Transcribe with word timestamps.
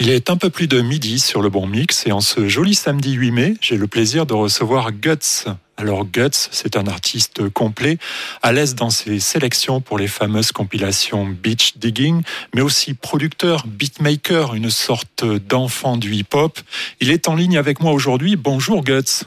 Il 0.00 0.10
est 0.10 0.30
un 0.30 0.36
peu 0.36 0.48
plus 0.48 0.68
de 0.68 0.80
midi 0.80 1.18
sur 1.18 1.42
le 1.42 1.48
bon 1.48 1.66
mix 1.66 2.06
et 2.06 2.12
en 2.12 2.20
ce 2.20 2.46
joli 2.46 2.74
samedi 2.74 3.14
8 3.14 3.30
mai, 3.32 3.54
j'ai 3.60 3.76
le 3.76 3.88
plaisir 3.88 4.26
de 4.26 4.34
recevoir 4.34 4.92
Guts. 4.92 5.46
Alors 5.76 6.04
Guts, 6.04 6.48
c'est 6.52 6.76
un 6.76 6.86
artiste 6.86 7.48
complet, 7.48 7.98
à 8.40 8.52
l'aise 8.52 8.76
dans 8.76 8.90
ses 8.90 9.18
sélections 9.18 9.80
pour 9.80 9.98
les 9.98 10.06
fameuses 10.06 10.52
compilations 10.52 11.26
Beach 11.26 11.78
Digging, 11.78 12.22
mais 12.54 12.60
aussi 12.60 12.94
producteur, 12.94 13.64
beatmaker, 13.66 14.54
une 14.54 14.70
sorte 14.70 15.24
d'enfant 15.24 15.96
du 15.96 16.14
hip-hop. 16.14 16.60
Il 17.00 17.10
est 17.10 17.28
en 17.28 17.34
ligne 17.34 17.58
avec 17.58 17.80
moi 17.80 17.90
aujourd'hui. 17.90 18.36
Bonjour 18.36 18.84
Guts. 18.84 19.24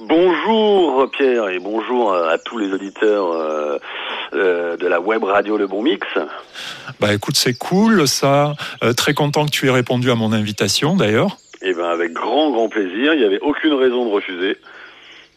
Bonjour 0.00 1.10
Pierre 1.10 1.50
et 1.50 1.58
bonjour 1.58 2.14
à 2.14 2.38
tous 2.38 2.56
les 2.56 2.72
auditeurs 2.72 3.78
euh, 4.34 4.76
de 4.76 4.86
la 4.86 5.00
web 5.00 5.24
radio 5.24 5.56
Le 5.56 5.66
Bon 5.66 5.82
Mix. 5.82 6.06
Bah 7.00 7.12
écoute, 7.12 7.36
c'est 7.36 7.54
cool 7.54 8.06
ça. 8.08 8.54
Euh, 8.82 8.92
très 8.92 9.14
content 9.14 9.46
que 9.46 9.50
tu 9.50 9.66
aies 9.66 9.70
répondu 9.70 10.10
à 10.10 10.14
mon 10.14 10.32
invitation 10.32 10.96
d'ailleurs. 10.96 11.38
Eh 11.62 11.74
ben 11.74 11.84
avec 11.84 12.12
grand 12.12 12.50
grand 12.50 12.68
plaisir. 12.68 13.14
Il 13.14 13.20
n'y 13.20 13.26
avait 13.26 13.40
aucune 13.40 13.74
raison 13.74 14.06
de 14.06 14.10
refuser. 14.10 14.58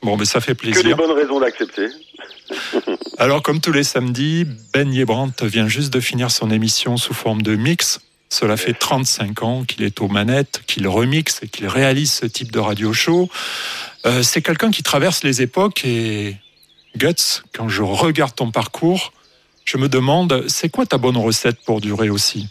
Bon, 0.01 0.17
mais 0.17 0.25
ça 0.25 0.39
fait 0.39 0.55
plaisir. 0.55 0.81
Que 0.81 0.87
des 0.87 0.93
bonnes 0.93 1.11
raisons 1.11 1.39
d'accepter. 1.39 1.87
Alors, 3.17 3.41
comme 3.41 3.61
tous 3.61 3.71
les 3.71 3.83
samedis, 3.83 4.45
Ben 4.73 4.93
Yebrandt 4.93 5.45
vient 5.45 5.67
juste 5.67 5.93
de 5.93 5.99
finir 5.99 6.31
son 6.31 6.51
émission 6.51 6.97
sous 6.97 7.13
forme 7.13 7.41
de 7.41 7.55
mix. 7.55 7.99
Cela 8.29 8.57
fait 8.57 8.73
35 8.73 9.43
ans 9.43 9.63
qu'il 9.63 9.83
est 9.83 10.01
aux 10.01 10.07
manettes, 10.07 10.61
qu'il 10.67 10.87
remixe 10.87 11.41
et 11.43 11.47
qu'il 11.47 11.67
réalise 11.67 12.11
ce 12.11 12.25
type 12.25 12.51
de 12.51 12.59
radio 12.59 12.91
show. 12.91 13.29
Euh, 14.05 14.23
c'est 14.23 14.41
quelqu'un 14.41 14.71
qui 14.71 14.83
traverse 14.83 15.23
les 15.23 15.41
époques 15.41 15.85
et 15.85 16.35
Guts, 16.97 17.43
quand 17.53 17.67
je 17.67 17.83
regarde 17.83 18.35
ton 18.35 18.51
parcours, 18.51 19.11
je 19.65 19.77
me 19.77 19.89
demande, 19.89 20.45
c'est 20.47 20.69
quoi 20.69 20.85
ta 20.85 20.97
bonne 20.97 21.17
recette 21.17 21.57
pour 21.65 21.81
durer 21.81 22.09
aussi? 22.09 22.47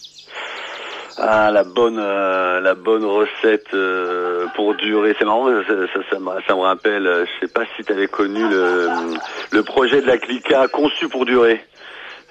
Ah, 1.16 1.50
la 1.52 1.62
bonne, 1.62 1.98
euh, 2.00 2.60
la 2.60 2.74
bonne 2.74 3.04
recette 3.04 3.72
euh, 3.72 4.46
pour 4.56 4.74
durer. 4.74 5.14
C'est 5.18 5.24
marrant, 5.24 5.46
ça, 6.08 6.18
me, 6.18 6.60
rappelle, 6.60 7.04
je 7.04 7.46
sais 7.46 7.52
pas 7.52 7.62
si 7.76 7.84
tu 7.84 7.92
avais 7.92 8.08
connu 8.08 8.42
le, 8.48 8.88
le 9.52 9.62
projet 9.62 10.00
de 10.00 10.06
la 10.06 10.18
Clica 10.18 10.66
conçu 10.68 11.08
pour 11.08 11.24
durer. 11.24 11.64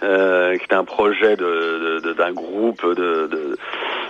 Euh, 0.02 0.58
qui 0.58 0.66
était 0.66 0.75
un 0.75 0.83
projet 0.83 1.36
d'un 1.38 2.31
groupe 2.31 2.86
de, 2.95 3.58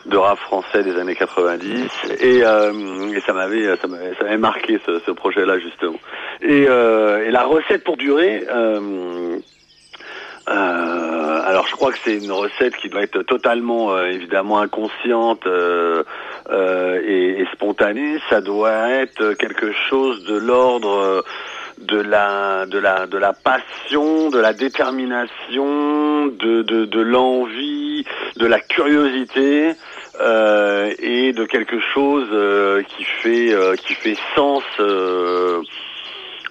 de, 0.06 0.18
rap 0.18 0.40
français 0.40 0.84
des 0.84 0.98
années 0.98 1.16
90 1.16 1.90
et, 2.20 2.38
et 2.38 2.42
ça 2.42 3.34
m'avait 3.34 3.76
ça 3.78 3.88
m'avait 3.88 4.38
marqué 4.38 4.80
ce, 4.86 5.12
projet-là 5.12 5.60
justement. 5.60 6.00
Et, 6.42 6.64
et, 6.64 7.32
la 7.32 7.44
recette 7.44 7.84
pour 7.84 7.98
durer. 7.98 8.46
Euh, 10.50 11.42
alors 11.46 11.68
je 11.68 11.72
crois 11.72 11.94
que 11.94 12.00
c'est 12.04 12.18
une 12.18 12.32
recette 12.32 12.76
qui 12.76 12.90
doit 12.90 13.04
être 13.04 13.22
totalement 13.22 13.94
euh, 13.94 14.08
évidemment 14.08 14.60
inconsciente 14.60 15.48
euh, 15.48 16.04
et, 17.02 17.42
et, 17.42 17.46
spontanée. 17.54 18.18
Ça 18.30 18.42
doit 18.42 18.90
être 18.90 19.34
quelque 19.34 19.72
chose 19.72 20.26
de 20.26 20.36
l'ordre 20.36 21.24
de 21.80 22.00
la 22.00 22.66
de 22.66 22.80
la 22.80 23.08
de 23.08 23.18
la 23.18 23.34
passion, 23.34 24.30
de 24.30 24.40
la 24.40 24.54
détermination, 24.54 26.28
de 26.28 26.62
de, 26.64 26.86
de 26.86 27.00
l'envie, 27.02 28.06
de 28.38 28.46
la 28.46 28.60
curiosité. 28.60 29.74
et 31.00 31.34
de 31.34 31.46
quelque 31.46 31.80
chose 31.94 32.30
qui 32.88 33.04
fait 33.04 33.56
qui 33.84 33.94
fait 33.96 34.18
sens 34.36 34.64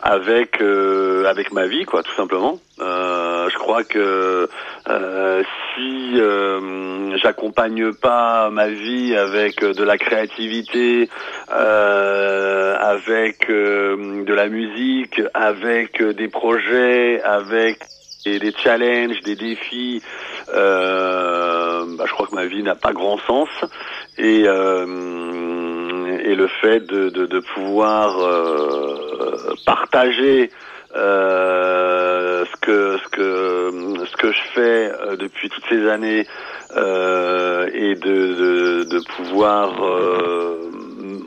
avec 0.02 0.60
avec 0.60 1.52
ma 1.52 1.66
vie 1.66 1.84
quoi 1.84 2.02
tout 2.02 2.14
simplement 2.14 2.58
je 2.78 3.58
crois 3.58 3.84
que 3.84 4.48
euh, 4.88 5.42
si 5.74 6.20
euh, 6.20 7.16
j'accompagne 7.18 7.92
pas 7.92 8.50
ma 8.50 8.68
vie 8.68 9.14
avec 9.14 9.62
de 9.64 9.84
la 9.84 9.96
créativité, 9.98 11.08
euh, 11.52 12.76
avec 12.78 13.48
de 13.48 14.34
la 14.34 14.48
musique, 14.48 15.20
avec 15.34 16.02
des 16.02 16.28
projets, 16.28 17.22
avec 17.22 17.78
des 18.24 18.52
challenges, 18.56 19.22
des 19.22 19.36
défis, 19.36 20.02
bah, 20.48 22.04
je 22.04 22.12
crois 22.12 22.26
que 22.26 22.34
ma 22.34 22.46
vie 22.46 22.62
n'a 22.62 22.76
pas 22.76 22.92
grand 22.92 23.18
sens. 23.18 23.48
Et, 24.18 24.42
et 24.42 26.34
le 26.34 26.46
fait 26.60 26.86
de, 26.86 27.08
de, 27.08 27.26
de 27.26 27.40
pouvoir 27.40 28.16
partager 29.64 30.50
euh, 30.94 32.44
ce 32.44 32.56
que 32.60 32.98
ce 33.02 33.08
que 33.08 34.04
ce 34.04 34.16
que 34.16 34.30
je 34.30 34.42
fais 34.54 34.92
euh, 34.92 35.16
depuis 35.16 35.48
toutes 35.48 35.64
ces 35.68 35.88
années 35.88 36.26
euh, 36.76 37.66
et 37.72 37.94
de, 37.94 38.84
de, 38.84 39.00
pouvoir 39.16 39.82
euh, 39.82 40.70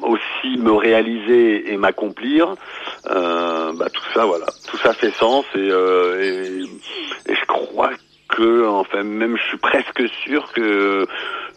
aussi 0.03 0.57
me 0.59 0.71
réaliser 0.71 1.71
et 1.73 1.77
m'accomplir 1.77 2.55
bah, 3.05 3.89
tout 3.91 4.03
ça 4.13 4.25
voilà. 4.25 4.45
Tout 4.67 4.77
ça 4.77 4.93
fait 4.93 5.11
sens 5.11 5.45
et, 5.55 5.67
et, 5.67 6.61
et 7.31 7.35
je 7.35 7.45
crois 7.47 7.91
que 8.29 8.67
enfin 8.67 9.03
même 9.03 9.35
je 9.37 9.43
suis 9.43 9.57
presque 9.57 10.03
sûr 10.23 10.51
que 10.53 11.07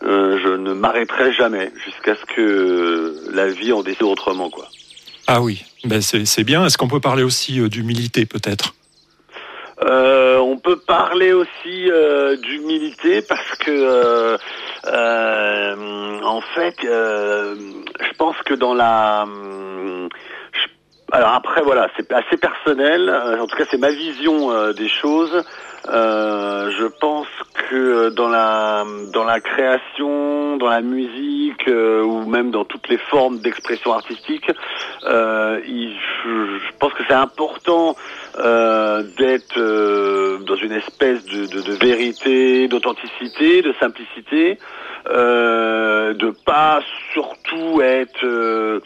je 0.00 0.56
ne 0.56 0.72
m'arrêterai 0.72 1.32
jamais 1.32 1.70
jusqu'à 1.84 2.14
ce 2.14 2.24
que 2.24 3.14
la 3.32 3.48
vie 3.48 3.72
en 3.72 3.82
décide 3.82 4.04
autrement 4.04 4.48
quoi 4.48 4.66
ah 5.30 5.42
oui, 5.42 5.62
ben 5.84 6.00
c'est 6.00 6.42
bien. 6.42 6.64
Est-ce 6.64 6.78
qu'on 6.78 6.88
peut 6.88 7.00
parler 7.00 7.22
aussi 7.22 7.60
euh, 7.60 7.68
d'humilité 7.68 8.24
peut-être? 8.24 8.74
Euh, 9.84 10.38
on 10.38 10.56
peut 10.56 10.78
parler 10.78 11.34
aussi 11.34 11.90
euh, 11.90 12.38
d'humilité 12.38 13.20
parce 13.20 13.54
que 13.58 14.38
en 14.86 16.40
fait, 16.54 16.76
je 16.82 18.12
pense 18.16 18.36
que 18.46 18.54
dans 18.54 18.72
la 18.72 19.26
alors 21.12 21.34
après 21.34 21.62
voilà, 21.62 21.88
c'est 21.96 22.12
assez 22.12 22.36
personnel. 22.36 23.10
En 23.40 23.46
tout 23.46 23.56
cas, 23.56 23.64
c'est 23.70 23.78
ma 23.78 23.90
vision 23.90 24.72
des 24.72 24.88
choses. 24.88 25.42
je 25.86 26.86
pense 27.00 27.26
que 27.70 28.10
dans 28.10 28.28
la 28.28 28.84
dans 29.12 29.24
la 29.24 29.40
création, 29.40 30.56
dans 30.56 30.68
la 30.68 30.82
musique 30.82 31.66
ou 31.68 32.24
même 32.26 32.50
dans 32.50 32.64
toutes 32.64 32.88
les 32.88 32.98
formes 32.98 33.38
d'expression 33.38 33.92
artistique, 33.92 34.50
euh, 35.04 35.60
je 35.64 36.72
pense 36.78 36.92
que 36.92 37.02
c'est 37.06 37.14
important 37.14 37.96
euh, 38.38 39.02
d'être 39.16 39.58
euh, 39.58 40.38
dans 40.38 40.56
une 40.56 40.72
espèce 40.72 41.24
de, 41.24 41.46
de, 41.46 41.60
de 41.62 41.72
vérité, 41.72 42.68
d'authenticité, 42.68 43.62
de 43.62 43.72
simplicité, 43.80 44.58
euh, 45.10 46.14
de 46.14 46.30
pas 46.44 46.80
surtout 47.12 47.80
être 47.82 48.24
euh, 48.24 48.80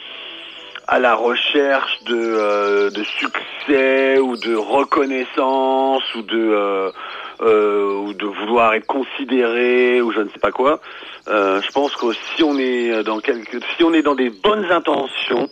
à 0.92 0.98
la 0.98 1.14
recherche 1.14 2.04
de, 2.04 2.16
euh, 2.16 2.90
de 2.90 3.02
succès 3.02 4.18
ou 4.18 4.36
de 4.36 4.54
reconnaissance 4.54 6.02
ou 6.14 6.22
de 6.22 6.92
ou 7.40 8.12
de 8.14 8.26
vouloir 8.26 8.74
être 8.74 8.86
considéré 8.86 10.00
ou 10.00 10.12
je 10.12 10.20
ne 10.20 10.28
sais 10.28 10.38
pas 10.38 10.52
quoi. 10.52 10.80
je 11.26 11.72
pense 11.72 11.96
que 11.96 12.12
si 12.12 12.44
on 12.44 12.56
est 12.56 13.02
dans 13.02 13.18
quelque, 13.18 13.58
si 13.76 13.82
on 13.82 13.92
est 13.92 14.02
dans 14.02 14.14
des 14.14 14.30
bonnes 14.30 14.70
intentions, 14.70 15.48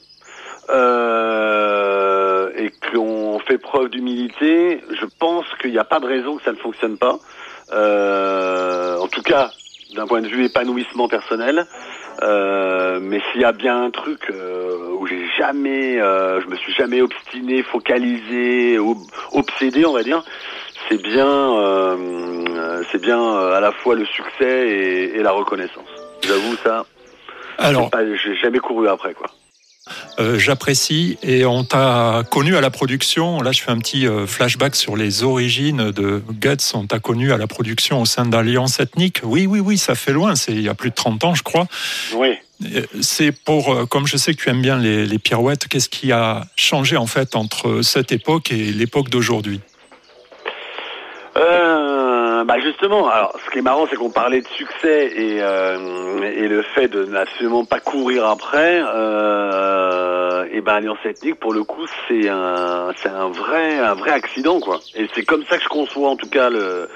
euh, 0.72 2.50
et 2.56 2.70
qu'on 2.92 3.40
fait 3.40 3.58
preuve 3.58 3.88
d'humilité, 3.88 4.82
je 4.90 5.06
pense 5.18 5.46
qu'il 5.60 5.72
n'y 5.72 5.78
a 5.78 5.84
pas 5.84 5.98
de 5.98 6.06
raison 6.06 6.36
que 6.36 6.44
ça 6.44 6.52
ne 6.52 6.58
fonctionne 6.58 6.96
pas. 6.96 7.18
Euh, 7.72 8.96
en 8.98 9.08
tout 9.08 9.22
cas, 9.22 9.50
d'un 9.94 10.06
point 10.06 10.20
de 10.20 10.28
vue 10.28 10.44
épanouissement 10.44 11.08
personnel. 11.08 11.66
Euh, 12.22 13.00
mais 13.00 13.20
s'il 13.31 13.41
y 13.41 13.44
a 13.44 13.53
bien 13.53 13.84
un 13.84 13.91
truc 13.91 14.31
euh, 14.31 14.94
où 14.98 15.06
j'ai 15.06 15.26
jamais, 15.38 16.00
euh, 16.00 16.41
je 16.42 16.47
me 16.48 16.56
suis 16.56 16.72
jamais 16.75 17.00
obstiné, 17.00 17.62
focalisé, 17.62 18.78
obsédé, 19.32 19.86
on 19.86 19.92
va 19.94 20.03
dire, 20.03 20.22
c'est 20.88 21.00
bien, 21.03 21.26
euh, 21.26 22.82
c'est 22.92 23.00
bien 23.00 23.38
à 23.50 23.60
la 23.60 23.72
fois 23.72 23.94
le 23.94 24.04
succès 24.04 24.69
et, 24.69 25.16
et 25.16 25.22
la 25.22 25.32
reconnaissance. 25.32 25.88
J'avoue 26.22 26.56
ça. 26.62 26.84
Alors, 27.59 27.91
j'ai 28.22 28.36
jamais 28.36 28.59
couru 28.59 28.89
après 28.89 29.15
quoi. 29.15 29.28
Euh, 30.20 30.38
j'apprécie 30.38 31.18
et 31.22 31.46
on 31.46 31.64
t'a 31.64 32.24
connu 32.30 32.56
à 32.56 32.60
la 32.60 32.70
production. 32.70 33.40
Là, 33.40 33.52
je 33.52 33.62
fais 33.62 33.70
un 33.70 33.78
petit 33.78 34.06
euh, 34.06 34.26
flashback 34.26 34.76
sur 34.76 34.96
les 34.96 35.22
origines 35.22 35.90
de 35.90 36.22
Guts. 36.30 36.74
On 36.74 36.86
t'a 36.86 36.98
connu 36.98 37.32
à 37.32 37.38
la 37.38 37.46
production 37.46 38.02
au 38.02 38.04
sein 38.04 38.26
d'Alliance 38.26 38.80
Ethnique. 38.80 39.20
Oui, 39.22 39.46
oui, 39.46 39.60
oui, 39.60 39.78
ça 39.78 39.94
fait 39.94 40.12
loin. 40.12 40.36
C'est 40.36 40.52
il 40.52 40.60
y 40.60 40.68
a 40.68 40.74
plus 40.74 40.90
de 40.90 40.94
30 40.94 41.24
ans, 41.24 41.34
je 41.34 41.42
crois. 41.42 41.66
Oui. 42.14 42.34
Euh, 42.74 42.82
c'est 43.00 43.32
pour, 43.32 43.88
comme 43.88 44.06
je 44.06 44.18
sais 44.18 44.34
que 44.34 44.42
tu 44.42 44.50
aimes 44.50 44.60
bien 44.60 44.78
les, 44.78 45.06
les 45.06 45.18
pirouettes, 45.18 45.66
qu'est-ce 45.68 45.88
qui 45.88 46.12
a 46.12 46.44
changé 46.54 46.98
en 46.98 47.06
fait 47.06 47.34
entre 47.34 47.80
cette 47.80 48.12
époque 48.12 48.52
et 48.52 48.72
l'époque 48.72 49.08
d'aujourd'hui? 49.08 49.60
Bah 52.45 52.59
justement, 52.60 53.09
alors 53.09 53.37
ce 53.45 53.51
qui 53.51 53.59
est 53.59 53.63
marrant, 53.63 53.87
c'est 53.89 53.97
qu'on 53.97 54.10
parlait 54.10 54.41
de 54.41 54.48
succès 54.48 55.10
et, 55.15 55.39
euh, 55.41 55.78
le 56.48 56.63
fait 56.63 56.89
de 56.89 57.04
n'absolument 57.04 57.65
pas 57.65 57.81
courir 57.81 58.27
après. 58.27 58.83
Euh, 58.83 60.47
et 60.53 60.60
ben 60.60 60.75
Alliance 60.75 60.98
Ethnique, 61.04 61.39
pour 61.39 61.53
le 61.53 61.63
coup, 61.65 61.87
c'est 62.09 62.28
un, 62.28 62.89
c'est 62.97 63.09
un 63.09 63.28
vrai, 63.28 63.78
un 63.78 63.95
vrai 63.95 64.10
accident, 64.10 64.59
quoi. 64.60 64.81
Et 64.97 65.09
c'est 65.15 65.25
comme 65.25 65.45
ça 65.45 65.59
que 65.59 65.63
je 65.63 65.69
conçois, 65.69 66.10
en 66.10 66.16
tout 66.16 66.28
cas, 66.28 66.51
le, 66.51 66.89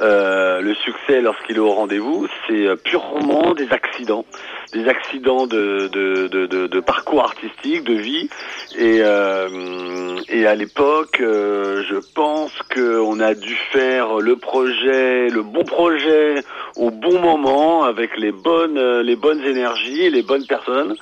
euh, 0.00 0.60
le 0.60 0.74
succès 0.74 1.20
lorsqu'il 1.20 1.56
est 1.56 1.60
au 1.60 1.72
rendez-vous. 1.72 2.26
C'est 2.46 2.74
purement 2.82 3.52
des 3.54 3.70
accidents, 3.72 4.24
des 4.74 4.88
accidents 4.88 5.46
de, 5.46 5.88
de, 5.88 6.26
de, 6.26 6.66
de, 6.66 6.80
parcours 6.80 7.22
artistique, 7.22 7.84
de 7.84 7.94
vie. 7.94 8.28
Et, 8.76 8.98
euh, 9.00 10.18
et 10.28 10.46
à 10.46 10.54
l'époque, 10.54 11.20
euh, 11.20 11.82
je 11.88 11.96
pense 12.14 12.52
qu'on 12.74 13.20
a 13.20 13.34
dû 13.34 13.54
faire 13.72 14.18
le 14.18 14.36
projet, 14.36 15.28
le 15.28 15.42
bon 15.42 15.64
projet 15.64 16.42
au 16.76 16.90
bon 16.90 17.20
moment, 17.20 17.84
avec 17.84 18.18
les 18.18 18.32
bonnes, 18.32 19.00
les 19.00 19.16
bonnes 19.16 19.42
énergies, 19.42 20.10
les 20.10 20.22
bonnes 20.22 20.46
personnes. 20.46 20.96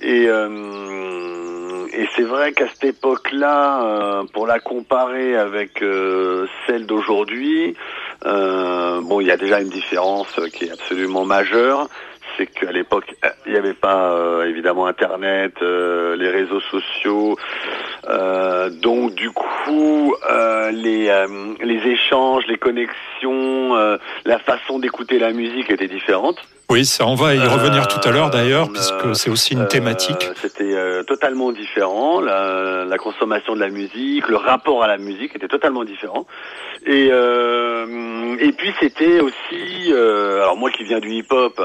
Et, 0.00 0.26
euh, 0.26 1.86
et 1.92 2.08
c'est 2.16 2.22
vrai 2.22 2.52
qu'à 2.52 2.66
cette 2.68 2.96
époque-là, 2.96 3.84
euh, 3.84 4.22
pour 4.32 4.46
la 4.46 4.58
comparer 4.58 5.36
avec 5.36 5.82
euh, 5.82 6.46
celle 6.66 6.86
d'aujourd'hui, 6.86 7.74
bon, 8.24 9.20
il 9.20 9.26
y 9.26 9.30
a 9.30 9.36
déjà 9.36 9.60
une 9.60 9.68
différence 9.68 10.40
qui 10.54 10.64
est 10.64 10.72
absolument 10.72 11.24
majeure 11.24 11.88
c'est 12.36 12.46
qu'à 12.46 12.72
l'époque, 12.72 13.14
il 13.46 13.52
n'y 13.52 13.58
avait 13.58 13.74
pas 13.74 14.42
évidemment 14.46 14.86
Internet, 14.86 15.54
les 15.60 16.30
réseaux 16.30 16.60
sociaux. 16.60 17.36
donc 18.82 19.14
du 19.14 19.30
coup, 19.30 20.14
les, 20.72 21.26
les 21.62 21.88
échanges, 21.88 22.44
les 22.48 22.58
connexions, 22.58 23.74
la 24.24 24.38
façon 24.38 24.78
d'écouter 24.78 25.18
la 25.18 25.32
musique 25.32 25.70
était 25.70 25.88
différente. 25.88 26.38
Oui, 26.70 26.86
ça, 26.86 27.06
on 27.06 27.14
va 27.14 27.34
y 27.34 27.38
revenir 27.38 27.86
tout 27.86 28.00
à 28.08 28.10
l'heure 28.10 28.30
d'ailleurs, 28.30 28.68
euh, 28.68 28.72
puisque 28.72 29.14
c'est 29.14 29.28
aussi 29.28 29.52
une 29.52 29.62
euh, 29.62 29.66
thématique. 29.66 30.30
C'était 30.36 30.72
euh, 30.72 31.02
totalement 31.02 31.52
différent. 31.52 32.20
La, 32.20 32.84
la, 32.86 32.96
consommation 32.96 33.54
de 33.54 33.60
la 33.60 33.68
musique, 33.68 34.26
le 34.28 34.36
rapport 34.36 34.82
à 34.82 34.86
la 34.86 34.96
musique 34.96 35.36
était 35.36 35.48
totalement 35.48 35.84
différent. 35.84 36.26
Et, 36.86 37.06
et 37.06 38.52
puis 38.52 38.72
c'était 38.80 39.20
aussi, 39.20 39.92
alors 39.92 40.56
moi 40.56 40.70
qui 40.70 40.82
viens 40.82 40.98
du 40.98 41.10
hip-hop, 41.10 41.60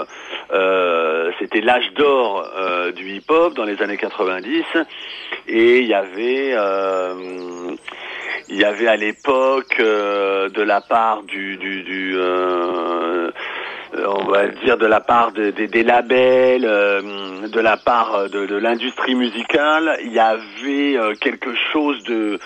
c'était 1.39 1.61
l'âge 1.61 1.91
d'or 1.95 2.47
du 2.95 3.15
hip-hop 3.15 3.55
dans 3.55 3.63
les 3.63 3.81
années 3.81 3.97
90, 3.97 4.63
et 5.47 5.79
il 5.79 5.87
y 5.87 5.93
avait 5.95 6.55
il 8.49 8.57
y 8.57 8.63
avait 8.63 8.87
à 8.87 8.95
l'époque 8.95 9.79
de 9.79 10.61
la 10.61 10.81
part 10.81 11.23
du, 11.23 11.57
du, 11.57 11.83
du 11.83 12.13
euh, 12.15 13.31
on 14.05 14.25
va 14.25 14.47
dire 14.47 14.77
de 14.77 14.85
la 14.85 14.99
part 14.99 15.31
des 15.31 15.83
labels, 15.83 16.65
euh, 16.65 17.47
de 17.47 17.59
la 17.59 17.77
part 17.77 18.29
de, 18.29 18.55
l'industrie 18.55 19.15
musicale, 19.15 19.97
il 20.03 20.13
y 20.13 20.19
avait 20.19 20.97
euh, 20.97 21.13
quelque 21.19 21.53
chose 21.71 22.03
de, 22.03 22.39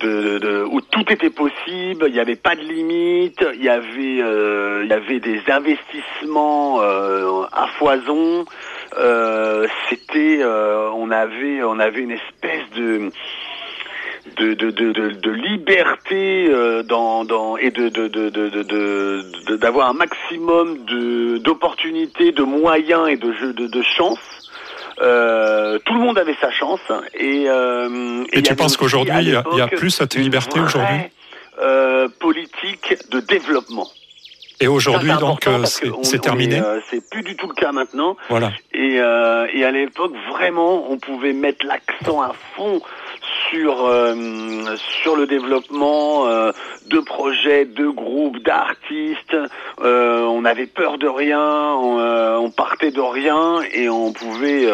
de, 0.00 0.64
où 0.70 0.80
tout 0.80 1.04
était 1.10 1.30
possible, 1.30 2.06
il 2.08 2.12
n'y 2.12 2.20
avait 2.20 2.36
pas 2.36 2.54
de 2.54 2.62
limite, 2.62 3.44
il 3.54 3.62
y 3.62 3.68
avait, 3.68 4.18
il 4.82 4.88
y 4.88 4.92
avait 4.92 5.20
des 5.20 5.42
investissements 5.48 6.80
à 6.80 7.66
foison. 7.78 8.44
C'était, 9.88 10.42
on 10.44 11.10
avait, 11.10 11.62
on 11.62 11.78
avait 11.78 12.00
une 12.00 12.12
espèce 12.12 12.70
de 12.76 13.10
de, 14.36 14.54
de, 14.54 14.70
de, 14.70 14.92
de, 14.92 15.30
liberté 15.30 16.48
euh, 16.50 16.82
dans, 16.82 17.24
dans, 17.24 17.56
et 17.56 17.70
de, 17.70 17.88
de, 17.88 19.56
d'avoir 19.56 19.90
un 19.90 19.94
maximum 19.94 20.84
de, 20.84 21.38
d'opportunités, 21.38 22.32
de 22.32 22.42
moyens 22.42 23.08
et 23.08 23.16
de, 23.16 23.32
jeux, 23.32 23.52
de, 23.52 23.66
de 23.66 23.82
chance. 23.82 24.18
Euh, 25.02 25.78
tout 25.86 25.94
le 25.94 26.00
monde 26.00 26.18
avait 26.18 26.36
sa 26.40 26.50
chance. 26.50 26.80
Et, 27.14 27.46
euh, 27.48 28.24
et, 28.32 28.42
tu 28.42 28.54
penses 28.54 28.76
qu'aujourd'hui, 28.76 29.14
il 29.20 29.28
y, 29.30 29.60
a 29.60 29.68
plus 29.68 29.90
cette 29.90 30.14
liberté 30.14 30.60
aujourd'hui? 30.60 31.10
euh, 31.60 32.08
politique 32.18 32.96
de 33.10 33.20
développement. 33.20 33.86
Et 34.60 34.68
aujourd'hui, 34.68 35.10
donc, 35.18 35.46
euh, 35.46 35.64
c'est 35.64 36.20
terminé? 36.20 36.60
C'est 36.90 37.08
plus 37.08 37.22
du 37.22 37.34
tout 37.36 37.48
le 37.48 37.54
cas 37.54 37.72
maintenant. 37.72 38.16
Voilà. 38.28 38.52
Et, 38.72 39.00
euh, 39.00 39.46
et 39.54 39.64
à 39.64 39.70
l'époque, 39.70 40.12
vraiment, 40.30 40.90
on 40.90 40.98
pouvait 40.98 41.32
mettre 41.32 41.64
l'accent 41.66 42.20
à 42.20 42.32
fond 42.54 42.82
sur 43.48 43.86
euh, 43.86 44.76
sur 45.02 45.16
le 45.16 45.26
développement 45.26 46.26
euh, 46.26 46.52
de 46.86 46.98
projets, 47.00 47.64
de 47.64 47.88
groupes, 47.88 48.38
d'artistes. 48.42 49.36
Euh, 49.80 50.22
on 50.22 50.44
avait 50.44 50.66
peur 50.66 50.98
de 50.98 51.08
rien, 51.08 51.74
on, 51.74 52.50
partait 52.50 52.90
de 52.90 53.00
rien 53.00 53.60
et 53.72 53.88
on 53.88 54.12
pouvait 54.12 54.66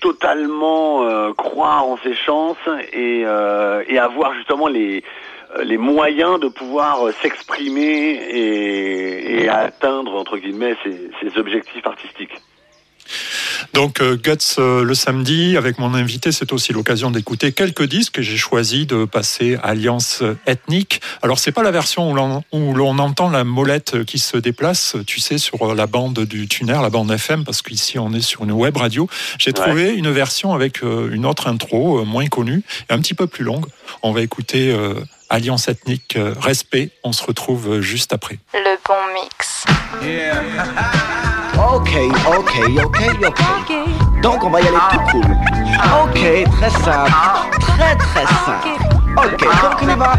totalement 0.00 1.32
croire 1.34 1.86
en 1.86 1.98
ses 1.98 2.14
chances 2.14 2.56
et, 2.92 3.20
et 3.20 3.98
avoir 3.98 4.34
justement 4.34 4.68
les 4.68 5.04
les 5.62 5.78
moyens 5.78 6.40
de 6.40 6.48
pouvoir 6.48 7.08
s'exprimer 7.22 8.12
et, 8.12 9.44
et, 9.44 9.48
atteindre 9.48 10.14
entre 10.14 10.38
guillemets 10.38 10.76
ses 10.84 11.38
objectifs 11.38 11.86
artistiques. 11.86 12.40
Donc 13.74 14.00
euh, 14.00 14.16
Guts 14.16 14.58
euh, 14.58 14.82
le 14.82 14.94
samedi 14.94 15.56
avec 15.56 15.78
mon 15.78 15.94
invité, 15.94 16.32
c'est 16.32 16.52
aussi 16.52 16.72
l'occasion 16.72 17.10
d'écouter 17.10 17.52
quelques 17.52 17.84
disques 17.84 18.14
que 18.14 18.22
j'ai 18.22 18.36
choisi 18.36 18.86
de 18.86 19.04
passer 19.04 19.58
Alliance 19.62 20.22
ethnique. 20.46 21.00
Alors 21.22 21.38
c'est 21.38 21.52
pas 21.52 21.62
la 21.62 21.70
version 21.70 22.10
où 22.52 22.74
l'on 22.74 22.98
entend 22.98 23.30
la 23.30 23.44
molette 23.44 24.04
qui 24.04 24.18
se 24.18 24.36
déplace, 24.36 24.96
tu 25.06 25.20
sais, 25.20 25.38
sur 25.38 25.74
la 25.74 25.86
bande 25.86 26.20
du 26.20 26.48
tunnel, 26.48 26.80
la 26.80 26.90
bande 26.90 27.10
FM, 27.10 27.44
parce 27.44 27.62
qu'ici 27.62 27.98
on 27.98 28.12
est 28.12 28.20
sur 28.20 28.44
une 28.44 28.52
web 28.52 28.76
radio. 28.76 29.08
J'ai 29.38 29.52
trouvé 29.52 29.94
une 29.94 30.10
version 30.10 30.54
avec 30.54 30.82
euh, 30.82 31.10
une 31.12 31.26
autre 31.26 31.46
intro 31.46 32.04
moins 32.04 32.26
connue 32.26 32.62
et 32.88 32.92
un 32.92 32.98
petit 32.98 33.14
peu 33.14 33.26
plus 33.26 33.44
longue. 33.44 33.66
On 34.02 34.12
va 34.12 34.22
écouter 34.22 34.76
Alliance 35.30 35.68
ethnique, 35.68 36.16
respect. 36.40 36.90
On 37.04 37.12
se 37.12 37.24
retrouve 37.24 37.80
juste 37.80 38.12
après. 38.12 38.38
Le 38.54 38.76
bon 38.86 38.94
mix. 39.14 39.64
Ok, 41.78 41.94
ok, 42.26 42.54
ok, 42.84 43.00
ok. 43.22 43.72
Donc 44.20 44.42
on 44.42 44.50
va 44.50 44.60
y 44.60 44.66
aller 44.66 44.78
tout 44.90 44.98
cool. 45.12 45.30
Ok, 46.02 46.18
très 46.58 46.70
simple. 46.70 47.12
Très 47.60 47.94
très 47.94 48.26
simple. 48.44 48.68
Ok, 49.16 49.44
donc 49.62 49.82
on 49.82 49.88
y 49.88 49.94
va. 49.94 50.16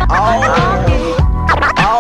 Oh. 1.80 2.00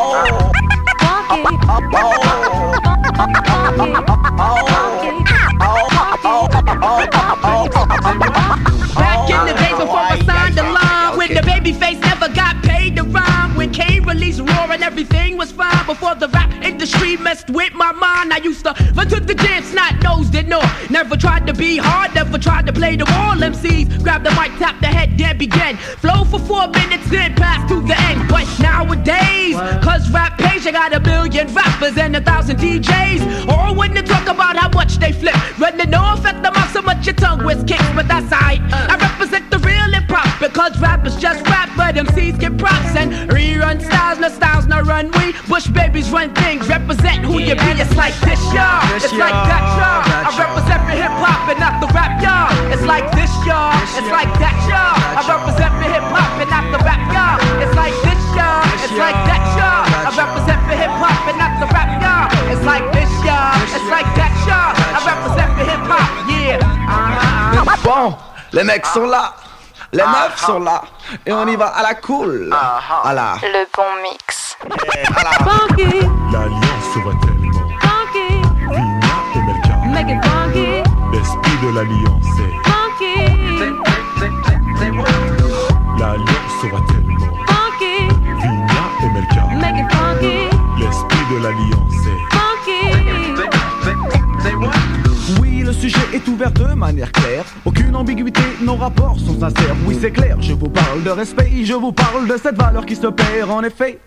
Back 8.95 9.29
in 9.29 9.45
the 9.45 9.53
days 9.59 9.77
before 9.77 9.99
I 9.99 10.19
signed 10.25 10.55
the 10.55 10.63
line, 10.63 11.17
when 11.17 11.33
the 11.33 11.43
baby 11.43 11.73
face 11.73 11.99
never 11.99 12.29
got 12.33 12.63
paid 12.63 12.95
to 12.95 13.03
rhyme, 13.03 13.57
when 13.57 13.71
Kane 13.73 14.05
released 14.05 14.39
Roar 14.39 14.71
and 14.71 14.83
everything 14.83 15.35
was 15.35 15.51
fine 15.51 15.85
before 15.85 16.15
the 16.15 16.29
industry 16.69 17.17
messed 17.17 17.49
with 17.49 17.73
my 17.73 17.91
mind. 17.91 18.31
I 18.31 18.37
used 18.37 18.63
to 18.65 18.73
run 18.93 19.07
to 19.09 19.19
the 19.19 19.33
gym, 19.33 19.63
not 19.73 20.01
nosed 20.03 20.35
it 20.35 20.47
no. 20.47 20.61
Never 20.89 21.17
tried 21.17 21.47
to 21.47 21.53
be 21.53 21.77
hard, 21.77 22.13
never 22.13 22.37
tried 22.37 22.65
to 22.67 22.73
play 22.73 22.95
the 22.95 23.05
wall. 23.05 23.35
MCs 23.35 24.03
grab 24.03 24.23
the 24.23 24.31
mic, 24.31 24.51
tap 24.59 24.79
the 24.79 24.87
head, 24.87 25.17
then 25.17 25.37
begin. 25.37 25.77
Flow 26.03 26.23
for 26.25 26.39
four 26.39 26.67
minutes, 26.67 27.09
then 27.09 27.33
pass 27.35 27.67
to 27.69 27.81
the 27.81 27.97
end. 28.09 28.29
But 28.29 28.47
nowadays, 28.59 29.55
cause 29.83 30.09
rap 30.11 30.37
page, 30.37 30.65
I 30.67 30.71
got 30.71 30.93
a 30.93 30.99
million 30.99 31.47
rappers 31.53 31.97
and 31.97 32.15
a 32.15 32.21
thousand 32.21 32.57
DJs. 32.57 33.47
All 33.47 33.75
when 33.75 33.93
they 33.93 34.03
talk 34.03 34.27
about 34.27 34.55
how 34.55 34.69
much 34.69 34.97
they 34.97 35.11
flip. 35.11 35.35
Running 35.59 35.89
no 35.89 36.13
effect 36.13 36.43
the 36.43 36.49
off 36.49 36.71
so 36.73 36.81
much 36.81 37.05
your 37.05 37.15
tongue 37.15 37.43
was 37.43 37.63
kicks, 37.63 37.89
but 37.95 38.07
that's 38.07 38.31
alright. 38.31 38.61
I 38.71 38.95
represent 38.97 39.49
the 39.49 39.57
real 39.59 39.68
hip 39.68 39.68
hop 39.68 39.68
because 40.49 40.73
rappers 40.81 41.15
just 41.15 41.45
rap, 41.45 41.69
but 41.77 41.93
MCs 41.93 42.39
get 42.39 42.57
props 42.57 42.97
and 42.97 43.13
rerun 43.29 43.77
styles, 43.81 44.17
no 44.17 44.29
styles, 44.29 44.65
no 44.65 44.81
run. 44.81 45.11
We 45.21 45.33
bush 45.47 45.67
babies 45.67 46.09
run 46.09 46.33
things, 46.33 46.67
represent 46.67 47.21
who 47.21 47.37
you 47.37 47.53
be. 47.53 47.69
It's 47.77 47.93
like 47.95 48.17
this, 48.25 48.41
y'all. 48.49 48.81
It's 48.97 49.13
like 49.13 49.37
that, 49.45 49.63
y'all. 49.77 50.01
I 50.25 50.29
represent 50.33 50.81
for 50.89 50.95
hip 50.97 51.13
hop 51.21 51.45
and 51.53 51.59
not 51.61 51.77
the 51.77 51.89
rap, 51.93 52.17
y'all. 52.17 52.49
It's 52.73 52.81
like 52.81 53.05
this, 53.13 53.29
y'all. 53.45 53.77
It's 53.93 54.09
like 54.09 54.31
that, 54.41 54.57
y'all. 54.65 54.97
I 55.15 55.21
represent 55.29 55.71
for 55.77 55.87
hip 55.93 56.07
hop 56.09 56.33
and 56.41 56.49
not 56.49 56.65
the 56.73 56.79
rap, 56.81 57.01
y'all. 57.13 57.37
It's 57.61 57.75
like 57.77 57.95
this, 58.01 58.21
y'all. 58.33 58.65
It's 58.81 58.97
like 58.97 59.19
that, 59.29 59.43
y'all. 59.53 59.85
I 59.85 60.09
represent 60.17 60.59
for 60.65 60.75
hip 60.81 60.95
hop 60.97 61.21
and 61.29 61.37
not 61.37 61.53
the 61.61 61.67
rap, 61.69 61.91
y'all. 62.01 62.25
It's 62.49 62.65
like 62.65 62.85
this, 62.89 63.11
y'all. 63.21 63.53
It's 63.69 63.89
like 63.93 64.09
that, 64.17 64.33
y'all. 64.49 64.73
I 64.73 64.99
represent 65.05 65.49
for 65.53 65.65
hip 65.69 65.83
hop, 65.85 66.09
yeah. 66.25 66.57
Uh-huh. 66.57 67.77
Bon, 67.85 68.17
les 68.51 68.63
mecs 68.63 68.85
sont 68.87 69.05
là. 69.05 69.48
Les 69.91 70.03
meufs 70.03 70.37
sont 70.45 70.59
là. 70.59 70.83
Et 71.25 71.33
on 71.33 71.47
y 71.47 71.55
va 71.55 71.67
à 71.67 71.81
la 71.81 71.95
cool. 71.95 72.53
Voilà. 73.03 73.35
Le 73.41 73.65
bon 73.75 74.01
mix. 74.03 74.55
L'alliance 76.31 76.85
sera 76.93 77.11
tellement. 77.21 77.67
Funky. 77.81 78.29
Vigna 78.69 79.15
et 79.35 79.41
Melka. 79.41 79.75
Make 79.87 80.09
it 80.09 80.19
funky. 80.25 80.83
L'esprit 81.11 81.57
de 81.63 81.69
l'alliance 81.75 82.31
est. 82.39 82.55
Funky. 82.69 83.15
L'alliance 85.97 86.53
sera 86.61 86.79
tellement. 86.87 87.31
Funky. 87.47 87.95
Vigna 88.41 88.83
et 89.01 89.09
Melka. 89.09 89.43
Make 89.55 89.79
it 89.79 89.89
funky. 89.91 90.37
L'esprit 90.77 91.25
de 91.31 91.37
l'alliance 91.43 91.99
est. 92.05 92.08
Funky. 95.65 95.79
sujet 95.79 95.99
est 96.13 96.27
ouvert 96.27 96.51
de 96.51 96.73
manière 96.73 97.11
claire. 97.11 97.45
Aucune 97.65 97.95
ambiguïté, 97.95 98.41
nos 98.61 98.75
rapports 98.75 99.19
sont 99.19 99.39
sincères. 99.39 99.75
Oui, 99.85 99.97
c'est 99.99 100.11
clair, 100.11 100.37
je 100.41 100.53
vous 100.53 100.69
parle 100.69 101.03
de 101.03 101.09
respect, 101.09 101.49
je 101.63 101.73
vous 101.73 101.91
parle 101.91 102.27
de 102.27 102.37
cette 102.37 102.55
valeur 102.55 102.85
qui 102.85 102.95
se 102.95 103.07
perd 103.07 103.49
en 103.49 103.63
effet. 103.63 103.99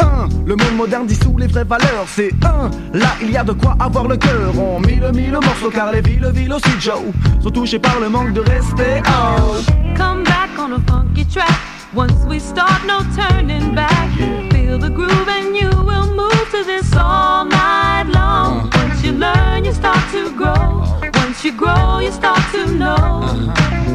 1. 0.00 0.28
Le 0.46 0.56
monde 0.56 0.76
moderne 0.76 1.06
dissout 1.06 1.36
les 1.38 1.46
vraies 1.46 1.64
valeurs, 1.64 2.06
c'est 2.06 2.30
1. 2.44 2.70
Là, 2.98 3.08
il 3.20 3.30
y 3.30 3.36
a 3.36 3.44
de 3.44 3.52
quoi 3.52 3.76
avoir 3.80 4.06
le 4.06 4.16
cœur. 4.16 4.52
On 4.58 4.80
mille 4.80 5.10
mille 5.14 5.32
morceaux 5.32 5.70
car 5.70 5.92
les 5.92 6.00
villes, 6.00 6.30
villes 6.34 6.52
aussi, 6.52 6.70
Joe, 6.80 7.02
sont 7.42 7.50
touchées 7.50 7.78
par 7.78 7.98
le 8.00 8.08
manque 8.08 8.32
de 8.32 8.40
respect. 8.40 9.02
Oh. 9.06 9.56
Come 9.96 10.24
back 10.24 10.50
on 10.58 10.80
funky 10.86 11.26
track. 11.26 11.77
Once 11.94 12.22
we 12.26 12.38
start, 12.38 12.84
no 12.84 13.00
turning 13.16 13.74
back. 13.74 14.12
Feel 14.52 14.76
the 14.76 14.90
groove 14.90 15.28
and 15.28 15.56
you 15.56 15.70
will 15.70 16.14
move 16.14 16.50
to 16.50 16.62
this 16.62 16.94
all 16.94 17.46
night 17.46 18.04
long. 18.08 18.70
Once 18.74 19.02
you 19.02 19.12
learn, 19.12 19.64
you 19.64 19.72
start 19.72 19.98
to 20.12 20.30
grow. 20.36 20.84
Once 21.14 21.42
you 21.44 21.52
grow, 21.52 21.98
you 22.00 22.12
start 22.12 22.42
to 22.52 22.66
know. 22.74 23.52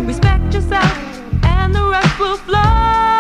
Respect 0.08 0.54
yourself, 0.56 0.98
and 1.44 1.76
the 1.76 1.84
rest 1.84 2.20
will 2.20 2.38
flow. 2.38 3.13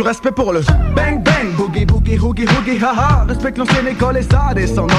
Du 0.00 0.06
respect 0.06 0.32
pour 0.32 0.54
le 0.54 0.60
bang 0.96 1.22
bang, 1.22 1.52
boogie 1.58 1.84
boogie 1.84 2.18
hoogie 2.18 2.46
hoogie 2.46 2.82
haha. 2.82 3.26
Respecte 3.28 3.58
l'ancienne 3.58 3.88
école 3.88 4.16
et 4.16 4.22
sa 4.22 4.54
descendance. 4.54 4.94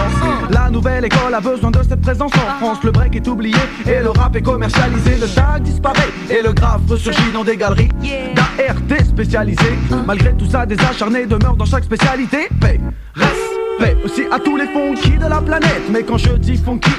La 0.52 0.70
nouvelle 0.70 1.06
école 1.06 1.34
a 1.34 1.40
besoin 1.40 1.72
de 1.72 1.82
cette 1.82 2.02
présence 2.02 2.32
en 2.36 2.60
France. 2.60 2.78
Le 2.84 2.92
break 2.92 3.16
est 3.16 3.28
oublié 3.28 3.58
et 3.88 4.00
le 4.00 4.12
rap 4.12 4.36
est 4.36 4.44
commercialisé. 4.44 5.16
Le 5.20 5.28
tag 5.28 5.64
disparaît 5.64 6.12
et 6.30 6.44
le 6.44 6.54
graphe 6.54 6.82
ressurgit 6.88 7.32
dans 7.34 7.44
des 7.44 7.58
galeries 7.58 7.90
d'ART 8.36 9.00
spécialisées. 9.04 9.80
Malgré 10.06 10.34
tout 10.34 10.48
ça, 10.48 10.68
des 10.68 10.80
acharnés 10.80 11.26
demeurent 11.26 11.58
dans 11.58 11.66
chaque 11.66 11.86
spécialité. 11.86 12.48
Paix, 12.60 12.80
respect 13.16 13.98
aussi 14.06 14.22
à 14.32 14.38
tous 14.38 14.56
les 14.56 14.68
funky 14.68 15.18
de 15.18 15.28
la 15.28 15.42
planète. 15.42 15.82
Mais 15.92 16.04
quand 16.04 16.18
je 16.20 16.34
dis 16.34 16.58
funky, 16.58 16.92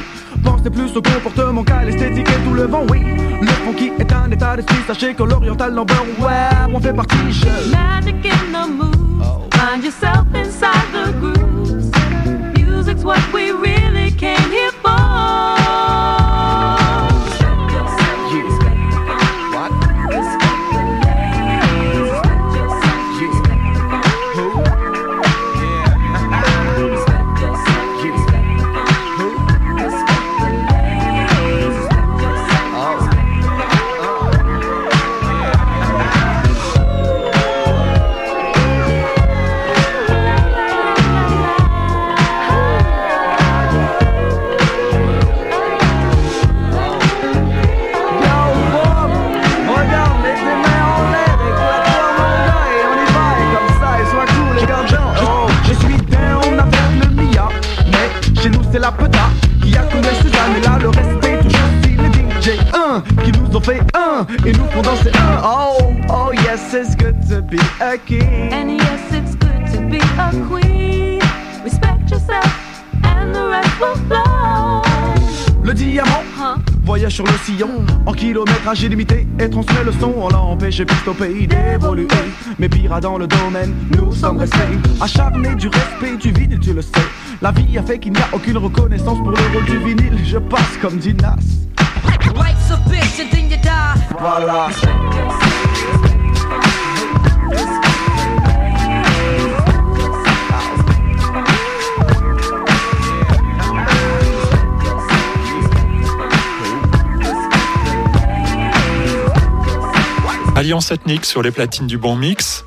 Pensez 0.42 0.70
plus 0.70 0.96
au 0.96 1.02
comportement 1.02 1.62
qu'à 1.64 1.84
l'esthétique 1.84 2.28
et 2.28 2.49
tout 2.49 2.54
le 2.54 2.64
vent, 2.64 2.84
oui. 2.90 3.00
Le 3.40 3.49
funky 3.49 3.92
est 3.99 4.12
un 4.12 4.30
état 4.30 4.56
d'esprit, 4.56 4.78
sachez 4.87 5.14
que 5.14 5.22
l'oriental 5.22 5.72
number, 5.72 5.94
ouais, 6.18 6.75
on 6.75 6.80
fait 6.80 6.92
partie, 6.92 7.16
je. 7.30 7.70
Magic 7.70 8.26
in 8.26 8.52
the 8.52 8.68
moves. 8.68 9.49
Find 9.54 9.84
yourself 9.84 10.26
inside 10.34 10.88
the 10.92 11.12
grooves. 11.20 11.90
Music's 12.56 13.04
what 13.04 13.20
we 13.32 13.52
really 13.52 14.11
came 14.12 14.50
here 14.50 14.72
et 64.44 64.52
nous 64.52 64.66
font 64.70 64.82
danser 64.82 65.11
un. 65.14 65.40
Oh, 65.44 65.92
oh 66.11 66.32
yes, 66.32 66.75
it's 66.75 66.96
good 66.96 67.16
to 67.28 67.42
be 67.42 67.58
a 67.80 67.96
king. 67.99 68.52
And 68.52 68.70
yes, 68.76 69.00
it's 69.12 69.34
good 69.37 69.66
to 69.75 69.80
be 69.88 69.99
a 70.18 70.30
queen. 70.49 71.20
Respect 71.64 72.11
yourself, 72.11 72.84
and 73.04 73.34
the 73.34 73.49
rest 73.49 73.80
will 73.80 73.96
flow. 74.08 74.82
Le 75.62 75.72
diamant 75.75 76.22
Huh? 76.37 76.56
Voyage 76.84 77.14
sur 77.14 77.25
le 77.25 77.32
sillon, 77.44 77.87
en 78.04 78.12
kilométrage 78.12 78.82
illimité 78.82 79.28
Et 79.38 79.49
transmet 79.49 79.84
le 79.84 79.92
son, 79.92 80.12
on 80.16 80.28
l'a 80.28 80.40
empêché 80.40 80.84
plus 80.84 81.08
au 81.08 81.14
pays 81.14 81.46
d'évoluer 81.46 82.08
Mais 82.58 82.68
pire 82.68 83.00
dans 83.00 83.16
le 83.16 83.28
domaine, 83.28 83.72
nous 83.96 84.12
sommes 84.12 84.38
restés 84.38 84.56
Acharnés 85.00 85.54
du 85.54 85.68
respect 85.68 86.16
du 86.16 86.32
vinyle, 86.32 86.58
tu 86.58 86.72
le 86.72 86.82
sais 86.82 86.90
La 87.40 87.52
vie 87.52 87.78
a 87.78 87.82
fait 87.84 88.00
qu'il 88.00 88.12
n'y 88.12 88.20
a 88.20 88.28
aucune 88.32 88.58
reconnaissance 88.58 89.18
pour 89.18 89.30
le 89.30 89.37
rôle 89.54 89.64
du 89.66 89.78
vinyle 89.78 90.18
Je 90.25 90.38
passe 90.38 90.76
comme 90.80 90.96
Dinas 90.96 91.37
Life's 92.34 92.70
a 92.70 92.76
bitch 92.88 93.20
and 93.20 93.30
then 93.30 93.50
you 93.50 93.56
die. 93.58 93.62
Alliance 110.54 110.92
ethnique 110.92 111.25
sur 111.25 111.42
les 111.42 111.50
platines 111.50 111.87
du 111.87 111.99
Bon 111.99 112.14
Mix. 112.14 112.64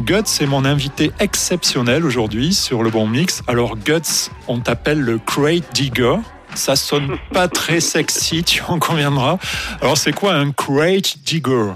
Guts 0.00 0.40
est 0.40 0.46
mon 0.46 0.64
invité 0.64 1.12
exceptionnel 1.18 2.04
aujourd'hui 2.04 2.52
sur 2.52 2.82
le 2.82 2.90
Bon 2.90 3.06
Mix. 3.06 3.42
Alors 3.46 3.76
Guts, 3.76 4.30
on 4.48 4.60
t'appelle 4.60 5.00
le 5.00 5.18
Crate 5.18 5.72
Digger. 5.72 6.16
Ça 6.58 6.74
sonne 6.76 7.16
pas 7.32 7.46
très 7.48 7.78
sexy, 7.80 8.42
tu 8.44 8.62
en 8.68 8.78
conviendras. 8.80 9.38
Alors 9.80 9.96
c'est 9.96 10.12
quoi 10.12 10.32
un 10.34 10.50
Crate 10.50 11.18
Digger? 11.24 11.70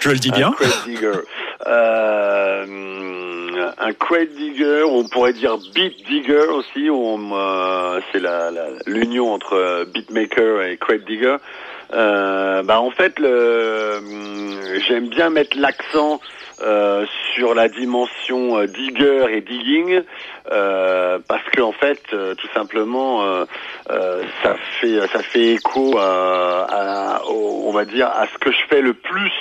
Je 0.00 0.10
le 0.10 0.18
dis 0.18 0.30
bien? 0.30 0.48
Un 0.48 0.52
crate 0.52 0.84
digger. 0.84 1.12
Euh, 1.66 2.66
un 3.78 3.92
crate 3.94 4.34
digger, 4.36 4.82
on 4.86 5.08
pourrait 5.08 5.32
dire 5.32 5.56
beat 5.74 5.94
digger 6.06 6.46
aussi. 6.50 6.88
euh, 6.90 8.00
c'est 8.12 8.20
la, 8.20 8.50
la- 8.50 8.68
l'union 8.86 9.32
entre 9.32 9.54
euh, 9.54 9.84
beatmaker 9.86 10.62
et 10.62 10.76
crate 10.76 11.04
digger. 11.06 11.36
Euh, 11.94 12.62
bah 12.62 12.80
en 12.80 12.90
fait, 12.90 13.14
j'aime 13.18 15.08
bien 15.08 15.30
mettre 15.30 15.56
l'accent 15.58 16.20
euh, 16.62 17.04
sur 17.34 17.54
la 17.54 17.68
dimension 17.68 18.58
euh, 18.58 18.66
digger 18.66 19.26
et 19.30 19.40
digging 19.40 20.02
euh, 20.50 21.18
parce 21.26 21.42
que 21.50 21.60
en 21.60 21.72
fait, 21.72 22.00
euh, 22.12 22.34
tout 22.34 22.48
simplement, 22.54 23.22
euh, 23.24 23.44
ça 24.42 24.54
fait 24.80 25.00
ça 25.12 25.22
fait 25.22 25.54
écho 25.54 25.98
à, 25.98 26.66
à- 26.70 27.22
on 27.28 27.72
va 27.72 27.84
dire 27.84 28.08
à 28.08 28.26
ce 28.32 28.38
que 28.38 28.50
je 28.52 28.58
fais 28.68 28.80
le 28.82 28.94
plus 28.94 29.32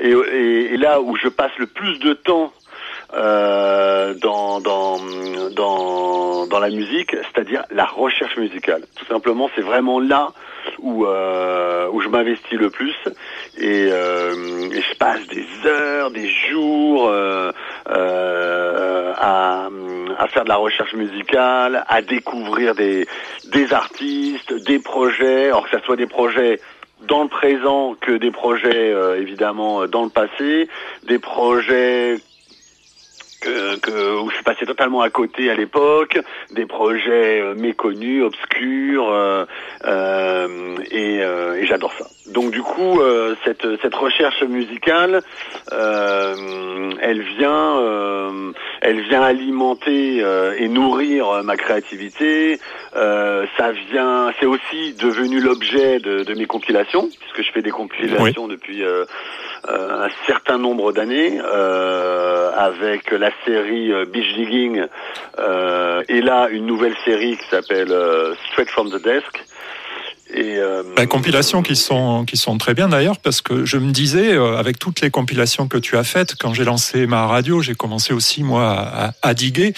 et, 0.00 0.10
et- 0.10 0.74
et 0.74 0.76
là 0.76 1.00
où 1.00 1.16
je 1.16 1.28
passe 1.28 1.52
le 1.58 1.66
plus 1.66 1.98
de 2.00 2.12
temps 2.14 2.52
dans, 3.12 4.60
dans, 4.60 4.98
dans, 5.50 6.46
dans 6.46 6.58
la 6.58 6.70
musique, 6.70 7.12
c'est-à-dire 7.12 7.64
la 7.70 7.84
recherche 7.84 8.36
musicale. 8.36 8.82
Tout 8.96 9.04
simplement, 9.06 9.48
c'est 9.54 9.62
vraiment 9.62 10.00
là 10.00 10.32
où, 10.78 11.06
euh, 11.06 11.88
où 11.92 12.00
je 12.00 12.08
m'investis 12.08 12.58
le 12.58 12.70
plus. 12.70 12.94
Et, 13.58 13.88
euh, 13.90 14.70
je 14.70 14.94
passe 14.96 15.26
des 15.28 15.46
heures, 15.66 16.10
des 16.10 16.28
jours 16.28 17.08
euh, 17.08 17.52
euh, 17.90 19.12
à, 19.16 19.68
à 20.18 20.28
faire 20.28 20.44
de 20.44 20.48
la 20.48 20.56
recherche 20.56 20.94
musicale, 20.94 21.84
à 21.88 22.02
découvrir 22.02 22.74
des, 22.74 23.06
des 23.52 23.72
artistes, 23.72 24.52
des 24.64 24.78
projets, 24.78 25.46
alors 25.46 25.68
que 25.68 25.78
ce 25.78 25.84
soit 25.84 25.96
des 25.96 26.06
projets 26.06 26.60
dans 27.06 27.22
le 27.22 27.28
présent 27.28 27.94
que 28.00 28.12
des 28.12 28.30
projets 28.30 28.92
euh, 28.92 29.20
évidemment 29.20 29.86
dans 29.86 30.04
le 30.04 30.10
passé, 30.10 30.68
des 31.06 31.18
projets 31.18 32.18
que, 33.44 33.76
que- 33.76 34.20
où 34.22 34.30
je 34.30 34.34
suis 34.36 34.44
passé 34.44 34.64
totalement 34.66 35.02
à 35.02 35.10
côté 35.10 35.50
à 35.50 35.54
l'époque, 35.54 36.18
des 36.50 36.66
projets 36.66 37.40
euh, 37.40 37.54
méconnus, 37.54 38.22
obscurs, 38.24 39.08
euh, 39.10 39.44
euh, 39.84 40.76
et, 40.90 41.16
et 41.62 41.66
j'adore 41.66 41.92
ça. 41.98 42.08
Donc 42.26 42.52
du 42.52 42.62
coup, 42.62 43.00
euh, 43.00 43.34
cette, 43.44 43.66
cette 43.82 43.94
recherche 43.94 44.42
musicale, 44.44 45.20
euh, 45.72 46.90
elle 47.02 47.20
vient, 47.20 47.78
euh, 47.80 48.50
elle 48.80 49.00
vient 49.02 49.22
alimenter 49.22 50.22
euh, 50.22 50.54
et 50.58 50.68
nourrir 50.68 51.28
euh, 51.28 51.42
ma 51.42 51.56
créativité. 51.56 52.58
Euh, 52.96 53.44
ça 53.58 53.72
vient, 53.72 54.32
c'est 54.40 54.46
aussi 54.46 54.94
devenu 54.94 55.38
l'objet 55.40 55.98
de, 55.98 56.22
de 56.22 56.34
mes 56.34 56.46
compilations, 56.46 57.10
puisque 57.20 57.46
je 57.46 57.52
fais 57.52 57.62
des 57.62 57.70
compilations 57.70 58.48
depuis 58.48 58.82
un 59.68 60.08
certain 60.26 60.58
nombre 60.58 60.92
d'années, 60.92 61.40
euh, 61.42 62.50
avec 62.54 63.10
la 63.10 63.30
série 63.44 63.92
Beach 64.06 64.34
Digging 64.34 64.84
euh, 65.38 66.02
et 66.08 66.20
là 66.20 66.48
une 66.50 66.66
nouvelle 66.66 66.94
série 67.04 67.36
qui 67.36 67.48
s'appelle 67.48 67.94
Straight 68.50 68.70
from 68.70 68.90
the 68.90 69.02
Desk. 69.02 69.44
Et, 70.36 70.56
euh, 70.58 70.82
Ben, 70.96 71.06
compilations 71.06 71.62
qui 71.62 71.76
sont, 71.76 72.24
qui 72.24 72.36
sont 72.36 72.58
très 72.58 72.74
bien 72.74 72.88
d'ailleurs, 72.88 73.18
parce 73.18 73.40
que 73.40 73.64
je 73.64 73.76
me 73.78 73.92
disais, 73.92 74.32
euh, 74.32 74.56
avec 74.56 74.80
toutes 74.80 75.00
les 75.00 75.10
compilations 75.10 75.68
que 75.68 75.78
tu 75.78 75.96
as 75.96 76.02
faites, 76.02 76.34
quand 76.34 76.52
j'ai 76.52 76.64
lancé 76.64 77.06
ma 77.06 77.26
radio, 77.26 77.62
j'ai 77.62 77.74
commencé 77.76 78.12
aussi, 78.12 78.42
moi, 78.42 78.72
à, 78.72 79.12
à 79.22 79.34
diguer. 79.34 79.74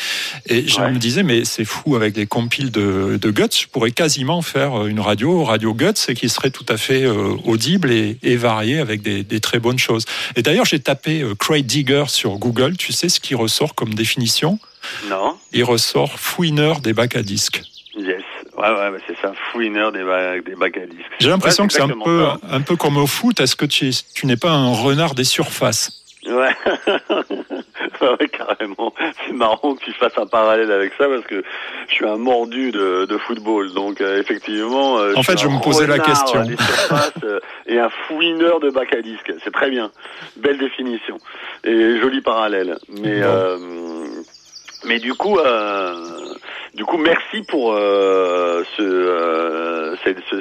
Et 0.46 0.66
je 0.66 0.80
Ouais. 0.80 0.90
me 0.90 0.98
disais, 0.98 1.22
mais 1.22 1.44
c'est 1.44 1.66
fou, 1.66 1.94
avec 1.94 2.16
les 2.16 2.26
compiles 2.26 2.70
de, 2.70 3.18
de 3.20 3.30
Guts, 3.30 3.60
je 3.60 3.66
pourrais 3.66 3.90
quasiment 3.90 4.40
faire 4.40 4.86
une 4.86 5.00
radio, 5.00 5.44
Radio 5.44 5.75
Guts, 5.75 6.08
et 6.08 6.14
qui 6.14 6.30
serait 6.30 6.50
tout 6.50 6.66
à 6.70 6.78
fait 6.78 7.02
euh, 7.04 7.34
audible 7.44 7.90
et, 7.92 8.16
et 8.22 8.36
variée 8.36 8.78
avec 8.78 9.02
des, 9.02 9.22
des 9.25 9.40
très 9.40 9.58
bonnes 9.58 9.78
choses. 9.78 10.06
Et 10.36 10.42
d'ailleurs, 10.42 10.64
j'ai 10.64 10.80
tapé 10.80 11.20
euh, 11.20 11.34
Crate 11.34 11.66
Digger 11.66 12.04
sur 12.08 12.38
Google. 12.38 12.78
Tu 12.78 12.92
sais 12.94 13.10
ce 13.10 13.20
qui 13.20 13.34
ressort 13.34 13.75
comme 13.75 13.92
définition? 13.92 14.58
Non, 15.10 15.36
Il 15.52 15.64
ressort 15.64 16.18
fouineur 16.18 16.80
des 16.80 16.94
bacs 16.94 17.16
à 17.16 17.22
disques. 17.22 17.60
yes, 17.98 18.22
ouais, 18.56 18.90
ouais, 18.90 18.98
c'est 19.06 19.16
ça, 19.20 19.32
fouineur 19.52 19.92
des, 19.92 20.02
ba- 20.04 20.38
des 20.40 20.86
disques. 20.86 21.10
J'ai 21.20 21.28
l'impression 21.30 21.64
Ouais, 21.64 21.68
que 21.68 21.75
c'est 21.75 21.82
un 21.82 21.88
peu, 21.88 22.25
ça. 22.25 22.38
un 22.50 22.60
peu 22.60 22.76
comme 22.76 22.96
au 22.96 23.06
foot. 23.06 23.40
Est-ce 23.40 23.56
que 23.56 23.66
tu, 23.66 23.90
tu 24.14 24.26
n'es 24.26 24.36
pas 24.36 24.50
un 24.50 24.72
renard 24.72 25.14
des 25.14 25.25
surfaces? 25.25 26.02
Ouais. 26.26 26.50
ouais, 28.00 28.28
carrément. 28.28 28.92
C'est 29.25 29.32
marrant 29.32 29.75
que 29.76 29.84
tu 29.84 29.92
fasses 29.92 30.16
un 30.18 30.26
parallèle 30.26 30.72
avec 30.72 30.92
ça 30.98 31.06
parce 31.06 31.25
que 31.25 31.44
je 31.88 31.94
suis 31.94 32.04
un 32.04 32.16
mordu 32.16 32.72
de, 32.72 33.06
de 33.08 33.16
football. 33.18 33.72
Donc, 33.75 34.00
euh, 34.00 34.18
effectivement. 34.20 34.98
euh, 34.98 35.12
En 35.14 35.22
fait, 35.22 35.38
je 35.38 35.46
me 35.46 35.60
posais 35.62 35.86
la 35.86 36.00
question. 36.00 36.44
surfaces, 36.44 37.12
euh, 37.22 37.38
et 37.66 37.78
un 37.78 37.90
fouineur 38.08 38.58
de 38.58 38.70
bac 38.70 38.92
à 38.92 39.02
disques. 39.02 39.32
C'est 39.44 39.52
très 39.52 39.70
bien. 39.70 39.92
Belle 40.36 40.58
définition. 40.58 41.18
Et 41.62 42.00
joli 42.00 42.20
parallèle. 42.22 42.76
Mais, 42.88 43.20
Bon. 43.20 43.26
euh, 43.26 43.58
mais 44.87 44.99
du 44.99 45.14
coup, 45.14 45.38
euh, 45.38 46.35
du 46.75 46.85
coup, 46.85 46.97
merci 46.97 47.43
pour 47.43 47.75
euh, 47.75 48.62
ce, 48.76 48.83
euh, 48.83 49.97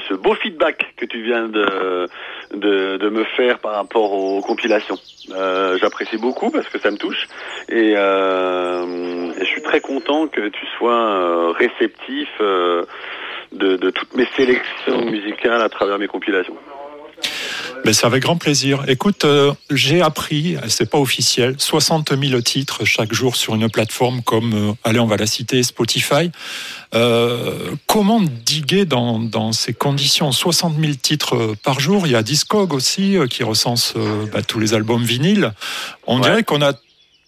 ce, 0.08 0.14
beau 0.14 0.36
feedback 0.36 0.94
que 0.98 1.06
tu 1.06 1.22
viens 1.22 1.48
de, 1.48 2.08
de, 2.54 2.98
de 2.98 3.10
me 3.10 3.24
faire 3.36 3.60
par 3.60 3.74
rapport 3.74 4.12
aux 4.14 4.42
compilations. 4.42 4.98
Euh, 5.32 5.78
J'apprécie 5.80 6.18
beaucoup 6.18 6.52
parce 6.52 6.68
que 6.70 6.80
ça 6.80 6.92
me 6.92 6.98
touche 6.98 7.28
et, 7.68 7.94
euh, 7.98 9.34
je 9.40 9.46
suis 9.46 9.64
très 9.64 9.82
content 9.82 10.28
que 10.28 10.50
tu 10.50 10.66
sois 10.78 10.94
euh, 10.94 11.52
réceptif 11.52 12.30
de, 12.40 12.86
de 13.52 13.90
toutes 13.90 14.14
mes 14.16 14.28
sélections 14.36 15.06
musicales 15.06 15.62
à 15.62 15.70
travers 15.70 15.98
mes 15.98 16.08
compilations. 16.08 16.56
Mais 17.86 17.94
c'est 17.94 18.08
avec 18.08 18.24
grand 18.24 18.36
plaisir. 18.36 18.84
Écoute, 18.88 19.26
euh, 19.26 19.54
j'ai 19.70 20.02
appris, 20.02 20.58
c'est 20.68 20.90
pas 20.90 20.98
officiel, 20.98 21.54
60 21.60 22.14
000 22.20 22.42
titres 22.42 22.84
chaque 22.84 23.14
jour 23.14 23.36
sur 23.36 23.54
une 23.54 23.70
plateforme 23.70 24.24
comme, 24.24 24.54
euh, 24.72 24.74
allez, 24.84 25.00
on 25.00 25.06
va 25.06 25.18
la 25.18 25.28
citer, 25.28 25.62
Spotify. 25.62 26.32
Euh, 26.96 27.76
comment 27.86 28.22
diguer 28.22 28.86
dans, 28.86 29.20
dans 29.20 29.52
ces 29.52 29.74
conditions? 29.74 30.32
60 30.32 30.76
000 30.80 30.94
titres 31.00 31.54
par 31.64 31.80
jour. 31.80 32.08
Il 32.08 32.14
y 32.14 32.16
a 32.16 32.24
Discog 32.24 32.74
aussi 32.74 33.18
euh, 33.18 33.28
qui 33.28 33.44
recense 33.44 33.94
bah, 34.34 34.42
tous 34.42 34.60
les 34.60 34.74
albums 34.74 35.04
vinyles. 35.04 35.54
On 36.08 36.16
Ouais. 36.16 36.22
dirait 36.30 36.44
qu'on 36.44 36.64
a 36.64 36.74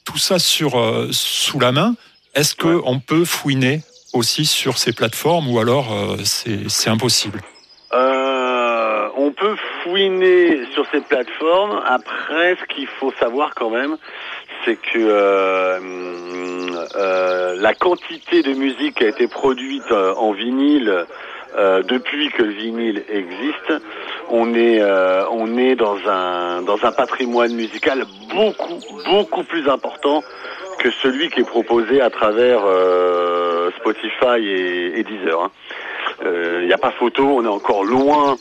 tout 0.05 0.17
ça 0.17 0.39
sur, 0.39 0.81
sous 1.11 1.59
la 1.59 1.71
main. 1.71 1.95
Est-ce 2.33 2.55
qu'on 2.55 2.99
peut 2.99 3.25
fouiner 3.25 3.83
aussi 4.13 4.45
sur 4.45 4.77
ces 4.79 4.91
plateformes 4.93 5.49
ou 5.49 5.59
alors 5.59 6.17
c'est 6.23 6.69
c'est 6.69 6.89
impossible? 6.89 7.41
Euh, 7.93 9.07
on 9.17 9.31
peut 9.31 9.55
fouiner 9.87 10.65
sur 10.73 10.85
ces 10.91 11.01
plateformes. 11.01 11.81
Après, 11.85 12.55
ce 12.55 12.73
qu'il 12.73 12.87
faut 12.87 13.11
savoir 13.19 13.53
quand 13.55 13.69
même, 13.69 13.97
c'est 14.65 14.75
que 14.75 14.97
euh, 14.97 15.79
euh, 16.95 17.55
la 17.59 17.73
quantité 17.73 18.43
de 18.43 18.53
musique 18.53 18.95
qui 18.95 19.05
a 19.05 19.09
été 19.09 19.27
produite 19.27 19.91
euh, 19.91 20.13
en 20.15 20.31
vinyle 20.31 21.05
depuis 21.89 22.29
que 22.29 22.43
le 22.43 22.51
vinyle 22.51 23.03
existe, 23.09 23.73
on 24.29 24.53
est 24.53 24.79
on 25.31 25.57
est 25.57 25.75
dans 25.75 25.97
un 26.07 26.61
dans 26.61 26.77
un 26.85 26.91
patrimoine 26.91 27.51
musical 27.53 28.03
beaucoup 28.31 28.79
beaucoup 29.09 29.43
plus 29.43 29.67
important 29.67 30.21
que 30.77 30.91
celui 31.01 31.29
qui 31.29 31.39
est 31.39 31.49
proposé 31.49 31.99
à 31.99 32.11
travers 32.11 32.59
Spotify 33.79 34.45
et, 34.45 35.03
Deezer. 35.03 35.41
hein. 35.41 35.51
Il 36.61 36.67
n'y 36.67 36.73
a 36.73 36.77
pas 36.77 36.91
photo, 36.91 37.23
on 37.23 37.43
est 37.43 37.47
encore 37.47 37.83
loin 37.83 38.35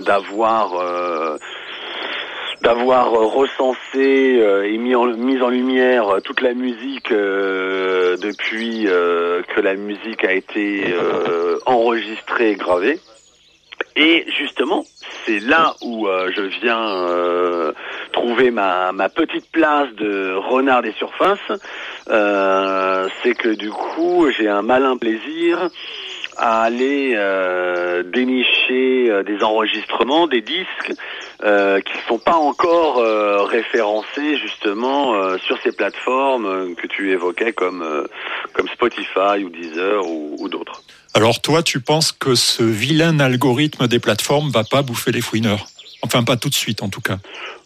d'avoir 0.00 0.74
euh, 0.74 1.36
d'avoir 2.62 3.12
euh, 3.12 3.26
recensé 3.26 4.38
euh, 4.40 4.64
et 4.64 4.78
mis 4.78 4.94
en, 4.94 5.02
en 5.02 5.48
lumière 5.48 6.06
toute 6.24 6.40
la 6.40 6.54
musique 6.54 7.10
depuis 7.10 8.86
euh, 8.86 9.42
que 9.54 9.60
la 9.60 9.74
musique 9.74 10.24
a 10.24 10.32
été 10.32 10.94
enregistrée 11.66 12.52
et 12.52 12.54
gravée. 12.54 12.98
Et 13.94 14.24
justement, 14.38 14.84
c'est 15.26 15.40
là 15.40 15.74
où 15.82 16.06
je 16.06 16.42
viens 16.62 17.74
trouver 18.12 18.50
ma, 18.50 18.92
ma 18.92 19.08
petite 19.08 19.50
place 19.50 19.88
de 19.96 20.34
renard 20.48 20.82
des 20.82 20.92
surfaces. 20.92 21.38
C'est 22.06 23.34
que 23.34 23.54
du 23.54 23.70
coup, 23.70 24.28
j'ai 24.30 24.48
un 24.48 24.62
malin 24.62 24.96
plaisir 24.96 25.68
à 26.36 26.62
aller 26.62 27.14
euh, 27.16 28.02
dénicher 28.02 29.10
euh, 29.10 29.22
des 29.22 29.42
enregistrements, 29.42 30.26
des 30.26 30.40
disques 30.40 30.92
euh, 31.42 31.80
qui 31.80 31.92
ne 31.96 32.02
sont 32.08 32.18
pas 32.18 32.36
encore 32.36 33.02
référencés 33.48 34.36
justement 34.38 35.38
sur 35.38 35.58
ces 35.62 35.72
plateformes 35.72 36.74
que 36.74 36.86
tu 36.86 37.10
évoquais 37.10 37.52
comme, 37.52 37.84
comme 38.52 38.68
Spotify 38.68 39.44
ou 39.44 39.50
Deezer 39.50 40.06
ou, 40.06 40.36
ou 40.38 40.48
d'autres. 40.48 40.82
Alors 41.14 41.40
toi, 41.42 41.62
tu 41.62 41.80
penses 41.80 42.12
que 42.12 42.34
ce 42.34 42.62
vilain 42.62 43.20
algorithme 43.20 43.86
des 43.86 43.98
plateformes 43.98 44.50
va 44.50 44.64
pas 44.64 44.82
bouffer 44.82 45.12
les 45.12 45.20
fouineurs? 45.20 45.66
Enfin, 46.02 46.24
pas 46.24 46.36
tout 46.36 46.48
de 46.48 46.54
suite, 46.54 46.82
en 46.82 46.88
tout 46.88 47.00
cas. 47.00 47.18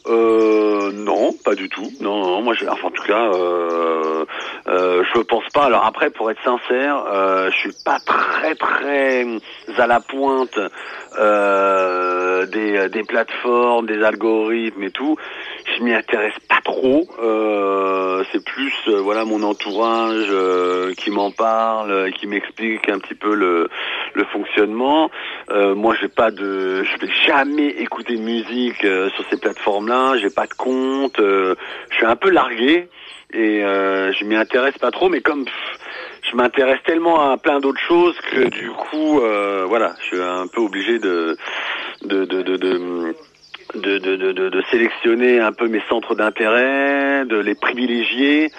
Euh, 0.09 0.93
non, 0.93 1.26
pas 1.47 1.55
du 1.55 1.69
tout. 1.69 1.89
Non, 2.01 2.19
non, 2.23 2.43
moi, 2.43 2.55
enfin, 2.69 2.89
en 2.89 2.91
tout 2.91 3.05
cas, 3.05 3.31
euh, 3.33 4.25
euh, 4.67 5.05
je 5.15 5.21
pense 5.21 5.45
pas. 5.55 5.67
Alors 5.67 5.87
après, 5.87 6.11
pour 6.11 6.29
être 6.29 6.43
sincère, 6.43 7.05
euh, 7.07 7.51
je 7.53 7.57
suis 7.57 7.77
pas 7.85 7.99
très 8.05 8.57
très 8.57 9.25
à 9.79 9.87
la 9.87 10.01
pointe 10.01 10.59
des, 12.53 12.89
des 12.89 13.05
plateformes, 13.05 13.87
des 13.87 14.03
algorithmes 14.03 14.83
et 14.83 14.91
tout. 14.91 15.17
Je 15.77 15.83
m'y 15.85 15.95
intéresse 15.95 16.35
pas 16.49 16.61
trop. 16.65 17.07
C'est 18.33 18.45
plus, 18.45 18.75
voilà, 18.89 19.25
mon 19.25 19.43
entourage 19.45 20.33
qui 20.97 21.11
m'en 21.11 21.31
parle, 21.31 22.11
qui 22.13 22.27
m'explique 22.27 22.89
un 22.89 22.99
petit 22.99 23.15
peu 23.15 23.35
le, 23.35 23.69
le 24.15 24.25
fonctionnement. 24.25 25.11
Moi, 25.51 25.95
j'ai 26.01 26.09
pas 26.09 26.31
de, 26.33 26.83
je 26.83 27.07
vais 27.07 27.13
jamais 27.27 27.69
écouter 27.69 28.17
musique 28.17 28.81
sur 28.81 29.25
ces 29.31 29.37
plateformes-là. 29.37 30.19
J'ai 30.19 30.31
pas 30.31 30.47
de 30.47 30.55
compte. 30.55 31.21
Je 31.91 31.97
suis 31.97 32.07
un 32.07 32.17
peu 32.17 32.31
largué 32.31 32.89
et 33.33 33.65
euh, 33.65 34.13
je 34.13 34.25
m'y 34.25 34.37
intéresse 34.37 34.77
pas 34.79 34.91
trop. 34.91 35.09
Mais 35.09 35.21
comme 35.21 35.45
je 36.31 36.37
m'intéresse 36.37 36.81
tellement 36.85 37.31
à 37.31 37.37
plein 37.37 37.61
d'autres 37.61 37.81
choses 37.81 38.17
que 38.31 38.49
du 38.49 38.71
coup, 38.71 39.21
euh, 39.21 39.65
voilà, 39.69 39.95
je 40.01 40.05
suis 40.07 40.21
un 40.21 40.47
peu 40.47 40.61
obligé 40.61 40.99
de 40.99 41.37
sélectionner 44.71 45.41
un 45.41 45.53
peu 45.53 45.69
mes 45.69 45.83
centres 45.89 46.15
d'intérêt, 46.15 47.25
de 47.27 47.39
les 47.39 47.55
privilégier. 47.55 48.51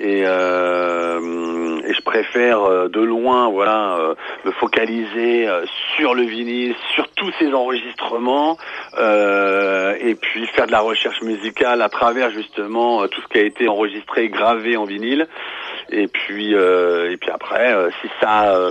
Et, 0.00 0.22
euh, 0.24 1.80
et 1.84 1.92
je 1.92 2.02
préfère 2.02 2.62
euh, 2.62 2.88
de 2.88 3.00
loin 3.00 3.48
voilà 3.50 3.96
euh, 3.98 4.14
me 4.44 4.52
focaliser 4.52 5.48
euh, 5.48 5.64
sur 5.96 6.14
le 6.14 6.22
vinyle, 6.22 6.74
sur 6.94 7.08
tous 7.16 7.32
ces 7.40 7.52
enregistrements 7.52 8.58
euh, 8.98 9.96
et 10.00 10.14
puis 10.14 10.46
faire 10.48 10.66
de 10.66 10.72
la 10.72 10.80
recherche 10.80 11.20
musicale 11.22 11.82
à 11.82 11.88
travers 11.88 12.30
justement 12.30 13.08
tout 13.08 13.20
ce 13.22 13.26
qui 13.28 13.38
a 13.38 13.42
été 13.42 13.66
enregistré 13.68 14.28
gravé 14.28 14.76
en 14.76 14.84
vinyle 14.84 15.26
et 15.90 16.06
puis 16.06 16.54
euh, 16.54 17.10
et 17.10 17.16
puis 17.16 17.30
après 17.30 17.74
si 18.00 18.08
ça 18.20 18.70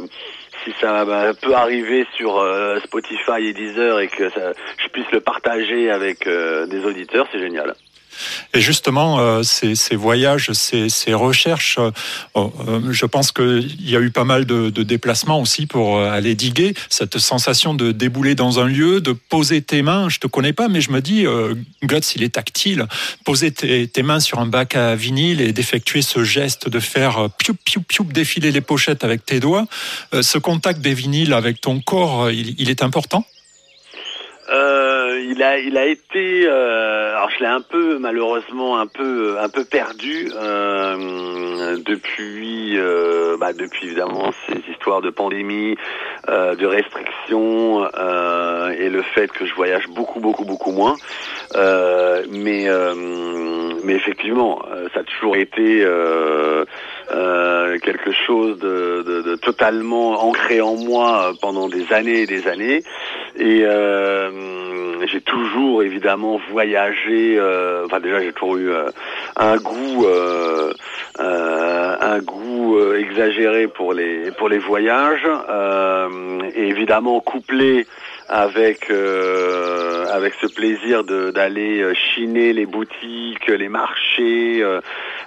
si 0.64 0.74
ça 0.80 1.04
bah, 1.06 1.34
peut 1.42 1.54
arriver 1.56 2.06
sur 2.16 2.44
Spotify 2.84 3.48
et 3.48 3.54
Deezer 3.54 4.00
et 4.00 4.08
que 4.08 4.30
ça- 4.30 4.54
je 4.78 4.88
puisse 4.90 5.12
le 5.12 5.20
partager 5.22 5.92
avec 5.92 6.28
des 6.28 6.86
auditeurs, 6.86 7.28
c'est 7.32 7.40
génial. 7.40 7.76
Et 8.54 8.62
justement, 8.62 9.20
euh, 9.20 9.44
ces, 9.44 9.96
voyages, 9.96 10.52
ces, 10.54 11.14
recherches, 11.14 11.78
euh, 11.80 11.92
euh, 12.36 12.92
je 12.92 13.06
pense 13.06 13.32
qu'il 13.32 13.90
y 13.90 13.96
a 13.96 14.00
eu 14.00 14.12
pas 14.12 14.24
mal 14.24 14.46
de, 14.46 14.70
déplacements 14.70 15.42
aussi 15.42 15.66
pour 15.66 16.00
aller 16.00 16.36
diguer. 16.36 16.74
Cette 16.90 17.18
sensation 17.18 17.74
de 17.74 17.92
débouler 17.92 18.36
dans 18.36 18.60
un 18.60 18.68
lieu, 18.68 19.02
de 19.02 19.12
poser 19.12 19.62
tes 19.62 19.82
mains, 19.82 20.08
je 20.08 20.20
te 20.20 20.28
connais 20.28 20.54
pas, 20.54 20.68
mais 20.68 20.82
je 20.82 20.92
me 20.92 21.02
dis, 21.02 21.26
Guts, 21.84 22.16
il 22.16 22.24
est 22.24 22.36
tactile. 22.36 22.86
Poser 23.26 23.52
tes, 23.52 24.04
mains 24.04 24.20
sur 24.20 24.40
un 24.40 24.46
bac 24.46 24.76
à 24.76 24.96
vinyle 24.96 25.42
et 25.42 25.52
d'effectuer 25.52 26.02
ce 26.02 26.24
geste 26.24 26.70
de 26.70 26.80
faire 26.80 27.30
piou 27.38 27.54
piou 27.66 27.82
piou 27.82 28.06
défiler 28.06 28.52
les 28.52 28.62
pochettes 28.62 29.04
avec 29.04 29.26
tes 29.26 29.40
doigts, 29.40 29.66
ce 30.22 30.38
contact 30.38 30.80
des 30.80 30.94
vinyles 30.94 31.34
avec 31.34 31.60
ton 31.60 31.82
corps, 31.82 32.32
il 32.32 32.70
est 32.70 32.82
important? 32.82 33.26
Euh, 34.50 35.20
il 35.30 35.44
a, 35.44 35.58
il 35.60 35.78
a 35.78 35.86
été. 35.86 36.48
euh, 36.48 37.16
alors 37.16 37.30
je 37.32 37.40
l'ai 37.40 37.50
un 37.50 37.62
peu, 37.62 37.98
malheureusement, 37.98 38.80
un 38.80 38.88
peu, 38.88 39.38
un 39.40 39.50
peu 39.50 39.66
perdu 39.66 40.32
euh, 40.36 41.78
depuis, 41.86 42.78
euh, 42.78 43.36
bah, 43.38 43.52
depuis 43.54 43.88
évidemment 43.88 44.32
ces 44.48 44.60
histoires 44.72 45.02
de 45.02 45.10
pandémie, 45.10 45.76
euh, 46.30 46.56
de 46.56 46.66
restrictions 46.66 47.88
euh, 47.98 48.70
et 48.70 48.90
le 48.90 49.02
fait 49.02 49.30
que 49.32 49.46
je 49.46 49.54
voyage 49.54 49.88
beaucoup, 49.90 50.20
beaucoup, 50.20 50.46
beaucoup 50.46 50.72
moins. 50.72 50.96
Mais, 52.30 52.68
mais 53.88 53.94
effectivement, 53.96 54.62
euh, 54.70 54.90
ça 54.94 55.00
a 55.00 55.04
toujours 55.04 55.38
été. 55.38 55.82
euh, 55.82 56.66
euh, 57.10 57.78
quelque 57.80 58.12
chose 58.12 58.60
de, 58.60 59.36
totalement 59.38 60.26
ancré 60.28 60.60
en 60.60 60.76
moi 60.76 61.32
pendant 61.42 61.70
des 61.70 61.94
années 61.94 62.24
et 62.24 62.26
des 62.26 62.50
années. 62.50 62.84
Et 63.40 63.64
j'ai 65.10 65.22
toujours 65.22 65.84
évidemment 65.84 66.38
voyagé. 66.52 67.40
enfin 67.86 68.02
déjà 68.02 68.20
j'ai 68.20 68.34
toujours 68.34 68.58
eu 68.58 68.72
un 69.38 69.56
goût, 69.58 70.06
un 71.20 72.20
goût 72.20 72.94
exagéré 72.94 73.68
pour 73.68 73.94
les 73.94 74.32
pour 74.32 74.50
les 74.50 74.60
voyages. 74.60 75.28
et 76.56 76.68
évidemment 76.68 77.22
couplé 77.22 77.88
avec 78.30 78.90
euh, 78.90 80.06
avec 80.12 80.34
ce 80.42 80.48
plaisir 80.48 81.04
d'aller 81.04 81.82
euh, 81.82 81.94
chiner 81.94 82.54
les 82.54 82.66
boutiques, 82.66 83.48
les 83.48 83.70
marchés 83.70 84.62
euh, 84.62 84.82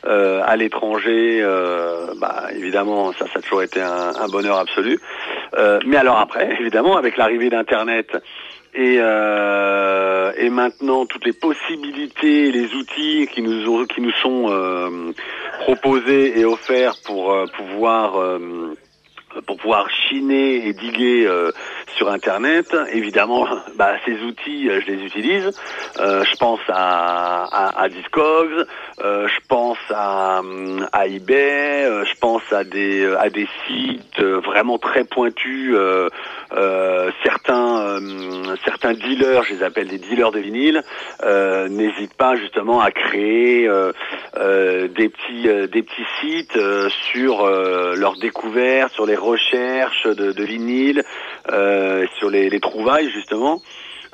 euh, 0.04 0.42
à 0.44 0.56
l'étranger, 0.56 1.40
euh, 1.42 2.12
bah, 2.16 2.48
évidemment 2.54 3.12
ça 3.12 3.26
ça 3.32 3.38
a 3.38 3.42
toujours 3.42 3.62
été 3.62 3.80
un, 3.80 4.12
un 4.20 4.28
bonheur 4.28 4.58
absolu. 4.58 4.98
Euh, 5.56 5.80
mais 5.86 5.96
alors 5.96 6.18
après, 6.18 6.56
évidemment, 6.60 6.96
avec 6.96 7.16
l'arrivée 7.16 7.50
d'Internet 7.50 8.16
et, 8.74 8.96
euh, 8.98 10.32
et 10.36 10.48
maintenant 10.48 11.06
toutes 11.06 11.24
les 11.24 11.32
possibilités, 11.32 12.52
les 12.52 12.72
outils 12.74 13.28
qui 13.32 13.42
nous 13.42 13.86
qui 13.86 14.00
nous 14.00 14.12
sont 14.22 14.46
euh, 14.48 15.12
proposés 15.60 16.38
et 16.38 16.44
offerts 16.44 16.94
pour 17.04 17.32
euh, 17.32 17.46
pouvoir 17.56 18.38
pour 19.46 19.56
pouvoir 19.56 19.88
chiner 19.90 20.66
et 20.66 20.72
diguer 20.72 21.26
euh, 21.26 21.52
sur 21.96 22.10
Internet. 22.10 22.76
Évidemment, 22.92 23.46
bah, 23.76 23.94
ces 24.04 24.20
outils, 24.22 24.68
euh, 24.68 24.80
je 24.80 24.92
les 24.92 25.02
utilise. 25.04 25.50
Euh, 25.98 26.24
je 26.24 26.36
pense 26.36 26.60
à, 26.68 27.44
à, 27.44 27.82
à 27.82 27.88
Discogs, 27.88 28.66
euh, 29.02 29.28
je 29.28 29.40
pense 29.48 29.78
à, 29.90 30.40
hum, 30.40 30.86
à 30.92 31.06
eBay, 31.06 31.84
euh, 31.84 32.04
je 32.04 32.14
pense 32.18 32.42
à 32.52 32.64
des, 32.64 33.06
à 33.18 33.30
des 33.30 33.48
sites 33.66 34.20
vraiment 34.20 34.78
très 34.78 35.04
pointus. 35.04 35.76
certains, 37.24 37.80
euh, 37.80 38.56
certains 38.64 38.94
dealers, 38.94 39.44
je 39.44 39.54
les 39.54 39.62
appelle 39.62 39.88
des 39.88 39.98
dealers 39.98 40.32
de 40.32 40.40
vinyle, 40.40 40.82
n'hésitent 41.68 42.14
pas 42.14 42.36
justement 42.36 42.80
à 42.80 42.90
créer 42.90 43.68
des 44.34 45.08
petits, 45.08 45.68
des 45.68 45.82
petits 45.82 46.06
sites 46.20 46.58
sur 47.12 47.46
leurs 47.46 48.16
découvertes, 48.18 48.92
sur 48.92 49.06
les 49.06 49.16
recherches 49.20 50.06
de, 50.06 50.32
de 50.32 51.04
euh, 51.52 52.06
sur 52.18 52.30
les, 52.30 52.50
les 52.50 52.60
trouvailles 52.60 53.10
justement. 53.10 53.62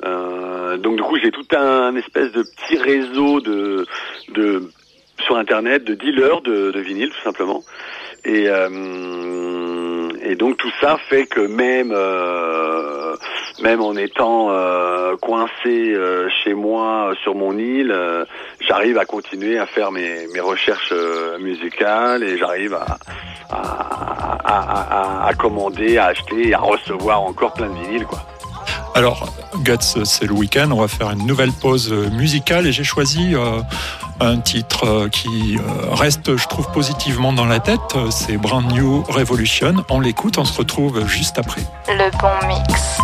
Euh, 0.05 0.77
donc 0.77 0.97
du 0.97 1.03
coup 1.03 1.17
j'ai 1.21 1.31
tout 1.31 1.47
un 1.55 1.95
espèce 1.95 2.31
de 2.31 2.43
petit 2.43 2.77
réseau 2.77 3.41
de, 3.41 3.85
de 4.29 4.69
sur 5.25 5.37
internet 5.37 5.83
de 5.83 5.95
dealers 5.95 6.41
de, 6.41 6.71
de 6.71 6.79
vinyle 6.79 7.09
tout 7.09 7.23
simplement. 7.23 7.63
Et, 8.25 8.45
euh, 8.47 10.09
et 10.21 10.35
donc 10.35 10.57
tout 10.57 10.71
ça 10.81 10.97
fait 11.09 11.25
que 11.25 11.41
même 11.41 11.93
euh, 11.95 13.15
même 13.61 13.81
en 13.81 13.95
étant 13.95 14.47
euh, 14.51 15.15
coincé 15.21 15.51
euh, 15.67 16.29
chez 16.43 16.53
moi 16.53 17.09
euh, 17.09 17.15
sur 17.23 17.35
mon 17.35 17.57
île, 17.57 17.91
euh, 17.91 18.23
j'arrive 18.67 18.97
à 18.97 19.05
continuer 19.05 19.57
à 19.57 19.65
faire 19.65 19.91
mes, 19.91 20.27
mes 20.33 20.39
recherches 20.39 20.91
euh, 20.91 21.37
musicales 21.39 22.23
et 22.23 22.37
j'arrive 22.37 22.73
à, 22.75 22.97
à, 23.49 23.57
à, 24.43 25.23
à- 25.25 25.27
à 25.27 25.33
commander, 25.33 25.97
à 25.97 26.05
acheter 26.07 26.49
et 26.49 26.53
à 26.53 26.59
recevoir 26.59 27.21
encore 27.21 27.53
plein 27.53 27.67
de 27.69 27.73
vinyles 27.85 28.05
quoi. 28.05 28.19
Alors, 28.95 29.27
Guts, 29.63 30.03
c'est 30.05 30.25
le 30.25 30.33
week-end, 30.33 30.69
on 30.71 30.81
va 30.81 30.87
faire 30.87 31.11
une 31.11 31.27
nouvelle 31.27 31.51
pause 31.51 31.91
musicale 31.93 32.65
et 32.65 32.71
j'ai 32.71 32.83
choisi 32.83 33.35
euh, 33.35 33.59
un 34.19 34.39
titre 34.39 34.85
euh, 34.87 35.07
qui 35.07 35.57
euh, 35.59 35.93
reste, 35.93 36.35
je 36.35 36.47
trouve, 36.47 36.71
positivement 36.71 37.31
dans 37.31 37.45
la 37.45 37.59
tête. 37.59 37.79
C'est 38.09 38.37
Brand 38.37 38.65
New 38.73 39.03
Revolution. 39.07 39.75
On 39.91 39.99
l'écoute, 39.99 40.39
on 40.39 40.45
se 40.45 40.57
retrouve 40.57 41.07
juste 41.07 41.37
après. 41.37 41.61
Le 41.87 42.09
bon 42.19 42.47
mix. 42.47 42.97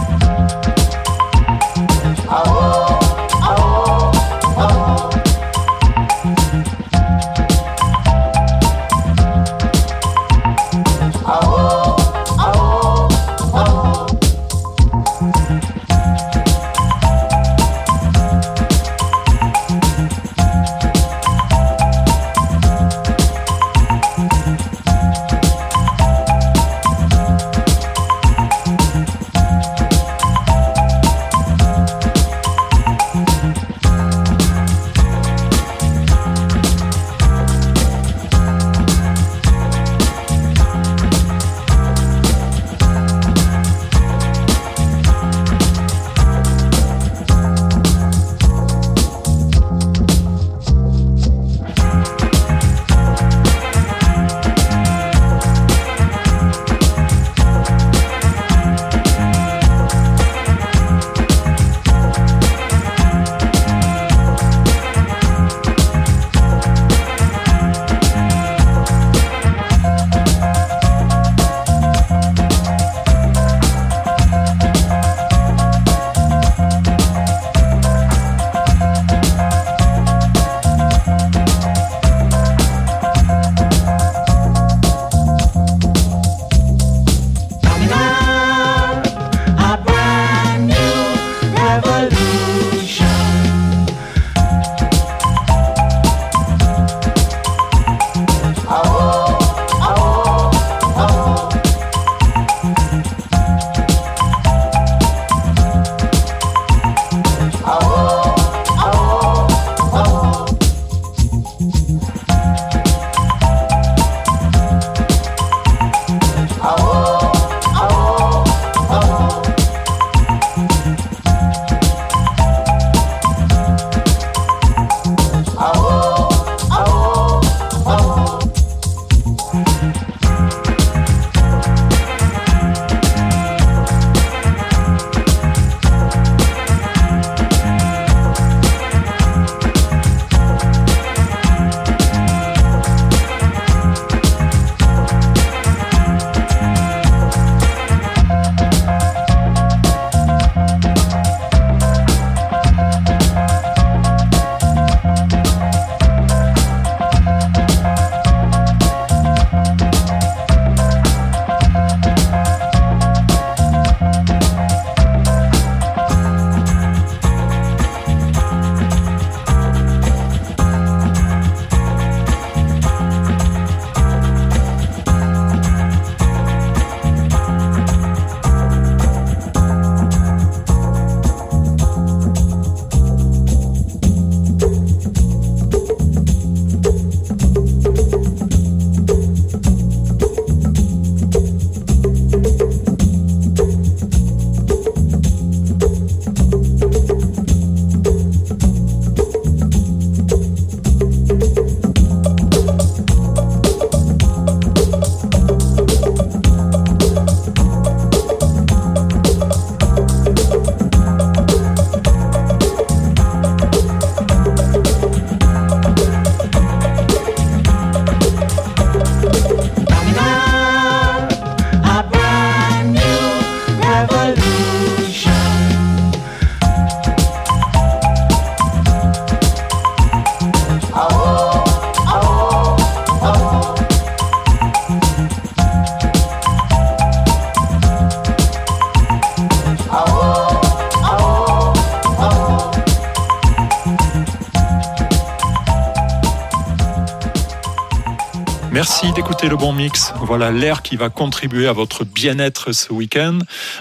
Le 249.49 249.57
bon 249.57 249.73
mix. 249.73 250.13
Voilà 250.21 250.51
l'air 250.51 250.83
qui 250.83 250.95
va 250.95 251.09
contribuer 251.09 251.67
à 251.67 251.73
votre 251.73 252.05
bien-être 252.05 252.71
ce 252.71 252.93
week-end. 252.93 253.39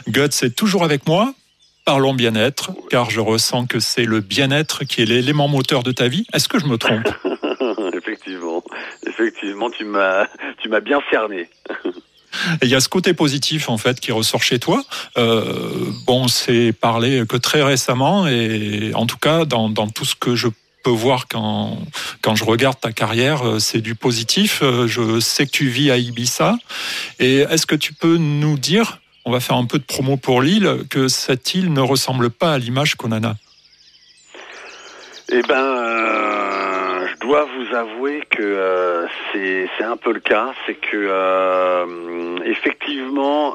Guts 0.09 0.43
est 0.43 0.57
toujours 0.57 0.83
avec 0.83 1.07
moi. 1.07 1.35
Parlons 1.85 2.15
bien-être, 2.15 2.73
car 2.91 3.11
je 3.11 3.21
ressens 3.21 3.67
que 3.67 3.79
c'est 3.79 4.05
le 4.05 4.21
bien-être 4.21 4.83
qui 4.85 5.03
est 5.03 5.05
l'élément 5.05 5.47
moteur 5.47 5.85
de 5.85 5.93
ta 5.93 6.09
vie. 6.09 6.27
Est-ce 6.33 6.49
que 6.49 6.59
je 6.59 6.67
me 6.67 6.79
trompe? 6.79 7.09
Effectivement, 7.95 8.65
effectivement, 9.07 9.71
tu 9.71 9.85
m'as, 9.85 10.27
tu 10.61 10.69
m'as 10.69 10.81
bien 10.81 11.01
cerné. 11.11 11.49
Et 12.61 12.65
il 12.65 12.69
y 12.69 12.75
a 12.75 12.81
ce 12.81 12.89
côté 12.89 13.15
positif 13.15 13.69
en 13.69 13.79
fait 13.79 14.01
qui 14.01 14.11
ressort 14.11 14.43
chez 14.43 14.59
toi. 14.59 14.83
Euh, 15.17 15.93
bon, 16.07 16.27
c'est 16.27 16.73
parlé 16.73 17.25
que 17.29 17.37
très 17.37 17.63
récemment 17.63 18.27
et 18.27 18.91
en 18.95 19.07
tout 19.07 19.19
cas 19.19 19.45
dans, 19.45 19.69
dans 19.69 19.89
tout 19.89 20.05
ce 20.05 20.17
que 20.17 20.35
je 20.35 20.49
peux 20.83 20.91
voir 20.91 21.27
quand, 21.29 21.79
quand 22.23 22.35
je 22.35 22.45
regarde 22.45 22.79
ta 22.81 22.93
carrière, 22.93 23.47
euh, 23.47 23.59
c'est 23.59 23.81
du 23.81 23.95
positif. 23.95 24.61
Euh, 24.63 24.87
Je 24.87 25.21
sais 25.21 25.47
que 25.47 25.51
tu 25.51 25.69
vis 25.69 25.91
à 25.91 25.97
Ibiza. 25.97 26.57
Et 27.19 27.39
est-ce 27.39 27.67
que 27.67 27.75
tu 27.77 27.93
peux 27.93 28.17
nous 28.17 28.59
dire, 28.59 28.99
on 29.25 29.33
va 29.33 29.41
faire 29.41 29.57
un 29.57 29.67
peu 29.67 29.79
de 29.79 29.85
promo 29.85 30.17
pour 30.17 30.43
l'île, 30.43 30.85
que 30.91 31.09
cette 31.09 31.55
île 31.55 31.73
ne 31.73 31.81
ressemble 31.81 32.31
pas 32.31 32.53
à 32.53 32.59
l'image 32.59 32.97
qu'on 32.97 33.13
a? 33.13 33.35
Eh 35.29 35.43
ben, 35.43 35.55
euh, 35.55 37.07
je 37.07 37.21
dois 37.21 37.45
vous 37.45 37.75
avouer 37.75 38.23
que 38.29 39.07
c'est 39.33 39.69
c'est 39.79 39.85
un 39.85 39.97
peu 39.97 40.13
le 40.13 40.21
cas. 40.21 40.53
C'est 40.67 40.75
que 40.75 42.45
effectivement, 42.45 43.55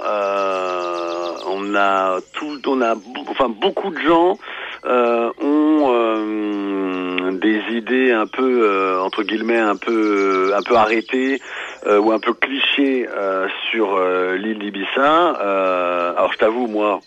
on 1.45 1.75
a 1.75 2.19
tout, 2.33 2.59
on 2.65 2.81
a, 2.81 2.95
enfin 3.29 3.49
beaucoup 3.49 3.91
de 3.91 3.99
gens 3.99 4.39
ont 4.87 5.91
euh, 5.91 7.31
des 7.31 7.61
idées 7.71 8.11
un 8.11 8.27
peu 8.27 8.61
euh, 8.63 9.01
entre 9.01 9.23
guillemets 9.23 9.57
un 9.57 9.75
peu 9.75 10.53
un 10.55 10.61
peu 10.61 10.75
arrêtées 10.75 11.39
euh, 11.85 11.99
ou 11.99 12.11
un 12.11 12.19
peu 12.19 12.33
clichés 12.33 13.07
euh, 13.09 13.47
sur 13.71 13.95
euh, 13.95 14.35
l'île. 14.37 14.57
Euh, 14.97 16.13
alors 16.15 16.31
je 16.33 16.37
t'avoue 16.37 16.67
moi. 16.67 16.99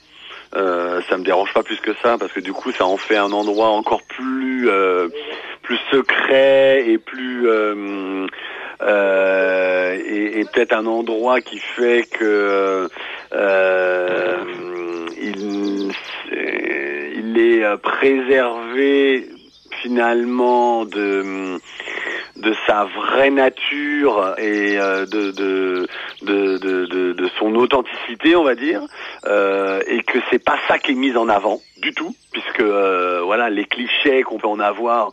Euh, 0.57 1.01
ça 1.09 1.16
me 1.16 1.23
dérange 1.23 1.53
pas 1.55 1.62
plus 1.62 1.79
que 1.81 1.93
ça 2.03 2.19
parce 2.19 2.33
que 2.33 2.40
du 2.40 2.53
coup 2.53 2.73
ça 2.73 2.85
en 2.85 2.97
fait 2.97 3.16
un 3.16 3.31
endroit 3.31 3.69
encore 3.69 4.03
plus 4.03 4.69
euh, 4.69 5.09
plus 5.62 5.79
secret 5.93 6.88
et 6.88 6.99
plus 6.99 7.49
euh, 7.49 8.27
euh, 8.83 9.97
et, 10.05 10.40
et 10.40 10.45
peut-être 10.47 10.73
un 10.73 10.87
endroit 10.87 11.40
qui 11.40 11.59
fait 11.59 12.03
que 12.11 12.88
euh, 13.33 14.37
il, 15.21 15.93
euh, 17.38 17.77
préservé 17.77 19.29
finalement 19.83 20.85
de 20.85 21.59
de 22.37 22.55
sa 22.66 22.85
vraie 22.85 23.31
nature 23.31 24.35
et 24.38 24.79
euh, 24.79 25.05
de, 25.05 25.31
de, 25.33 25.87
de, 26.23 26.57
de, 26.59 26.87
de- 26.87 27.12
de 27.12 27.29
son 27.38 27.55
authenticité, 27.55 28.35
on 28.35 28.45
va 28.45 28.55
dire, 28.55 28.81
euh, 29.27 29.81
et 29.87 30.03
que 30.03 30.19
c'est 30.31 30.38
pas 30.43 30.57
ça 30.66 30.79
qui 30.79 30.93
est 30.93 30.95
mis 30.95 31.14
en 31.16 31.29
avant 31.29 31.61
du 31.83 31.93
tout, 31.93 32.16
puisque 32.33 32.61
euh, 32.61 33.21
voilà 33.25 33.51
les 33.51 33.64
clichés 33.66 34.23
qu'on 34.23 34.38
peut 34.38 34.49
en 34.49 34.61
avoir, 34.61 35.12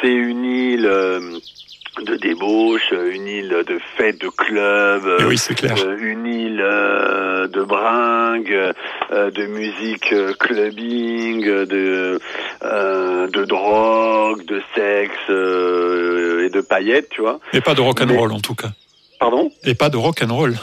c'est 0.00 0.12
une 0.12 0.44
île 0.44 0.86
euh, 0.86 1.38
de 2.02 2.16
débauche, 2.16 2.92
une 2.92 3.26
île 3.28 3.62
de 3.66 3.78
fête, 3.96 4.20
de 4.20 4.28
club, 4.28 5.02
Eh 5.20 5.24
oui, 5.24 5.38
c'est 5.38 5.54
clair. 5.54 5.76
euh, 5.84 5.96
une 6.00 6.26
île 6.26 6.60
euh, 6.60 7.46
de 7.46 7.62
bringue, 7.62 8.72
euh, 9.12 9.30
de 9.30 9.46
musique 9.46 10.12
euh, 10.12 10.32
clubbing, 10.34 11.44
de 11.44 12.18
euh, 12.64 13.28
de 13.28 13.44
drogue, 13.44 14.44
de 14.44 14.60
sexe 14.74 15.12
euh, 15.30 16.46
et 16.46 16.50
de 16.50 16.60
paillettes, 16.60 17.08
tu 17.10 17.20
vois. 17.20 17.38
Et 17.52 17.60
pas 17.60 17.74
de 17.74 17.80
rock 17.80 18.00
and 18.00 18.12
roll 18.16 18.32
en 18.32 18.40
tout 18.40 18.54
cas. 18.54 18.68
Pardon? 19.20 19.50
Et 19.64 19.74
pas 19.74 19.88
de 19.88 19.96
rock 19.96 20.20
and 20.22 20.34
roll. 20.34 20.54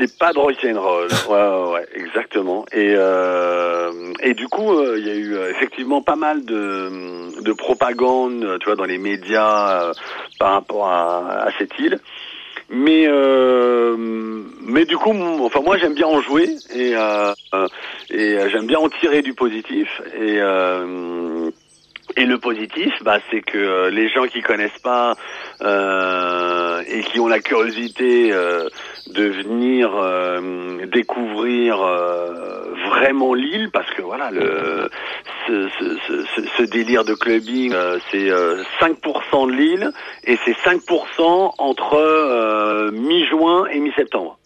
Et 0.00 0.06
pas 0.06 0.32
de 0.32 0.38
rock'n'roll. 0.38 1.08
ouais, 1.28 1.34
ouais, 1.34 1.72
ouais, 1.72 1.86
exactement. 1.94 2.64
Et 2.72 2.94
euh, 2.94 3.90
et 4.22 4.34
du 4.34 4.46
coup, 4.48 4.72
euh, 4.72 4.96
il 4.98 5.06
y 5.06 5.10
a 5.10 5.14
eu 5.14 5.34
euh, 5.34 5.50
effectivement 5.50 6.02
pas 6.02 6.16
mal 6.16 6.44
de 6.44 7.42
de 7.42 7.52
propagande, 7.52 8.58
tu 8.60 8.66
vois, 8.66 8.76
dans 8.76 8.84
les 8.84 8.98
médias 8.98 9.82
euh, 9.82 9.92
par 10.38 10.52
rapport 10.52 10.88
à, 10.88 11.46
à 11.46 11.50
cette 11.58 11.76
île. 11.78 11.98
Mais 12.70 13.06
euh, 13.08 13.96
mais 14.60 14.84
du 14.84 14.96
coup, 14.96 15.12
enfin 15.42 15.60
moi 15.62 15.78
j'aime 15.78 15.94
bien 15.94 16.06
en 16.06 16.20
jouer 16.20 16.54
et 16.74 16.92
et 18.10 18.50
j'aime 18.50 18.66
bien 18.66 18.78
en 18.78 18.90
tirer 18.90 19.22
du 19.22 19.32
positif 19.34 19.88
et 20.14 20.38
euh, 20.38 21.50
et 22.16 22.24
le 22.24 22.38
positif, 22.38 22.92
bah, 23.02 23.18
c'est 23.30 23.42
que 23.42 23.58
euh, 23.58 23.90
les 23.90 24.08
gens 24.08 24.26
qui 24.26 24.40
connaissent 24.42 24.78
pas 24.82 25.14
euh, 25.62 26.82
et 26.88 27.00
qui 27.04 27.20
ont 27.20 27.28
la 27.28 27.40
curiosité 27.40 28.32
euh, 28.32 28.68
de 29.08 29.24
venir 29.24 29.90
euh, 29.94 30.86
découvrir 30.86 31.80
euh, 31.82 32.74
vraiment 32.88 33.34
l'île, 33.34 33.70
parce 33.72 33.90
que 33.92 34.02
voilà, 34.02 34.30
le, 34.30 34.88
ce, 35.46 35.68
ce, 35.78 35.96
ce- 36.06 36.46
ce- 36.56 36.62
délire 36.62 37.04
de 37.04 37.14
clubbing, 37.14 37.72
euh, 37.72 37.98
c'est 38.10 38.30
euh, 38.30 38.62
5% 38.80 39.46
de 39.48 39.52
l'île 39.52 39.92
et 40.24 40.38
c'est 40.44 40.56
5% 40.64 41.52
entre 41.58 41.94
euh, 41.94 42.90
mi-juin 42.92 43.66
et 43.70 43.78
mi-septembre. 43.80 44.38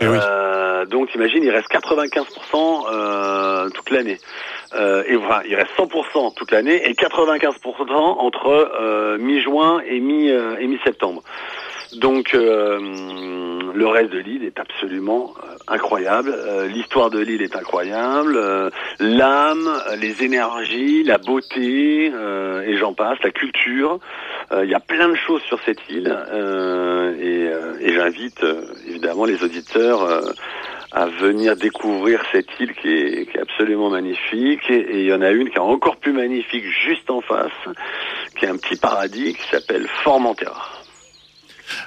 Eh 0.00 0.06
oui. 0.08 0.16
Euh, 0.20 0.84
donc 0.86 1.14
imagine, 1.14 1.44
il 1.44 1.50
reste 1.50 1.68
95% 1.70 2.86
euh, 2.92 3.68
toute 3.70 3.90
l'année. 3.90 4.18
Euh, 4.74 5.04
et 5.06 5.16
enfin, 5.16 5.42
il 5.48 5.54
reste 5.54 5.70
100% 5.76 6.34
toute 6.34 6.50
l'année 6.50 6.88
et 6.88 6.94
95% 6.94 7.92
entre 7.92 8.46
euh, 8.48 9.18
mi-juin 9.18 9.82
et 9.86 10.00
mi 10.00 10.30
euh, 10.30 10.56
et 10.58 10.66
mi-septembre. 10.66 11.22
Donc 11.98 12.34
euh, 12.34 12.78
le 13.74 13.86
reste 13.86 14.10
de 14.10 14.18
l'île 14.18 14.44
est 14.44 14.58
absolument 14.58 15.34
euh, 15.42 15.56
incroyable. 15.68 16.34
Euh, 16.34 16.66
L'histoire 16.66 17.10
de 17.10 17.18
l'île 17.18 17.42
est 17.42 17.54
incroyable. 17.54 18.40
L'âme, 18.98 19.70
les 20.00 20.24
énergies, 20.24 21.02
la 21.02 21.18
beauté 21.18 22.06
et 22.06 22.76
j'en 22.78 22.94
passe, 22.94 23.18
la 23.22 23.30
culture. 23.30 23.98
Il 24.54 24.68
y 24.68 24.74
a 24.74 24.80
plein 24.80 25.08
de 25.08 25.14
choses 25.14 25.42
sur 25.42 25.58
cette 25.64 25.80
île 25.88 26.14
et, 27.20 27.50
et 27.80 27.94
j'invite 27.94 28.44
évidemment 28.86 29.24
les 29.24 29.42
auditeurs 29.42 30.32
à 30.92 31.06
venir 31.06 31.56
découvrir 31.56 32.22
cette 32.32 32.48
île 32.60 32.74
qui 32.74 32.88
est, 32.88 33.38
absolument 33.40 33.90
magnifique. 33.90 34.68
Et 34.68 34.82
et 34.92 35.00
il 35.00 35.06
y 35.06 35.12
en 35.12 35.22
a 35.22 35.30
une 35.30 35.48
qui 35.48 35.56
est 35.56 35.60
encore 35.60 35.96
plus 35.96 36.12
magnifique 36.12 36.64
juste 36.86 37.10
en 37.10 37.20
face, 37.20 37.50
qui 38.36 38.44
est 38.44 38.48
un 38.48 38.56
petit 38.56 38.76
paradis 38.76 39.34
qui 39.34 39.48
s'appelle 39.48 39.86
Formentera. 40.04 40.71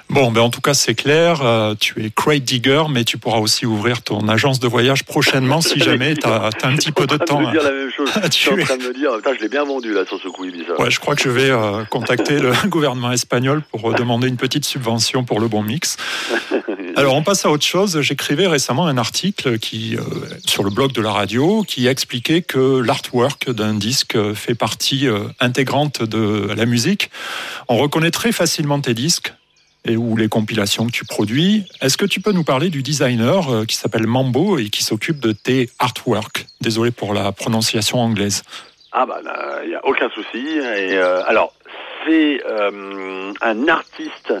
Bon, 0.08 0.30
ben 0.30 0.40
en 0.40 0.50
tout 0.50 0.60
cas, 0.60 0.74
c'est 0.74 0.94
clair. 0.94 1.42
euh, 1.42 1.74
tu 1.78 2.04
es 2.04 2.10
crate 2.10 2.44
digger, 2.44 2.84
mais 2.90 3.04
tu 3.04 3.18
pourras 3.18 3.38
aussi 3.38 3.66
ouvrir 3.66 4.02
ton 4.02 4.28
agence 4.28 4.60
de 4.60 4.68
voyage 4.68 5.04
prochainement 5.04 5.60
si 5.60 5.78
jamais 5.86 6.14
tu 6.14 6.26
as, 6.26 6.50
un 6.62 6.76
petit 6.76 6.92
peu 6.92 7.06
de 7.06 7.18
Je 7.18 7.24
suis 7.24 7.32
en 7.32 7.36
train 7.36 7.36
temps. 7.36 7.40
me 7.40 7.50
dire 7.52 7.62
la 7.62 7.72
même 7.72 7.90
chose. 7.90 8.10
à 8.14 8.26
Je 8.30 8.30
suis 8.32 8.50
en 8.50 8.56
train 8.56 8.76
de 8.76 8.82
me 8.84 8.94
dire, 8.94 9.10
putain, 9.16 9.34
je 9.36 9.40
l'ai 9.42 9.48
bien 9.48 9.64
vendu 9.64 9.92
là 9.92 10.04
sur 10.06 10.20
ce 10.20 10.28
coup 10.28 10.44
Ibiza. 10.44 10.80
Ouais, 10.80 10.90
je 10.90 11.00
crois 11.00 11.16
que 11.16 11.22
je 11.22 11.30
vais 11.30 11.50
euh, 11.50 11.84
contacter 11.84 12.38
le 12.38 12.52
gouvernement 12.66 13.12
espagnol 13.12 13.62
pour 13.70 13.90
euh, 13.90 13.94
demander 13.94 14.28
une 14.28 14.36
petite 14.36 14.64
subvention 14.64 15.24
pour 15.24 15.40
le 15.40 15.48
bon 15.48 15.62
mix. 15.62 15.96
Alors, 16.96 17.14
on 17.14 17.22
passe 17.22 17.44
à 17.44 17.50
autre 17.50 17.64
chose. 17.66 18.00
J'écrivais 18.00 18.46
récemment 18.46 18.86
un 18.86 18.96
article 18.96 19.58
qui, 19.58 19.96
euh, 19.96 20.00
sur 20.46 20.62
le 20.62 20.70
blog 20.70 20.92
de 20.92 21.02
la 21.02 21.10
radio 21.12 21.62
qui 21.66 21.86
expliquait 21.86 22.42
que 22.42 22.80
l'artwork 22.80 23.50
d'un 23.50 23.74
disque 23.74 24.16
fait 24.34 24.54
partie 24.54 25.06
intégrante 25.40 26.02
de 26.02 26.52
la 26.56 26.64
musique. 26.66 27.10
On 27.68 27.76
reconnaît 27.76 28.10
très 28.10 28.32
facilement 28.32 28.80
tes 28.80 28.94
disques 28.94 29.34
et 29.86 29.96
ou 29.96 30.16
les 30.16 30.28
compilations 30.28 30.86
que 30.86 30.92
tu 30.92 31.04
produis. 31.04 31.66
Est-ce 31.80 31.96
que 31.96 32.06
tu 32.06 32.20
peux 32.20 32.32
nous 32.32 32.44
parler 32.44 32.68
du 32.70 32.82
designer 32.82 33.48
euh, 33.50 33.64
qui 33.64 33.76
s'appelle 33.76 34.06
Mambo 34.06 34.58
et 34.58 34.68
qui 34.68 34.82
s'occupe 34.82 35.20
de 35.20 35.32
tes 35.32 35.70
artworks? 35.78 36.46
Désolé 36.60 36.90
pour 36.90 37.14
la 37.14 37.32
prononciation 37.32 37.98
anglaise. 37.98 38.42
Ah 38.92 39.06
bah 39.06 39.20
il 39.62 39.68
n'y 39.68 39.74
a 39.74 39.84
aucun 39.84 40.08
souci. 40.10 40.38
Et 40.38 40.96
euh, 40.96 41.22
alors, 41.26 41.52
c'est 42.06 42.42
euh, 42.46 43.32
un 43.40 43.68
artiste 43.68 44.32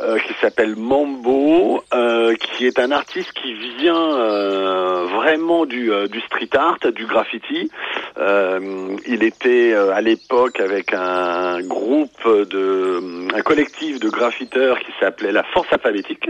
euh, 0.00 0.18
qui 0.18 0.34
s'appelle 0.40 0.74
Mambo, 0.74 1.82
euh, 1.94 2.34
qui 2.34 2.66
est 2.66 2.80
un 2.80 2.90
artiste 2.90 3.32
qui 3.32 3.54
vient 3.78 4.18
euh, 4.18 5.04
vraiment 5.04 5.66
du, 5.66 5.92
euh, 5.92 6.08
du 6.08 6.20
street 6.22 6.50
art, 6.54 6.78
du 6.92 7.06
graffiti. 7.06 7.70
Euh, 8.18 8.96
il 9.06 9.22
était 9.22 9.72
à 9.72 10.00
l'époque 10.00 10.58
avec 10.58 10.92
un 10.92 11.60
groupe 11.60 12.26
de, 12.26 13.34
un 13.34 13.42
collectif 13.42 14.00
de 14.00 14.08
graffiteurs 14.08 14.80
qui 14.80 14.90
s'appelait 14.98 15.32
la 15.32 15.44
Force 15.44 15.68
Alphabétique, 15.72 16.28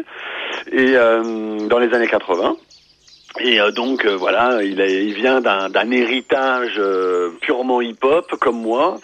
et 0.71 0.95
dans 0.95 1.79
les 1.79 1.95
années 1.95 2.09
80. 2.09 2.57
Et 3.41 3.59
donc 3.75 4.07
voilà, 4.07 4.63
il, 4.63 4.79
il 4.79 5.15
vient 5.15 5.41
d'un 5.41 5.91
héritage 5.91 6.81
purement 7.41 7.81
hip-hop 7.81 8.31
comme 8.41 8.61
moi. 8.61 8.97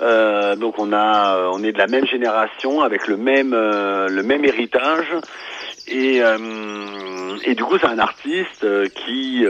Euh, 0.00 0.56
donc 0.56 0.78
on 0.78 0.92
a, 0.92 1.36
euh, 1.36 1.50
on 1.52 1.62
est 1.62 1.72
de 1.72 1.78
la 1.78 1.86
même 1.86 2.06
génération 2.06 2.80
avec 2.80 3.06
le 3.06 3.16
même, 3.16 3.52
euh, 3.54 4.08
le 4.08 4.22
même 4.22 4.44
héritage. 4.44 5.14
Et, 5.88 6.22
euh, 6.22 6.38
et 7.44 7.54
du 7.54 7.64
coup, 7.64 7.76
c'est 7.78 7.86
un 7.86 7.98
artiste 7.98 8.64
euh, 8.64 8.86
qui, 8.86 9.44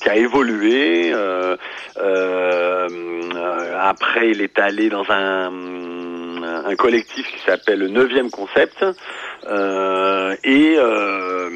qui 0.00 0.08
a 0.08 0.16
évolué. 0.16 1.12
après, 3.78 4.30
il 4.30 4.40
est 4.40 4.58
allé 4.58 4.88
dans 4.88 5.04
un, 5.10 5.50
un 6.66 6.76
collectif 6.76 7.26
qui 7.32 7.40
s'appelle 7.44 7.80
le 7.80 7.88
Neuvième 7.88 8.30
Concept. 8.30 8.84
Euh, 9.46 10.36
et, 10.42 10.74
euh, 10.78 11.50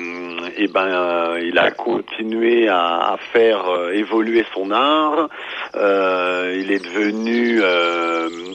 et 0.57 0.69
ben, 0.69 0.87
euh, 0.87 1.41
il 1.43 1.59
a 1.59 1.71
continué 1.71 2.69
à, 2.69 3.13
à 3.13 3.17
faire 3.33 3.65
évoluer 3.93 4.45
son 4.55 4.71
art. 4.71 5.29
Il 5.75 6.73
est 6.73 6.85
devenu, 6.85 7.63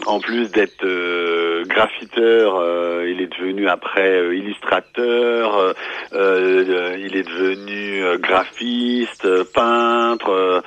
en 0.06 0.20
plus 0.20 0.52
d'être 0.52 0.86
graffiteur, 1.66 2.62
il 3.06 3.22
est 3.22 3.40
devenu 3.40 3.68
après 3.70 4.36
illustrateur. 4.36 5.74
il 6.12 7.16
est 7.16 7.28
devenu 7.28 8.18
graphiste, 8.20 9.28
peintre. 9.54 10.64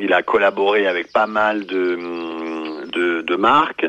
il 0.00 0.12
a 0.12 0.22
collaboré 0.22 0.86
avec 0.86 1.12
pas 1.12 1.26
mal 1.26 1.66
de, 1.66 1.96
de, 2.98 3.22
de 3.22 3.36
marques. 3.36 3.86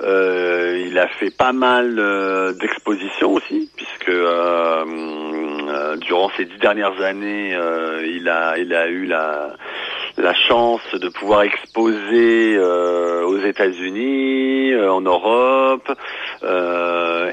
Euh, 0.00 0.84
il 0.86 0.98
a 0.98 1.08
fait 1.08 1.34
pas 1.36 1.52
mal 1.52 1.98
euh, 1.98 2.52
d'expositions 2.52 3.32
aussi, 3.32 3.70
puisque 3.76 4.08
euh, 4.08 4.84
euh, 4.86 5.96
durant 5.96 6.30
ces 6.36 6.44
dix 6.44 6.58
dernières 6.58 7.00
années, 7.00 7.56
il 8.04 8.28
a 8.28 8.58
il 8.58 8.74
a 8.74 8.88
eu 8.88 9.06
la 9.06 10.34
chance 10.48 10.82
de 10.94 11.08
pouvoir 11.08 11.42
exposer 11.42 12.58
aux 12.58 13.38
États-Unis, 13.38 14.74
en 14.76 15.00
Europe, 15.00 15.90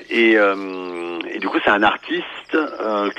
et, 0.10 0.34
et 0.34 1.40
du 1.40 1.48
coup 1.48 1.58
c'est 1.64 1.72
un 1.72 1.84
artiste 1.84 2.58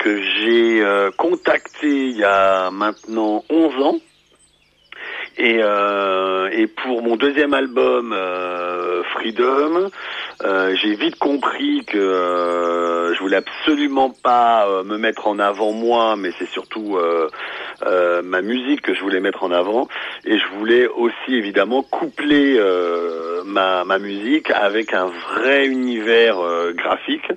que 0.03 0.21
j'ai 0.21 0.83
contacté 1.17 1.87
il 1.87 2.17
y 2.17 2.23
a 2.23 2.69
maintenant 2.71 3.43
11 3.49 3.83
ans. 3.83 3.99
Et, 5.37 5.59
euh, 5.61 6.49
et 6.51 6.65
pour 6.65 7.03
mon 7.03 7.15
deuxième 7.15 7.53
album, 7.53 8.11
euh, 8.11 9.03
Freedom, 9.13 9.89
euh, 10.43 10.75
j'ai 10.75 10.95
vite 10.95 11.17
compris 11.17 11.85
que 11.85 11.97
euh, 11.97 13.13
je 13.13 13.19
voulais 13.19 13.37
absolument 13.37 14.09
pas 14.09 14.67
euh, 14.67 14.83
me 14.83 14.97
mettre 14.97 15.27
en 15.27 15.37
avant 15.37 15.73
moi, 15.73 16.15
mais 16.15 16.31
c'est 16.39 16.49
surtout 16.49 16.97
euh, 16.97 17.29
ma 18.23 18.41
musique 18.41 18.81
que 18.81 18.95
je 18.95 19.01
voulais 19.01 19.19
mettre 19.19 19.43
en 19.43 19.51
avant. 19.51 19.87
Et 20.25 20.39
je 20.39 20.47
voulais 20.57 20.87
aussi 20.87 21.35
évidemment 21.35 21.83
coupler 21.83 22.59
ma, 23.45 23.83
ma 23.85 23.99
musique 23.99 24.49
avec 24.51 24.93
un 24.93 25.11
vrai 25.35 25.67
univers 25.67 26.37
graphique. 26.73 27.31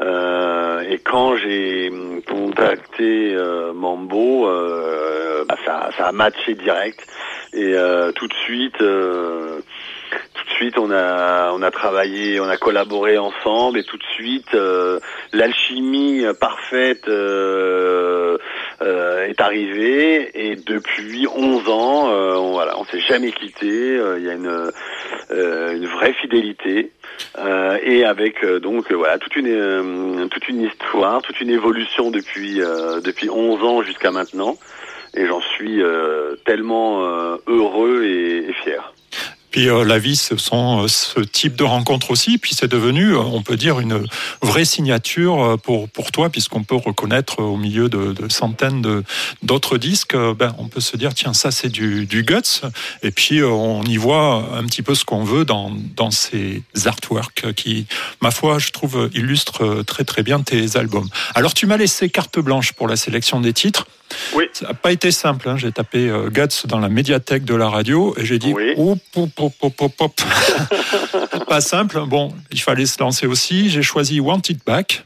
Euh, 0.00 0.80
et 0.88 0.98
quand 0.98 1.36
j'ai 1.36 1.92
contacté 2.26 3.34
euh, 3.34 3.72
Mambo, 3.72 4.48
euh, 4.48 5.44
bah, 5.48 5.56
ça, 5.64 5.90
ça 5.96 6.06
a 6.08 6.12
matché 6.12 6.54
direct. 6.54 7.06
Et 7.54 7.74
tout 8.14 8.28
de 8.28 8.34
suite, 8.44 8.78
tout 8.78 10.44
de 10.44 10.50
suite, 10.56 10.78
on 10.78 10.90
a 10.90 11.52
on 11.52 11.62
a 11.62 11.70
travaillé, 11.70 12.40
on 12.40 12.48
a 12.48 12.56
collaboré 12.56 13.18
ensemble, 13.18 13.78
et 13.78 13.84
tout 13.84 13.98
de 13.98 14.04
suite, 14.14 14.54
euh, 14.54 15.00
l'alchimie 15.32 16.24
parfaite 16.40 17.08
euh, 17.08 18.38
euh, 18.82 19.26
est 19.26 19.40
arrivée. 19.40 20.30
Et 20.34 20.56
depuis 20.56 21.26
11 21.26 21.68
ans, 21.68 22.10
euh, 22.10 22.36
on, 22.36 22.52
voilà, 22.52 22.78
on 22.78 22.84
s'est 22.84 23.00
jamais 23.00 23.32
quitté. 23.32 23.68
Euh, 23.70 24.18
Il 24.18 24.24
y 24.24 24.30
a 24.30 24.34
une 24.34 24.70
euh, 25.30 25.76
une 25.76 25.86
vraie 25.86 26.12
fidélité. 26.14 26.90
Euh, 27.38 27.78
et 27.82 28.04
avec 28.04 28.44
donc 28.44 28.90
voilà 28.92 29.18
toute 29.18 29.36
une 29.36 30.28
toute 30.30 30.48
une 30.48 30.62
histoire, 30.62 31.22
toute 31.22 31.40
une 31.40 31.50
évolution 31.50 32.10
depuis 32.10 32.60
depuis 33.04 33.30
11 33.30 33.62
ans 33.62 33.82
jusqu'à 33.82 34.10
maintenant 34.10 34.56
et 35.14 35.26
j'en 35.26 35.40
suis 35.40 35.82
tellement 36.46 37.02
heureux 37.46 38.04
et, 38.04 38.48
et 38.48 38.52
fier. 38.64 38.91
Puis 39.52 39.68
euh, 39.68 39.84
la 39.84 39.98
vie, 39.98 40.16
ce 40.16 40.36
sont 40.36 40.82
euh, 40.82 40.88
ce 40.88 41.20
type 41.20 41.56
de 41.56 41.62
rencontres 41.64 42.10
aussi. 42.10 42.38
Puis 42.38 42.54
c'est 42.58 42.70
devenu, 42.70 43.12
euh, 43.12 43.18
on 43.18 43.42
peut 43.42 43.56
dire, 43.56 43.78
une 43.80 44.06
vraie 44.40 44.64
signature 44.64 45.44
euh, 45.44 45.56
pour 45.56 45.88
pour 45.90 46.10
toi, 46.10 46.30
puisqu'on 46.30 46.64
peut 46.64 46.74
reconnaître 46.74 47.40
au 47.40 47.56
milieu 47.58 47.88
de, 47.88 48.14
de 48.14 48.28
centaines 48.32 48.80
de 48.82 49.04
d'autres 49.42 49.78
disques. 49.78 50.16
Ben, 50.16 50.54
on 50.58 50.68
peut 50.68 50.80
se 50.80 50.96
dire, 50.96 51.14
tiens, 51.14 51.34
ça 51.34 51.50
c'est 51.50 51.68
du, 51.68 52.06
du 52.06 52.24
guts. 52.24 52.62
Et 53.02 53.10
puis 53.10 53.42
on 53.44 53.82
y 53.82 53.98
voit 53.98 54.48
un 54.54 54.64
petit 54.64 54.82
peu 54.82 54.94
ce 54.94 55.04
qu'on 55.04 55.22
veut 55.22 55.44
dans 55.44 55.70
dans 55.96 56.10
ces 56.10 56.62
artworks 56.86 57.52
qui, 57.54 57.86
ma 58.22 58.30
foi, 58.30 58.58
je 58.58 58.70
trouve 58.70 59.10
illustrent 59.14 59.82
très 59.86 60.04
très 60.04 60.22
bien 60.22 60.40
tes 60.40 60.76
albums. 60.76 61.08
Alors 61.34 61.52
tu 61.52 61.66
m'as 61.66 61.76
laissé 61.76 62.08
carte 62.08 62.38
blanche 62.38 62.72
pour 62.72 62.88
la 62.88 62.96
sélection 62.96 63.40
des 63.40 63.52
titres. 63.52 63.86
Oui. 64.34 64.44
Ça 64.52 64.68
n'a 64.68 64.74
pas 64.74 64.92
été 64.92 65.10
simple. 65.10 65.48
Hein. 65.48 65.56
J'ai 65.56 65.72
tapé 65.72 66.08
euh, 66.08 66.28
Guts 66.30 66.66
dans 66.66 66.78
la 66.78 66.88
médiathèque 66.88 67.44
de 67.44 67.54
la 67.54 67.68
radio 67.68 68.14
et 68.18 68.24
j'ai 68.24 68.38
dit 68.38 68.52
Oui. 68.54 68.72
Oup, 68.76 68.98
oup, 69.16 69.40
oup, 69.40 69.52
oup, 69.62 69.80
oup, 69.80 70.00
oup. 70.00 70.20
pas 71.48 71.60
simple. 71.60 72.00
Bon, 72.06 72.32
il 72.50 72.60
fallait 72.60 72.86
se 72.86 72.98
lancer 73.02 73.26
aussi. 73.26 73.70
J'ai 73.70 73.82
choisi 73.82 74.20
Wanted 74.20 74.58
Back, 74.66 75.04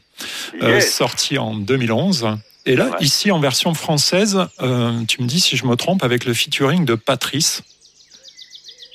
euh, 0.61 0.79
sorti 0.81 1.37
en 1.37 1.55
2011. 1.55 2.27
Et 2.65 2.75
là, 2.75 2.85
Ouais. 2.85 2.97
ici 2.99 3.31
en 3.31 3.39
version 3.39 3.73
française, 3.73 4.39
euh, 4.61 4.91
tu 5.07 5.21
me 5.21 5.27
dis 5.27 5.39
si 5.39 5.55
je 5.57 5.65
me 5.65 5.75
trompe, 5.75 6.03
avec 6.03 6.25
le 6.25 6.33
featuring 6.33 6.83
de 6.85 6.95
Patrice 6.95 7.61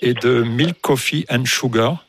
et 0.02 0.14
de 0.14 0.42
Milk 0.42 0.76
Coffee 0.80 1.24
and 1.30 1.44
Sugar. 1.46 2.04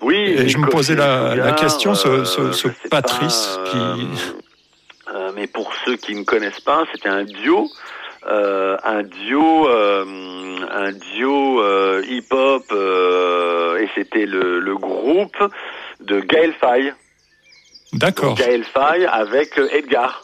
Oui. 0.00 0.16
Et 0.16 0.48
je 0.48 0.58
me 0.58 0.68
posais 0.68 0.94
la- 0.96 1.52
question, 1.52 1.94
ce- 1.94 2.24
ce- 2.24 2.40
euh, 2.40 2.52
ce 2.52 2.68
Patrice 2.88 3.58
pas, 3.64 3.70
qui- 3.70 4.41
mais 5.34 5.46
pour 5.46 5.72
ceux 5.84 5.96
qui 5.96 6.14
ne 6.14 6.24
connaissent 6.24 6.60
pas, 6.60 6.84
c'était 6.92 7.08
un 7.08 7.24
duo, 7.24 7.68
euh, 8.26 8.76
un 8.84 9.02
duo, 9.02 9.68
euh, 9.68 10.04
un 10.70 10.92
duo 10.92 11.62
euh, 11.62 12.02
hip-hop, 12.06 12.64
euh, 12.72 13.78
et 13.78 13.88
c'était 13.94 14.26
le, 14.26 14.60
le 14.60 14.76
groupe 14.76 15.36
de 16.00 16.20
Gaël 16.20 16.52
Faye. 16.60 16.92
D'accord. 17.92 18.34
Gaël 18.34 18.64
Faye 18.64 19.04
avec 19.06 19.58
euh, 19.58 19.68
Edgar. 19.70 20.22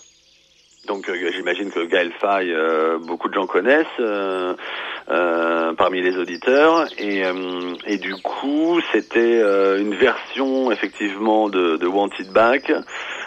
Donc 0.87 1.09
euh, 1.11 1.31
j'imagine 1.35 1.71
que 1.71 1.85
Gaël 1.85 2.13
Faye, 2.19 2.51
euh, 2.51 2.99
beaucoup 2.99 3.29
de 3.29 3.35
gens 3.35 3.47
connaissent 3.47 3.87
euh, 4.01 4.55
euh, 5.11 5.75
parmi 5.75 6.01
les 6.01 6.17
auditeurs. 6.17 6.87
Et, 6.97 7.27
euh, 7.27 7.75
et 7.87 7.99
du 7.99 8.15
coup, 8.23 8.81
c'était 8.91 9.41
euh, 9.43 9.79
une 9.79 9.95
version 9.95 10.73
effectivement 10.73 11.51
de, 11.51 11.77
de 11.77 11.87
Wanted 11.87 12.33
Back. 12.33 12.73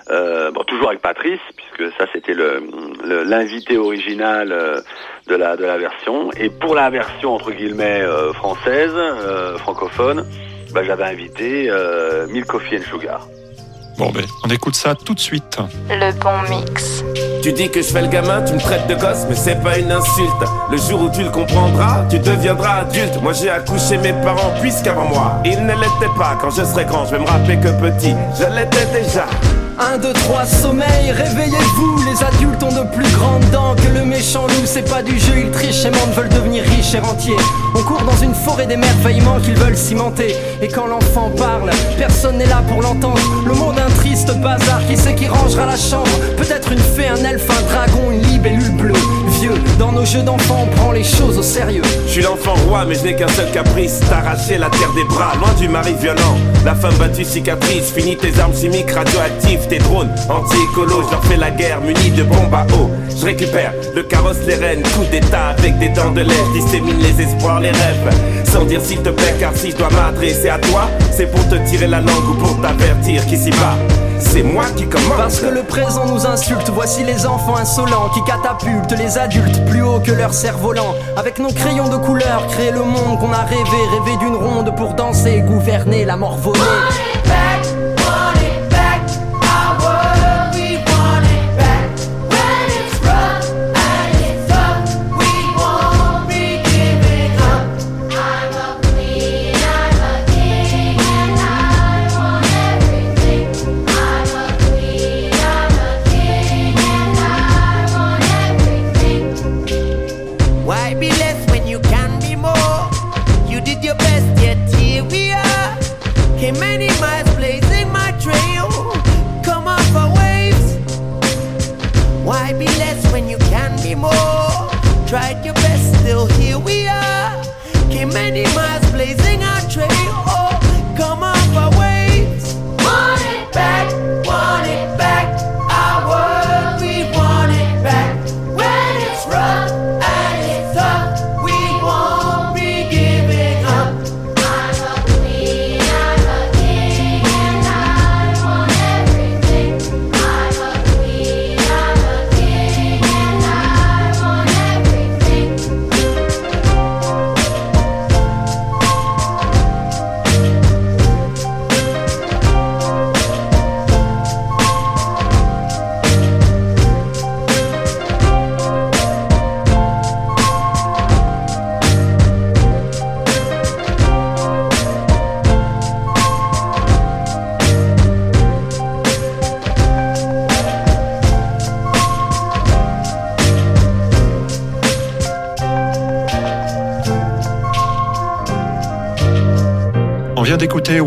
Euh, 0.09 0.51
bon, 0.51 0.63
toujours 0.63 0.89
avec 0.89 1.01
Patrice, 1.01 1.39
puisque 1.55 1.93
ça 1.97 2.05
c'était 2.13 2.33
le 2.33 2.63
le- 3.05 3.23
l'invité 3.23 3.77
original 3.77 4.51
euh, 4.51 4.81
de 5.27 5.35
la 5.35 5.55
de 5.55 5.63
la 5.65 5.77
version. 5.77 6.31
Et 6.37 6.49
pour 6.49 6.75
la 6.75 6.89
version 6.89 7.35
entre 7.35 7.51
guillemets 7.51 8.01
euh, 8.01 8.33
française, 8.33 8.91
euh, 8.95 9.57
francophone, 9.59 10.25
bah, 10.73 10.81
j'avais 10.83 11.03
invité 11.05 11.69
euh, 11.69 12.27
Milk 12.27 12.47
Coffee 12.47 12.77
and 12.77 12.89
Sugar. 12.89 13.27
Bon, 13.97 14.09
ben, 14.09 14.23
on 14.43 14.49
écoute 14.49 14.73
ça 14.75 14.95
tout 14.95 15.13
de 15.13 15.19
suite. 15.19 15.57
Le 15.89 16.11
bon 16.19 16.49
mix. 16.49 17.03
Tu 17.43 17.51
dis 17.53 17.69
que 17.69 17.81
je 17.81 17.87
fais 17.87 18.01
le 18.01 18.07
gamin, 18.07 18.41
tu 18.43 18.53
me 18.53 18.59
traites 18.59 18.87
de 18.87 18.95
gosse, 18.95 19.25
mais 19.29 19.35
c'est 19.35 19.61
pas 19.61 19.77
une 19.77 19.91
insulte. 19.91 20.31
Le 20.71 20.77
jour 20.77 21.01
où 21.03 21.11
tu 21.11 21.21
le 21.23 21.29
comprendras, 21.29 22.05
tu 22.09 22.17
deviendras 22.17 22.81
adulte. 22.81 23.21
Moi 23.21 23.33
j'ai 23.33 23.49
accouché 23.49 23.97
mes 23.97 24.13
parents 24.13 24.53
puisqu'avant 24.61 25.05
moi, 25.05 25.33
ils 25.45 25.63
ne 25.63 25.73
l'étaient 25.73 26.13
pas. 26.17 26.37
Quand 26.41 26.49
je 26.49 26.63
serai 26.63 26.85
grand, 26.85 27.05
je 27.05 27.11
vais 27.11 27.19
me 27.19 27.27
rappeler 27.27 27.57
que 27.57 27.69
petit, 27.79 28.15
je 28.39 28.45
l'étais 28.55 28.85
déjà. 29.03 29.25
1, 29.81 29.97
2, 29.97 30.13
3, 30.13 30.45
sommeil, 30.45 31.11
réveillez-vous. 31.11 32.03
Les 32.05 32.23
adultes 32.23 32.61
ont 32.61 32.71
de 32.71 32.87
plus 32.95 33.09
grandes 33.17 33.49
dents 33.51 33.75
que 33.75 33.97
le 33.97 34.05
méchant 34.05 34.45
loup. 34.45 34.65
C'est 34.65 34.87
pas 34.87 35.01
du 35.01 35.17
jeu, 35.17 35.33
ils 35.37 35.51
trichent 35.51 35.85
et 35.85 35.89
mentent, 35.89 36.13
veulent 36.15 36.29
devenir 36.29 36.63
riches 36.63 36.93
et 36.93 36.99
rentiers. 36.99 37.35
On 37.73 37.81
court 37.81 38.03
dans 38.03 38.17
une 38.17 38.35
forêt 38.35 38.67
d'émerveillement 38.67 39.39
qu'ils 39.39 39.55
veulent 39.55 39.77
cimenter. 39.77 40.35
Et 40.61 40.67
quand 40.67 40.85
l'enfant 40.85 41.31
parle, 41.35 41.71
personne 41.97 42.37
n'est 42.37 42.45
là 42.45 42.61
pour 42.67 42.81
l'entendre. 42.81 43.17
Le 43.45 43.53
monde 43.53 43.79
un 43.79 43.89
triste 43.95 44.31
bazar, 44.39 44.85
qui 44.87 44.95
c'est 44.95 45.15
qui 45.15 45.27
rangera 45.27 45.65
la 45.65 45.77
chambre? 45.77 46.11
Peut-être 46.37 46.71
une 46.71 46.79
fée, 46.79 47.07
un 47.07 47.23
elfe, 47.25 47.49
un 47.49 47.63
dragon, 47.63 48.11
une 48.11 48.21
libellule 48.21 48.71
bleue 48.71 48.93
Dans 49.79 49.91
nos 49.91 50.05
jeux 50.05 50.21
d'enfants, 50.21 50.67
on 50.67 50.75
prend 50.75 50.91
les 50.91 51.03
choses 51.03 51.37
au 51.37 51.41
sérieux 51.41 51.81
Je 52.05 52.11
suis 52.11 52.21
l'enfant 52.21 52.53
roi, 52.67 52.85
mais 52.85 52.95
je 52.95 53.03
n'ai 53.03 53.15
qu'un 53.15 53.27
seul 53.27 53.49
caprice 53.51 53.99
t'arracher 54.01 54.57
la 54.57 54.69
terre 54.69 54.93
des 54.93 55.03
bras, 55.05 55.33
loin 55.39 55.51
du 55.59 55.67
mari 55.67 55.95
violent. 55.99 56.37
La 56.63 56.75
femme 56.75 56.93
battue 56.95 57.25
cicatrice, 57.25 57.91
finis 57.91 58.17
tes 58.17 58.39
armes 58.39 58.55
chimiques 58.55 58.91
radioactives, 58.91 59.67
tes 59.67 59.79
drones 59.79 60.13
anti-écolo. 60.29 61.03
Je 61.07 61.11
leur 61.11 61.25
fais 61.25 61.37
la 61.37 61.49
guerre, 61.49 61.81
munis 61.81 62.11
de 62.11 62.23
bombes 62.23 62.53
à 62.53 62.65
eau. 62.75 62.91
Je 63.09 63.25
récupère 63.25 63.73
le 63.95 64.03
carrosse, 64.03 64.37
les 64.45 64.55
rênes, 64.55 64.83
coup 64.83 65.05
d'état 65.11 65.55
avec 65.57 65.79
des 65.79 65.89
dents 65.89 66.11
de. 66.11 66.21
Je 66.21 66.59
dissémine 66.59 66.99
les 66.99 67.23
espoirs, 67.23 67.59
les 67.59 67.71
rêves. 67.71 68.43
Sans 68.45 68.65
dire 68.65 68.81
s'il 68.81 69.01
te 69.01 69.09
plaît, 69.09 69.35
car 69.39 69.55
si 69.55 69.71
je 69.71 69.77
dois 69.77 69.89
m'adresser 69.89 70.49
à 70.49 70.59
toi, 70.59 70.87
c'est 71.11 71.25
pour 71.25 71.47
te 71.49 71.55
tirer 71.67 71.87
la 71.87 72.01
langue 72.01 72.29
ou 72.29 72.35
pour 72.35 72.61
t'avertir 72.61 73.25
qu'ici-bas, 73.25 73.77
c'est 74.21 74.43
moi 74.43 74.65
qui 74.75 74.87
commence. 74.87 75.17
Parce 75.17 75.39
que 75.39 75.47
le 75.47 75.63
présent 75.63 76.05
nous 76.05 76.25
insulte, 76.25 76.69
voici 76.69 77.03
les 77.03 77.25
enfants 77.25 77.57
insolents 77.57 78.09
qui 78.13 78.23
catapultent 78.23 78.97
les 78.97 79.17
adultes 79.17 79.65
plus 79.65 79.81
haut 79.81 79.99
que 79.99 80.11
leur 80.11 80.33
cerf-volant. 80.33 80.95
Avec 81.17 81.39
nos 81.39 81.51
crayons 81.51 81.89
de 81.89 81.97
couleur, 81.97 82.47
créer 82.47 82.71
le 82.71 82.83
monde 82.83 83.19
qu'on 83.19 83.33
a 83.33 83.41
rêvé, 83.41 83.61
rêver 83.91 84.17
d'une 84.17 84.35
ronde 84.35 84.75
pour 84.75 84.93
danser, 84.93 85.41
gouverner 85.41 86.05
la 86.05 86.15
mort 86.15 86.37
volée. 86.37 86.59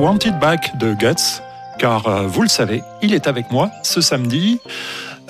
D'écouter 0.05 0.29
Wanted 0.31 0.39
Back 0.39 0.77
de 0.79 0.93
Guts, 0.95 1.41
car 1.79 2.07
euh, 2.07 2.27
vous 2.27 2.43
le 2.43 2.49
savez, 2.49 2.83
il 3.03 3.15
est 3.15 3.27
avec 3.27 3.51
moi 3.51 3.71
ce 3.83 4.01
samedi. 4.01 4.61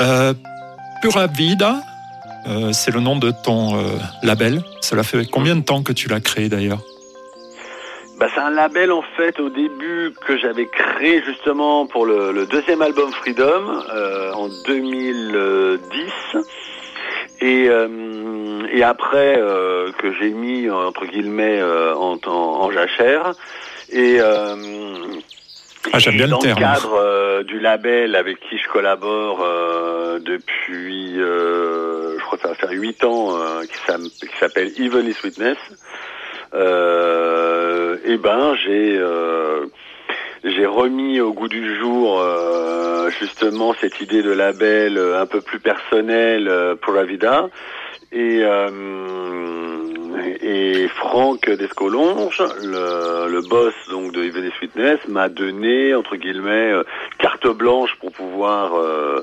Euh, 0.00 0.34
Pura 1.00 1.26
Vida, 1.28 1.76
euh, 2.48 2.72
c'est 2.72 2.90
le 2.90 3.00
nom 3.00 3.16
de 3.16 3.32
ton 3.44 3.76
label. 4.22 4.62
Cela 4.80 5.02
fait 5.02 5.26
combien 5.30 5.56
de 5.56 5.62
temps 5.62 5.82
que 5.82 5.92
tu 5.92 6.08
l'as 6.08 6.20
créé 6.20 6.48
d'ailleurs? 6.48 6.80
Bah, 8.18 8.26
c'est 8.34 8.40
un 8.40 8.50
label 8.50 8.90
en 8.92 9.02
fait 9.16 9.38
au 9.40 9.48
début 9.48 10.14
que 10.26 10.36
j'avais 10.38 10.66
créé 10.66 11.22
justement 11.24 11.86
pour 11.86 12.06
le, 12.06 12.46
deuxième 12.46 12.82
album 12.82 13.12
Freedom 13.12 13.82
en 14.34 14.48
2010 14.66 16.10
et, 17.40 17.68
après 18.82 19.40
que 19.98 20.12
j'ai 20.20 20.30
mis 20.30 20.70
entre 20.70 21.06
guillemets 21.06 21.62
en 21.62 22.70
jachère 22.70 23.34
et 23.94 24.18
euh, 24.20 24.56
Ah, 25.92 25.98
j'aime 25.98 26.16
bien 26.16 26.26
le 26.26 26.32
dans 26.32 26.38
terme. 26.38 26.58
cadre 26.58 26.94
euh, 27.00 27.42
du 27.44 27.60
label 27.60 28.16
avec 28.16 28.40
qui 28.40 28.58
je 28.58 28.68
collabore 28.68 29.40
euh, 29.44 30.18
depuis, 30.18 31.14
euh, 31.20 32.18
je 32.18 32.24
crois 32.24 32.36
que 32.38 32.42
ça 32.42 32.48
va 32.48 32.54
faire 32.56 32.70
8 32.72 33.04
ans, 33.04 33.36
euh, 33.38 33.62
qui 33.64 34.38
s'appelle 34.40 34.72
Witness, 35.24 35.58
euh, 36.54 37.96
et 38.04 38.16
ben 38.16 38.54
j'ai 38.64 38.96
euh, 38.98 39.66
j'ai 40.44 40.66
remis 40.66 41.20
au 41.20 41.32
goût 41.32 41.48
du 41.48 41.78
jour 41.78 42.20
euh, 42.20 43.10
justement 43.20 43.74
cette 43.80 44.00
idée 44.00 44.22
de 44.22 44.32
label 44.32 44.98
un 44.98 45.26
peu 45.26 45.40
plus 45.40 45.60
personnel 45.60 46.48
euh, 46.48 46.74
pour 46.74 46.92
la 46.94 47.04
vida. 47.04 47.48
Et, 48.12 48.40
euh, 48.42 48.68
et 50.26 50.88
Franck 50.88 51.48
Descolonge, 51.50 52.42
le, 52.62 53.48
boss 53.48 53.74
donc 53.90 54.12
de 54.12 54.22
Even 54.22 54.50
Fitness, 54.52 54.98
m'a 55.08 55.28
donné 55.28 55.94
entre 55.94 56.16
guillemets 56.16 56.72
euh, 56.72 56.82
carte 57.18 57.46
blanche 57.48 57.94
pour 58.00 58.12
pouvoir 58.12 58.74
euh, 58.74 59.22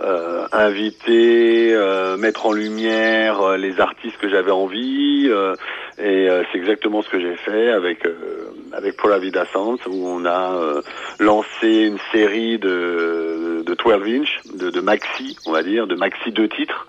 euh, 0.00 0.46
inviter, 0.52 1.76
mettre 2.18 2.46
en 2.46 2.52
lumière 2.52 3.56
les 3.56 3.80
artistes 3.80 4.18
que 4.18 4.28
j'avais 4.28 4.50
envie. 4.50 5.30
et 5.98 6.28
c'est 6.50 6.58
exactement 6.58 7.02
ce 7.02 7.08
que 7.08 7.20
j'ai 7.20 7.36
fait 7.36 7.70
avec 7.70 8.06
avec 8.72 8.96
Vida 9.20 9.44
Sounds, 9.52 9.80
où 9.86 10.08
on 10.08 10.24
a 10.24 10.82
lancé 11.18 11.84
une 11.84 11.98
série 12.12 12.58
de, 12.58 13.62
de 13.64 13.74
12 13.74 13.94
inch, 14.06 14.40
de, 14.54 14.70
de 14.70 14.80
maxi, 14.80 15.36
on 15.46 15.52
va 15.52 15.62
dire, 15.62 15.86
de 15.86 15.94
maxi 15.94 16.32
deux 16.32 16.48
titres, 16.48 16.86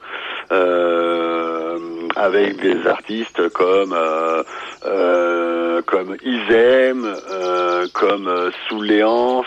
avec 2.16 2.62
des 2.62 2.88
artistes 2.88 3.50
comme 3.50 3.94
euh, 3.94 4.44
euh, 4.86 5.82
comme 5.82 6.16
Isem, 6.24 7.06
euh, 7.32 7.88
comme 7.94 8.28
euh, 8.28 8.52
Souléance, 8.68 9.46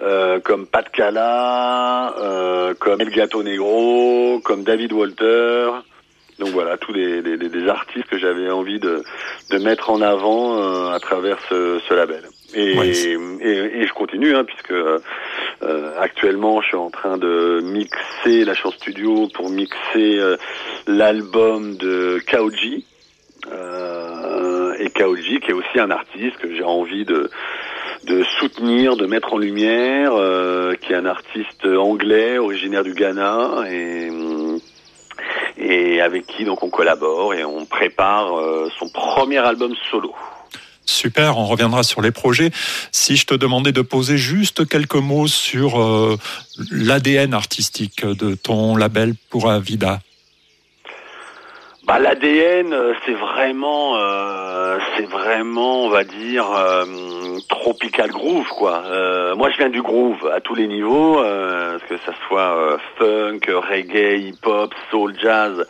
euh, 0.00 0.40
comme 0.40 0.66
Pat 0.66 0.88
Cala, 0.90 2.14
euh, 2.18 2.74
comme 2.78 3.00
El 3.00 3.10
Gato 3.10 3.42
Negro, 3.42 4.40
comme 4.44 4.64
David 4.64 4.92
Walter. 4.92 5.70
Donc 6.38 6.50
voilà, 6.50 6.76
tous 6.76 6.92
les, 6.92 7.22
artistes 7.68 8.08
que 8.08 8.18
j'avais 8.18 8.50
envie 8.50 8.80
de, 8.80 9.02
de 9.50 9.58
mettre 9.58 9.90
en 9.90 10.00
avant 10.00 10.58
euh, 10.58 10.90
à 10.90 10.98
travers 10.98 11.38
ce, 11.48 11.80
ce 11.88 11.94
label. 11.94 12.24
Et, 12.54 12.76
Ouais, 12.76 12.88
et, 12.90 13.80
et 13.80 13.86
je 13.86 13.92
continue, 13.94 14.34
hein, 14.34 14.44
puisque 14.44 14.72
euh, 14.72 14.98
actuellement 15.98 16.60
je 16.60 16.68
suis 16.68 16.76
en 16.76 16.90
train 16.90 17.18
de 17.18 17.60
mixer 17.62 18.44
la 18.44 18.54
chance 18.54 18.74
studio 18.74 19.28
pour 19.34 19.50
mixer 19.50 20.18
euh, 20.18 20.36
l'album 20.86 21.76
de 21.76 22.18
Kaoji. 22.26 22.84
Euh, 23.50 24.74
et 24.78 24.90
Kaoji 24.90 25.40
qui 25.40 25.50
est 25.50 25.54
aussi 25.54 25.78
un 25.78 25.90
artiste 25.90 26.36
que 26.36 26.54
j'ai 26.54 26.62
envie 26.62 27.04
de, 27.04 27.30
de 28.04 28.22
soutenir, 28.38 28.96
de 28.96 29.06
mettre 29.06 29.32
en 29.32 29.38
lumière, 29.38 30.12
euh, 30.14 30.74
qui 30.74 30.92
est 30.92 30.96
un 30.96 31.06
artiste 31.06 31.66
anglais 31.66 32.38
originaire 32.38 32.84
du 32.84 32.94
Ghana 32.94 33.64
et 33.70 34.10
et 35.56 36.00
avec 36.00 36.26
qui 36.26 36.44
donc 36.44 36.62
on 36.62 36.70
collabore 36.70 37.34
et 37.34 37.44
on 37.44 37.64
prépare 37.66 38.38
euh, 38.38 38.68
son 38.78 38.88
premier 38.88 39.38
album 39.38 39.74
solo. 39.90 40.14
Super, 40.84 41.38
on 41.38 41.46
reviendra 41.46 41.82
sur 41.82 42.02
les 42.02 42.10
projets. 42.10 42.50
Si 42.90 43.16
je 43.16 43.26
te 43.26 43.34
demandais 43.34 43.72
de 43.72 43.82
poser 43.82 44.18
juste 44.18 44.68
quelques 44.68 44.94
mots 44.94 45.28
sur 45.28 45.80
euh, 45.80 46.18
l'ADN 46.70 47.34
artistique 47.34 48.04
de 48.04 48.34
ton 48.34 48.76
label 48.76 49.14
Pura 49.30 49.58
Vida. 49.60 50.00
Bah, 51.84 51.98
l'ADN, 51.98 52.72
euh, 52.72 52.94
c'est 53.04 53.12
vraiment, 53.12 53.96
euh, 53.96 54.78
c'est 54.96 55.06
vraiment, 55.06 55.84
on 55.84 55.88
va 55.88 56.04
dire, 56.04 56.46
euh, 56.52 56.84
tropical 57.48 58.10
groove, 58.10 58.46
quoi. 58.56 58.84
Euh, 58.86 59.34
moi, 59.34 59.50
je 59.50 59.56
viens 59.56 59.68
du 59.68 59.82
groove 59.82 60.30
à 60.32 60.40
tous 60.40 60.54
les 60.54 60.68
niveaux, 60.68 61.16
que 61.16 61.96
ça 62.06 62.12
soit 62.28 62.78
funk, 62.98 63.40
reggae, 63.48 64.20
hip-hop, 64.28 64.72
soul, 64.90 65.14
jazz. 65.20 65.66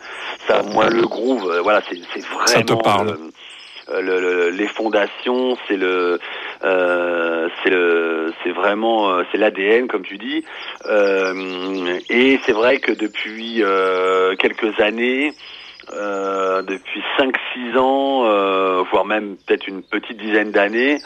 Ça, 0.47 0.61
moi, 0.61 0.89
le 0.89 1.07
groove, 1.07 1.59
voilà, 1.63 1.81
c'est 1.89 1.99
c'est 2.13 2.23
vraiment. 2.25 2.45
Ça 2.45 2.61
te 2.61 2.73
parle. 2.73 3.17
Euh, 3.89 4.01
le- 4.01 4.19
le- 4.21 4.49
les 4.49 4.67
fondations, 4.67 5.57
c'est 5.67 5.77
le, 5.77 6.19
euh, 6.63 7.49
c'est 7.63 7.69
le, 7.69 8.33
c'est 8.43 8.51
vraiment, 8.51 9.09
euh, 9.11 9.23
c'est 9.31 9.37
l'ADN 9.37 9.87
comme 9.87 10.03
tu 10.03 10.17
dis. 10.17 10.43
Euh, 10.85 11.99
et 12.09 12.39
c'est 12.45 12.53
vrai 12.53 12.79
que 12.79 12.91
depuis 12.91 13.61
euh, 13.63 14.35
quelques 14.35 14.79
années, 14.79 15.33
euh, 15.91 16.61
depuis 16.61 17.03
5-6 17.17 17.77
ans, 17.77 18.23
euh, 18.25 18.83
voire 18.89 19.05
même 19.05 19.35
peut-être 19.45 19.67
une 19.67 19.83
petite 19.83 20.17
dizaine 20.17 20.51
d'années, 20.51 21.01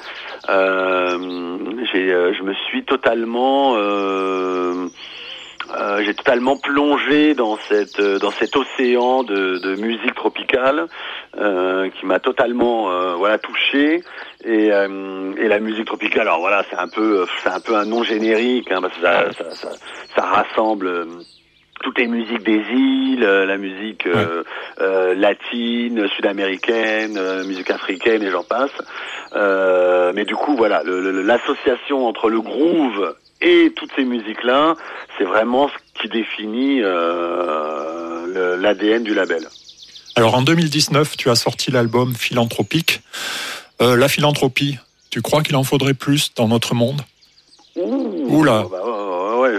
euh, 0.50 1.18
euh, 1.96 2.34
je 2.34 2.44
me 2.44 2.54
suis 2.54 2.84
totalement, 2.84 3.76
euh, 5.76 6.02
j'ai 6.06 6.14
totalement 6.14 6.58
plongé 6.58 7.34
dans 7.34 7.58
cette, 7.68 8.00
euh, 8.00 8.20
dans 8.20 8.32
cet 8.32 8.56
océan 8.56 9.24
de, 9.24 9.58
de 9.60 9.76
musique 9.76 10.16
tropicale 10.16 10.88
euh, 11.38 11.90
qui 11.90 12.06
m'a 12.06 12.20
totalement, 12.20 12.92
euh, 12.92 13.16
voilà, 13.16 13.38
touché. 13.38 14.02
Et, 14.46 14.72
euh, 14.72 15.34
et 15.38 15.48
la 15.48 15.60
musique 15.60 15.86
tropicale, 15.86 16.22
alors 16.22 16.40
voilà, 16.40 16.64
c'est 16.70 16.78
un 16.78 16.88
peu, 16.88 17.26
c'est 17.44 17.50
un 17.50 17.60
peu 17.60 17.76
un 17.76 17.86
nom 17.86 18.04
générique, 18.04 18.72
hein, 18.72 18.80
parce 18.82 18.94
que 18.96 19.02
ça, 19.02 19.32
ça, 19.34 19.52
ça, 19.52 19.70
ça 20.16 20.22
rassemble. 20.22 21.08
toutes 21.84 22.00
les 22.00 22.08
musiques 22.08 22.44
des 22.44 22.62
îles, 22.74 23.22
la 23.22 23.58
musique 23.58 24.08
euh, 24.08 24.44
euh, 24.82 25.14
latine, 25.16 26.08
sud-américaine, 26.16 27.18
euh, 27.18 27.44
musique 27.46 27.70
africaine 27.70 28.24
et 28.24 28.32
j'en 28.32 28.44
passe. 28.44 28.72
Euh, 29.36 30.12
mais 30.16 30.26
du 30.26 30.36
coup, 30.36 30.56
voilà, 30.56 30.82
l'association 30.86 32.08
entre 32.08 32.30
le 32.30 32.42
groove 32.42 33.16
et 33.42 33.72
toutes 33.76 33.92
ces 33.96 34.04
musiques-là, 34.04 34.76
c'est 35.18 35.24
vraiment 35.24 35.70
ce 35.70 36.02
qui 36.02 36.10
définit 36.10 36.82
euh, 36.82 38.58
l'ADN 38.58 39.04
du 39.04 39.14
label. 39.14 39.48
Alors 40.16 40.36
en 40.36 40.42
2019, 40.42 41.16
tu 41.18 41.30
as 41.30 41.36
sorti 41.36 41.72
l'album 41.72 42.16
Philanthropique. 42.16 43.02
Euh, 43.82 43.96
la 43.96 44.08
philanthropie, 44.08 44.80
tu 45.12 45.22
crois 45.22 45.44
qu'il 45.44 45.56
en 45.56 45.64
faudrait 45.64 45.94
plus 45.94 46.34
dans 46.36 46.48
notre 46.48 46.74
monde? 46.74 47.02
Ouh, 47.76 48.26
Oula. 48.30 48.64
bah, 48.64 48.82
ouais, 48.84 48.92
ouais, 48.92 48.97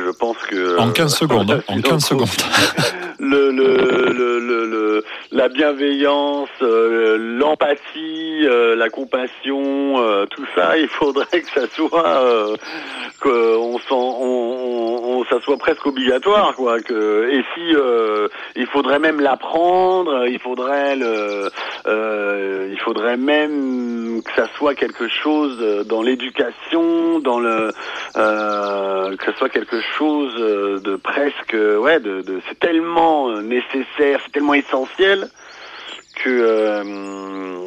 je 0.09 0.12
pense 0.18 0.38
que... 0.48 0.78
En 0.78 0.90
15 0.90 1.14
secondes, 1.14 1.50
hein, 1.50 1.61
en 1.68 1.80
15 1.80 2.04
secondes. 2.04 2.28
le, 3.20 3.50
le, 3.50 4.12
le, 4.12 4.66
le, 4.66 5.04
la 5.32 5.48
bienveillance, 5.48 6.48
euh, 6.62 7.18
l'empathie, 7.38 8.46
euh, 8.46 8.74
la 8.76 8.88
compassion, 8.88 10.00
euh, 10.00 10.24
tout 10.26 10.46
ça, 10.54 10.78
il 10.84 10.88
faudrait 10.88 11.42
que 11.42 11.50
ça 11.61 11.66
soit, 11.74 12.06
euh, 12.24 12.56
qu'on 13.20 13.78
s'en, 13.88 13.96
on, 13.96 14.24
on- 14.24 15.18
on- 15.20 15.24
ça 15.26 15.40
soit 15.42 15.59
presque 15.59 15.84
obligatoire, 15.86 16.54
quoi. 16.54 16.80
Que, 16.80 17.28
et 17.30 17.44
si 17.54 17.74
euh, 17.74 18.28
il 18.56 18.66
faudrait 18.66 18.98
même 19.00 19.20
l'apprendre, 19.20 20.26
il 20.26 20.38
faudrait 20.38 20.96
le, 20.96 21.50
euh, 21.86 22.68
il 22.72 22.78
faudrait 22.80 23.16
même 23.18 23.97
que 24.22 24.32
ça 24.36 24.48
soit 24.56 24.74
quelque 24.74 25.08
chose 25.08 25.84
dans 25.86 26.02
l'éducation, 26.02 27.18
dans 27.20 27.38
le, 27.38 27.72
euh, 28.16 29.16
que 29.16 29.24
ce 29.32 29.38
soit 29.38 29.48
quelque 29.48 29.80
chose 29.80 30.34
euh, 30.38 30.80
de 30.80 30.96
presque, 30.96 31.54
ouais, 31.54 32.00
de, 32.00 32.22
de 32.22 32.40
c'est 32.48 32.58
tellement 32.58 33.30
euh, 33.30 33.42
nécessaire, 33.42 34.20
c'est 34.24 34.32
tellement 34.32 34.54
essentiel 34.54 35.30
que 36.24 36.30
euh, 36.30 36.84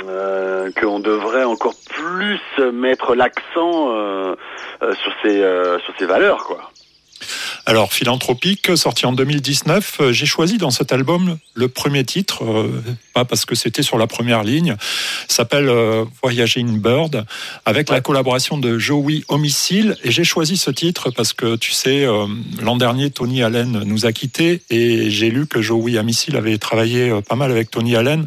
euh, 0.08 0.72
qu'on 0.80 1.00
devrait 1.00 1.44
encore 1.44 1.76
plus 1.90 2.42
mettre 2.74 3.16
l'accent 3.16 3.92
euh, 3.92 4.36
euh, 4.82 4.94
sur 4.96 5.14
ces 5.22 5.42
euh, 5.42 5.80
sur 5.80 5.94
ces 5.98 6.06
valeurs, 6.06 6.44
quoi. 6.46 6.71
Alors, 7.68 7.94
Philanthropique, 7.94 8.76
sorti 8.76 9.06
en 9.06 9.14
2019, 9.14 9.98
euh, 10.02 10.12
j'ai 10.12 10.26
choisi 10.26 10.58
dans 10.58 10.72
cet 10.72 10.92
album 10.92 11.38
le 11.54 11.68
premier 11.68 12.04
titre, 12.04 12.44
euh, 12.44 12.82
pas 13.14 13.24
parce 13.24 13.46
que 13.46 13.54
c'était 13.54 13.84
sur 13.84 13.98
la 14.00 14.08
première 14.08 14.44
ligne, 14.44 14.76
s'appelle 15.28 15.70
euh, 15.70 16.04
Voyaging 16.24 16.80
Bird, 16.82 17.24
avec 17.66 17.90
la 17.90 18.02
collaboration 18.02 18.58
de 18.58 18.80
Joey 18.80 19.24
Homicile. 19.28 19.96
Et 20.04 20.12
j'ai 20.12 20.24
choisi 20.24 20.58
ce 20.58 20.72
titre 20.72 21.12
parce 21.12 21.34
que, 21.34 21.56
tu 21.56 21.72
sais, 21.72 22.04
euh, 22.04 22.26
l'an 22.62 22.78
dernier, 22.78 23.12
Tony 23.12 23.44
Allen 23.44 23.84
nous 23.86 24.06
a 24.08 24.12
quittés 24.12 24.62
et 24.72 25.12
j'ai 25.12 25.30
lu 25.30 25.46
que 25.46 25.62
Joey 25.62 25.98
Homicile 26.00 26.38
avait 26.38 26.58
travaillé 26.58 27.12
pas 27.30 27.36
mal 27.36 27.52
avec 27.52 27.70
Tony 27.70 27.96
Allen. 27.96 28.26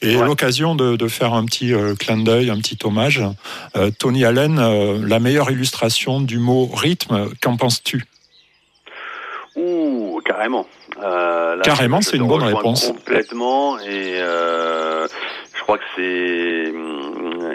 Et 0.00 0.16
Ouais. 0.16 0.24
l'occasion 0.24 0.74
de, 0.76 0.96
de 0.96 1.08
faire 1.08 1.34
un 1.34 1.44
petit 1.44 1.72
clin 1.98 2.18
d'œil, 2.18 2.50
un 2.50 2.58
petit 2.58 2.78
hommage. 2.84 3.22
Tony 3.98 4.24
Allen, 4.24 5.02
la 5.06 5.18
meilleure 5.20 5.50
illustration 5.50 6.20
du 6.20 6.38
mot 6.38 6.70
rythme, 6.72 7.28
qu'en 7.40 7.56
penses-tu? 7.56 8.04
Ouh, 9.56 10.20
carrément. 10.24 10.66
Euh, 11.02 11.56
là, 11.56 11.62
Carrément, 11.62 12.00
c'est 12.02 12.16
une 12.16 12.28
bonne 12.28 12.42
réponse. 12.42 12.88
Complètement. 12.88 13.78
Et 13.78 14.20
euh, 14.20 15.06
je 15.54 15.62
crois 15.62 15.78
que 15.78 15.84
c'est. 15.96 16.72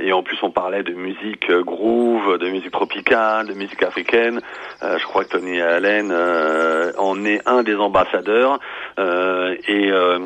Et 0.04 0.12
en 0.14 0.24
plus, 0.24 0.38
on 0.42 0.50
parlait 0.50 0.82
de 0.82 0.94
musique 0.94 1.50
euh, 1.52 1.64
groove, 1.64 2.40
de 2.40 2.50
musique 2.50 2.72
tropicale, 2.72 3.48
de 3.48 3.54
musique 3.54 3.84
africaine. 3.84 4.42
Euh, 4.82 4.98
je 4.98 5.04
crois 5.06 5.24
que 5.26 5.30
Tony 5.30 5.62
Allen 5.62 6.10
euh, 6.12 6.92
en 6.98 7.24
est 7.24 7.42
un 7.46 7.62
des 7.62 7.76
ambassadeurs. 7.76 8.60
Euh, 8.98 9.56
et 9.68 9.92
euh, 9.92 10.18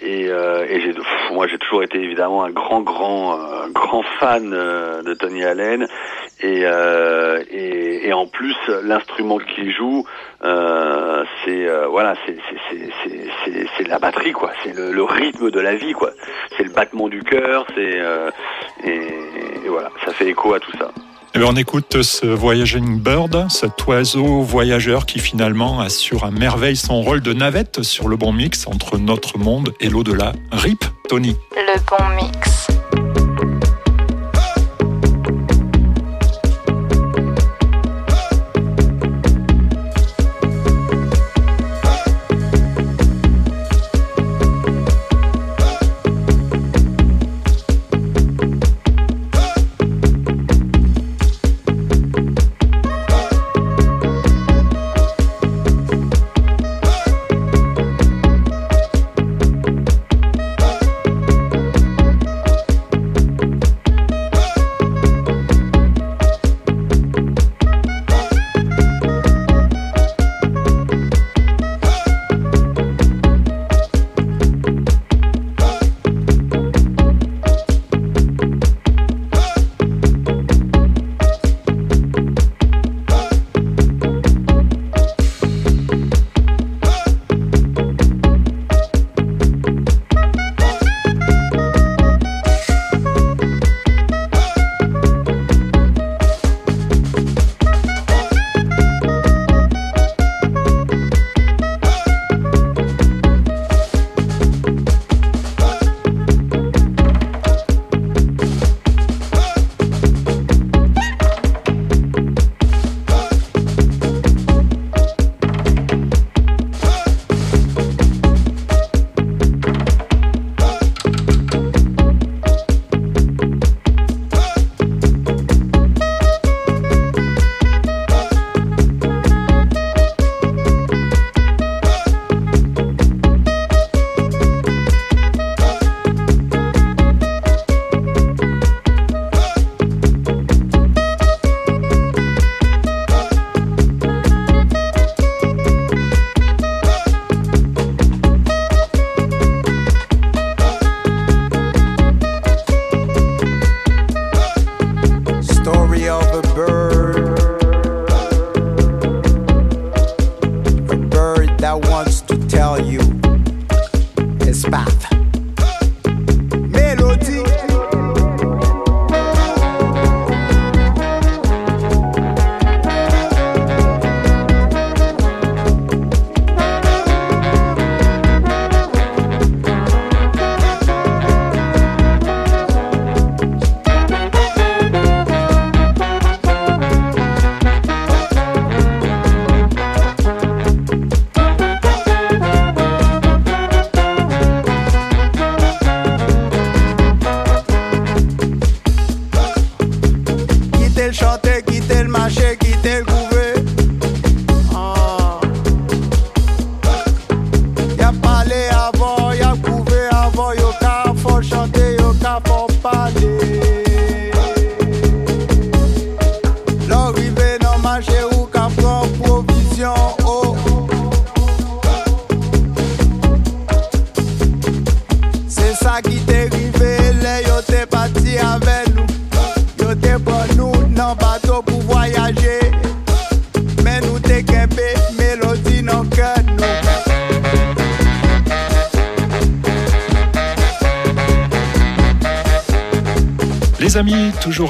et, 0.00 0.28
euh, 0.28 0.66
et 0.68 0.80
j'ai, 0.80 0.92
pff, 0.92 1.30
moi, 1.32 1.46
j'ai 1.46 1.58
toujours 1.58 1.82
été 1.82 1.98
évidemment 1.98 2.44
un 2.44 2.50
grand, 2.50 2.80
grand, 2.80 3.38
euh, 3.38 3.68
grand 3.72 4.02
fan 4.18 4.52
euh, 4.52 5.02
de 5.02 5.14
Tony 5.14 5.44
Allen. 5.44 5.86
Et, 6.40 6.62
euh, 6.64 7.42
et, 7.50 8.08
et 8.08 8.12
en 8.12 8.26
plus, 8.26 8.56
l'instrument 8.82 9.38
qu'il 9.38 9.72
joue, 9.72 10.04
euh, 10.44 11.24
c'est 11.44 11.66
euh, 11.66 11.86
voilà, 11.88 12.14
c'est 12.26 12.36
c'est 13.76 13.88
la 13.88 13.98
batterie 13.98 14.32
quoi. 14.32 14.50
C'est 14.62 14.74
le, 14.74 14.92
le 14.92 15.02
rythme 15.02 15.50
de 15.50 15.60
la 15.60 15.74
vie 15.74 15.92
quoi. 15.92 16.10
C'est 16.56 16.64
le 16.64 16.70
battement 16.70 17.08
du 17.08 17.22
cœur. 17.22 17.66
C'est 17.74 18.00
euh, 18.00 18.30
et, 18.84 19.08
et 19.64 19.68
voilà, 19.68 19.90
ça 20.04 20.12
fait 20.12 20.28
écho 20.28 20.54
à 20.54 20.60
tout 20.60 20.76
ça. 20.78 20.90
Eh 21.36 21.40
bien, 21.40 21.48
on 21.50 21.56
écoute 21.56 22.00
ce 22.02 22.26
Voyaging 22.26 23.00
Bird, 23.00 23.50
cet 23.50 23.84
oiseau 23.88 24.42
voyageur 24.42 25.04
qui 25.04 25.18
finalement 25.18 25.80
assure 25.80 26.22
à 26.22 26.30
merveille 26.30 26.76
son 26.76 27.02
rôle 27.02 27.22
de 27.22 27.32
navette 27.32 27.82
sur 27.82 28.06
le 28.06 28.16
bon 28.16 28.32
mix 28.32 28.68
entre 28.68 28.98
notre 28.98 29.36
monde 29.36 29.74
et 29.80 29.88
l'au-delà. 29.88 30.32
RIP, 30.52 30.84
Tony. 31.08 31.36
Le 31.56 31.80
bon 31.90 32.22
mix. 32.22 32.68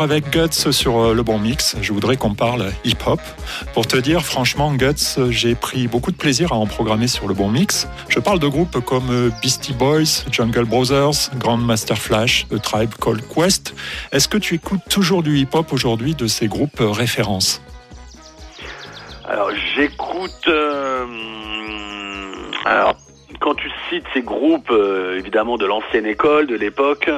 Avec 0.05 0.29
Guts 0.29 0.71
sur 0.71 0.99
euh, 0.99 1.15
le 1.15 1.23
bon 1.23 1.39
mix, 1.39 1.77
je 1.81 1.91
voudrais 1.95 2.19
qu'on 2.19 2.35
parle 2.35 2.67
hip-hop. 2.85 3.21
Pour 3.73 3.87
te 3.87 3.97
dire, 3.97 4.21
franchement, 4.23 4.71
Guts, 4.75 5.31
j'ai 5.31 5.55
pris 5.55 5.89
beaucoup 5.89 6.13
de 6.13 6.17
plaisir 6.17 6.53
à 6.53 6.57
en 6.57 6.67
programmer 6.67 7.09
sur 7.09 7.27
le 7.27 7.33
bon 7.33 7.49
mix. 7.49 7.89
Je 8.11 8.21
parle 8.21 8.39
de 8.39 8.47
groupes 8.47 8.85
comme 8.85 9.11
euh, 9.11 9.31
Beastie 9.41 9.73
Boys, 9.73 10.27
Jungle 10.31 10.67
Brothers, 10.67 11.31
Grandmaster 11.39 11.97
Flash, 11.97 12.47
The 12.51 12.61
Tribe 12.61 12.91
Called 13.01 13.27
Quest. 13.27 13.75
Est-ce 14.13 14.29
que 14.29 14.37
tu 14.37 14.57
écoutes 14.57 14.83
toujours 14.91 15.23
du 15.23 15.39
hip-hop 15.39 15.73
aujourd'hui 15.73 16.15
de 16.15 16.27
ces 16.27 16.49
groupes 16.49 16.83
euh, 16.83 16.91
références? 16.91 17.63
Alors 19.27 19.51
j'écoute. 19.75 20.49
alors 22.67 22.95
quand 23.41 23.55
tu 23.55 23.71
cites 23.89 24.05
ces 24.13 24.21
groupes, 24.21 24.71
évidemment 25.17 25.57
de 25.57 25.65
l'ancienne 25.65 26.05
école, 26.05 26.47
de 26.47 26.57
l'époque, 26.57 27.11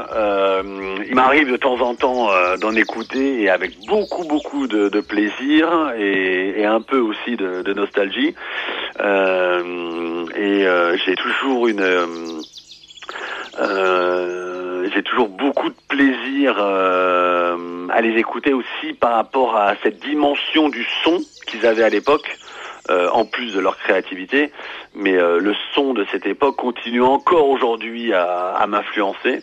il 1.08 1.14
m'arrive 1.14 1.50
de 1.50 1.56
temps 1.56 1.80
en 1.80 1.94
temps 1.94 2.30
euh, 2.30 2.56
d'en 2.56 2.74
écouter 2.74 3.42
et 3.42 3.50
avec 3.50 3.78
beaucoup 3.86 4.24
beaucoup 4.24 4.66
de, 4.66 4.88
de 4.88 5.00
plaisir 5.00 5.92
et, 5.98 6.60
et 6.60 6.64
un 6.64 6.80
peu 6.80 6.98
aussi 6.98 7.36
de, 7.36 7.62
de 7.62 7.72
nostalgie. 7.72 8.34
Euh, 9.00 10.24
et 10.34 10.66
euh, 10.66 10.96
j'ai 11.04 11.14
toujours 11.14 11.68
une 11.68 11.80
euh, 11.80 12.06
euh, 13.60 14.88
j'ai 14.94 15.02
toujours 15.02 15.28
beaucoup 15.28 15.68
de 15.68 15.76
plaisir 15.88 16.56
euh, 16.58 17.86
à 17.90 18.00
les 18.00 18.18
écouter 18.18 18.52
aussi 18.52 18.94
par 18.98 19.14
rapport 19.14 19.56
à 19.56 19.74
cette 19.82 20.00
dimension 20.00 20.68
du 20.68 20.86
son 21.04 21.24
qu'ils 21.46 21.64
avaient 21.66 21.84
à 21.84 21.88
l'époque, 21.88 22.38
euh, 22.90 23.08
en 23.10 23.24
plus 23.24 23.52
de 23.52 23.60
leur 23.60 23.76
créativité. 23.78 24.52
Mais 24.94 25.14
euh, 25.16 25.38
le 25.38 25.54
son 25.74 25.94
de 25.94 26.04
cette 26.10 26.26
époque 26.26 26.56
continue 26.56 27.02
encore 27.02 27.48
aujourd'hui 27.48 28.12
à, 28.12 28.52
à 28.54 28.66
m'influencer. 28.66 29.42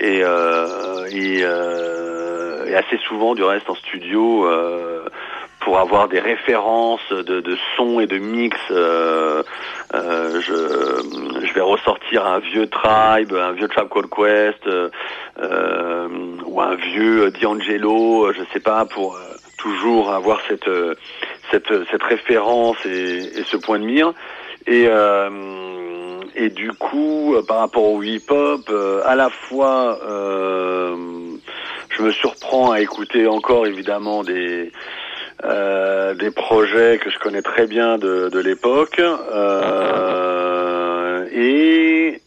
Et, 0.00 0.20
euh, 0.22 1.06
et, 1.10 1.40
euh, 1.42 2.66
et 2.66 2.74
assez 2.76 2.98
souvent, 3.08 3.34
du 3.34 3.42
reste, 3.42 3.68
en 3.68 3.74
studio, 3.74 4.46
euh, 4.46 5.04
pour 5.60 5.78
avoir 5.78 6.08
des 6.08 6.20
références 6.20 7.08
de, 7.10 7.40
de 7.40 7.58
son 7.76 7.98
et 7.98 8.06
de 8.06 8.18
mix, 8.18 8.56
euh, 8.70 9.42
euh, 9.94 10.40
je, 10.40 11.46
je 11.46 11.52
vais 11.52 11.60
ressortir 11.60 12.26
un 12.26 12.38
vieux 12.38 12.68
Tribe, 12.68 13.32
un 13.34 13.52
vieux 13.52 13.68
Tribe 13.68 13.88
Called 13.88 14.08
Quest, 14.08 14.66
euh, 14.66 16.08
ou 16.46 16.60
un 16.60 16.76
vieux 16.76 17.30
D'Angelo, 17.32 18.32
je 18.32 18.42
sais 18.52 18.60
pas, 18.60 18.84
pour 18.84 19.18
toujours 19.56 20.12
avoir 20.12 20.40
cette, 20.48 20.70
cette, 21.50 21.72
cette 21.90 22.02
référence 22.04 22.76
et, 22.86 23.18
et 23.40 23.44
ce 23.44 23.56
point 23.56 23.80
de 23.80 23.84
mire. 23.84 24.12
Et, 24.66 24.86
et 26.34 26.50
du 26.50 26.72
coup, 26.72 27.34
euh, 27.34 27.42
par 27.42 27.58
rapport 27.58 27.84
au 27.84 28.02
hip-hop, 28.02 28.62
euh, 28.70 29.02
à 29.04 29.14
la 29.14 29.30
fois, 29.30 29.98
euh, 30.04 30.96
je 31.90 32.02
me 32.02 32.10
surprends 32.10 32.72
à 32.72 32.80
écouter 32.80 33.26
encore 33.26 33.66
évidemment 33.66 34.22
des 34.22 34.72
des 35.40 36.30
projets 36.32 36.98
que 36.98 37.10
je 37.10 37.18
connais 37.20 37.42
très 37.42 37.68
bien 37.68 37.96
de, 37.96 38.28
de 38.28 38.38
l'époque 38.40 39.00
et 41.32 42.20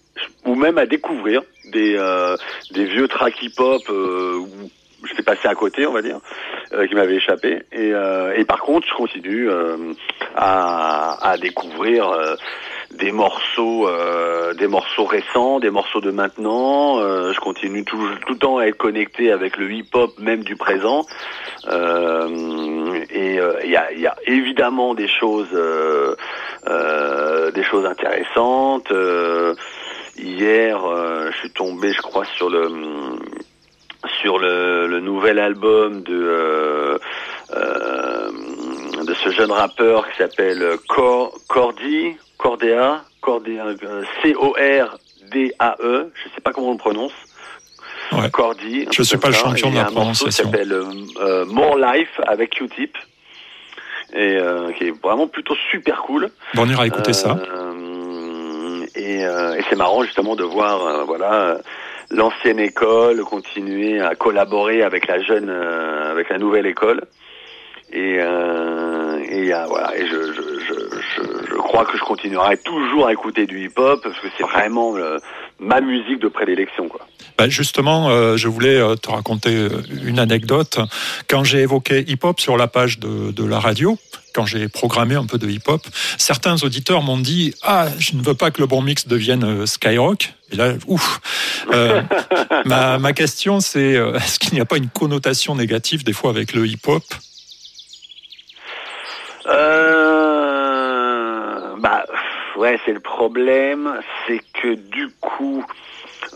ou 0.45 0.55
même 0.55 0.77
à 0.77 0.85
découvrir 0.85 1.41
des 1.73 1.99
des 2.71 2.85
vieux 2.85 3.09
tracks 3.09 3.41
hip-hop 3.41 3.81
j'étais 5.07 5.23
passé 5.23 5.47
à 5.47 5.55
côté, 5.55 5.85
on 5.85 5.93
va 5.93 6.01
dire, 6.01 6.19
euh, 6.73 6.87
qui 6.87 6.95
m'avaient 6.95 7.15
échappé. 7.15 7.63
Et, 7.71 7.93
euh, 7.93 8.33
et 8.35 8.45
par 8.45 8.59
contre, 8.59 8.87
je 8.87 8.93
continue 8.93 9.49
euh, 9.49 9.93
à, 10.35 11.31
à 11.31 11.37
découvrir 11.37 12.09
des 12.97 13.11
morceaux, 13.11 13.87
euh, 13.87 14.53
des 14.53 14.67
morceaux 14.67 15.05
récents, 15.05 15.59
des 15.59 15.69
morceaux 15.69 16.01
de 16.01 16.11
maintenant. 16.11 16.99
Euh, 16.99 17.33
je 17.33 17.39
continue 17.39 17.83
tout, 17.83 17.97
tout 18.25 18.33
le 18.33 18.39
temps 18.39 18.57
à 18.57 18.65
être 18.65 18.77
connecté 18.77 19.31
avec 19.31 19.57
le 19.57 19.71
hip-hop, 19.71 20.11
même 20.19 20.43
du 20.43 20.55
présent. 20.55 21.05
Euh, 21.67 22.99
et 23.09 23.39
il 23.63 23.69
y, 23.69 23.75
a, 24.07 24.15
évidemment 24.25 24.93
des 24.93 25.07
choses, 25.07 25.49
des 27.53 27.63
choses 27.63 27.85
intéressantes. 27.85 28.91
Hier, 30.17 30.79
je 31.31 31.37
suis 31.37 31.51
tombé, 31.51 31.93
je 31.93 32.01
crois, 32.01 32.25
sur 32.25 32.49
le 32.49 32.69
sur 34.19 34.39
le, 34.39 34.87
le 34.87 34.99
nouvel 34.99 35.37
album 35.39 36.01
de 36.01 36.99
de 37.51 39.13
ce 39.13 39.29
jeune 39.29 39.51
rappeur 39.51 40.09
qui 40.09 40.17
s'appelle 40.17 40.77
Cor 40.87 41.33
Cordy, 41.47 42.15
Cordea, 42.41 43.03
Cordea, 43.21 43.65
euh, 43.83 44.03
C-O-R-D-A-E, 44.23 46.11
je 46.13 46.29
sais 46.33 46.41
pas 46.41 46.51
comment 46.51 46.69
on 46.69 46.73
le 46.73 46.77
prononce. 46.77 47.13
Ouais. 48.11 48.29
Cordy. 48.31 48.81
Je 48.81 48.89
truc 48.89 49.05
suis 49.05 49.17
pas 49.17 49.27
le 49.29 49.33
champion 49.33 49.69
de 49.69 49.75
il 49.75 49.77
la 49.77 49.85
prononciation. 49.85 50.45
s'appelle 50.45 50.73
euh, 50.73 50.83
euh, 51.21 51.45
More 51.45 51.77
Life 51.77 52.19
avec 52.27 52.49
Q-Tip. 52.51 52.97
Et 54.13 54.35
euh, 54.35 54.73
qui 54.73 54.87
est 54.87 55.01
vraiment 55.01 55.27
plutôt 55.27 55.55
super 55.69 56.01
cool. 56.01 56.29
Bon, 56.53 56.63
on 56.63 56.69
ira 56.69 56.85
écouter 56.85 57.13
ça. 57.13 57.37
Euh, 57.39 58.85
et 58.95 59.25
euh, 59.25 59.55
et 59.55 59.63
c'est 59.69 59.77
marrant 59.77 60.03
justement 60.03 60.35
de 60.35 60.43
voir 60.43 61.05
voilà 61.05 61.59
l'ancienne 62.09 62.59
école 62.59 63.23
continuer 63.23 64.01
à 64.01 64.15
collaborer 64.15 64.83
avec 64.83 65.07
la 65.07 65.21
jeune 65.21 65.49
euh, 65.49 66.11
avec 66.11 66.27
la 66.29 66.39
nouvelle 66.39 66.65
école 66.65 67.03
et 67.93 68.17
euh, 68.19 69.23
et 69.23 69.53
voilà 69.69 69.95
et 69.95 70.05
je, 70.07 70.33
je 70.33 70.50
crois 71.71 71.85
que 71.85 71.97
je 71.97 72.03
continuerai 72.03 72.57
toujours 72.57 73.07
à 73.07 73.13
écouter 73.13 73.45
du 73.45 73.63
hip 73.63 73.77
hop 73.77 74.01
parce 74.03 74.19
que 74.19 74.27
c'est 74.37 74.43
vraiment 74.43 74.93
ma 75.59 75.79
musique 75.79 76.19
de 76.19 76.27
prédilection 76.27 76.89
quoi. 76.89 77.07
Bah, 77.37 77.49
justement, 77.49 78.09
euh, 78.09 78.37
je 78.37 78.47
voulais 78.47 78.77
euh, 78.77 78.95
te 78.95 79.09
raconter 79.09 79.55
euh, 79.55 79.81
une 80.03 80.19
anecdote. 80.19 80.77
Quand 81.27 81.43
j'ai 81.43 81.61
évoqué 81.61 82.03
hip-hop 82.07 82.39
sur 82.39 82.55
la 82.55 82.67
page 82.67 82.99
de, 82.99 83.31
de 83.31 83.43
la 83.43 83.59
radio, 83.59 83.97
quand 84.35 84.45
j'ai 84.45 84.67
programmé 84.67 85.15
un 85.15 85.25
peu 85.25 85.39
de 85.39 85.49
hip-hop, 85.49 85.81
certains 86.17 86.61
auditeurs 86.63 87.01
m'ont 87.01 87.17
dit 87.17 87.55
Ah, 87.63 87.87
je 87.97 88.15
ne 88.15 88.21
veux 88.21 88.35
pas 88.35 88.51
que 88.51 88.61
le 88.61 88.67
bon 88.67 88.83
mix 88.83 89.07
devienne 89.07 89.65
Skyrock. 89.65 90.33
Et 90.51 90.55
là, 90.55 90.73
ouf 90.85 91.19
Euh, 91.73 92.01
ma, 92.65 92.99
ma 92.99 93.13
question, 93.13 93.59
c'est 93.59 93.93
est-ce 93.93 94.37
qu'il 94.37 94.53
n'y 94.53 94.61
a 94.61 94.65
pas 94.65 94.77
une 94.77 94.89
connotation 94.89 95.55
négative 95.55 96.03
des 96.03 96.13
fois 96.13 96.29
avec 96.29 96.53
le 96.53 96.67
hip-hop? 96.67 97.03
Euh, 99.47 100.20
bah 101.81 102.05
ouais, 102.57 102.79
c'est 102.85 102.93
le 102.93 102.99
problème, 102.99 103.99
c'est 104.27 104.39
que 104.53 104.75
du 104.75 105.09
coup, 105.19 105.65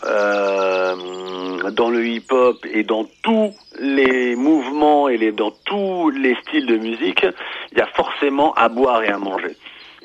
euh, 0.04 1.70
dans 1.70 1.92
le 1.92 2.04
hip-hop 2.08 2.66
et 2.66 2.82
dans 2.82 3.06
tous 3.22 3.54
les 3.80 4.36
mouvements 4.36 5.08
et 5.08 5.18
les, 5.18 5.32
dans 5.32 5.52
tous 5.66 6.10
les 6.10 6.36
styles 6.42 6.66
de 6.66 6.78
musique, 6.78 7.28
il 7.72 7.78
y 7.78 7.82
a 7.82 7.86
forcément 7.86 8.56
à 8.56 8.70
boire 8.70 9.04
et 9.04 9.10
à 9.10 9.20
manger. 9.20 9.56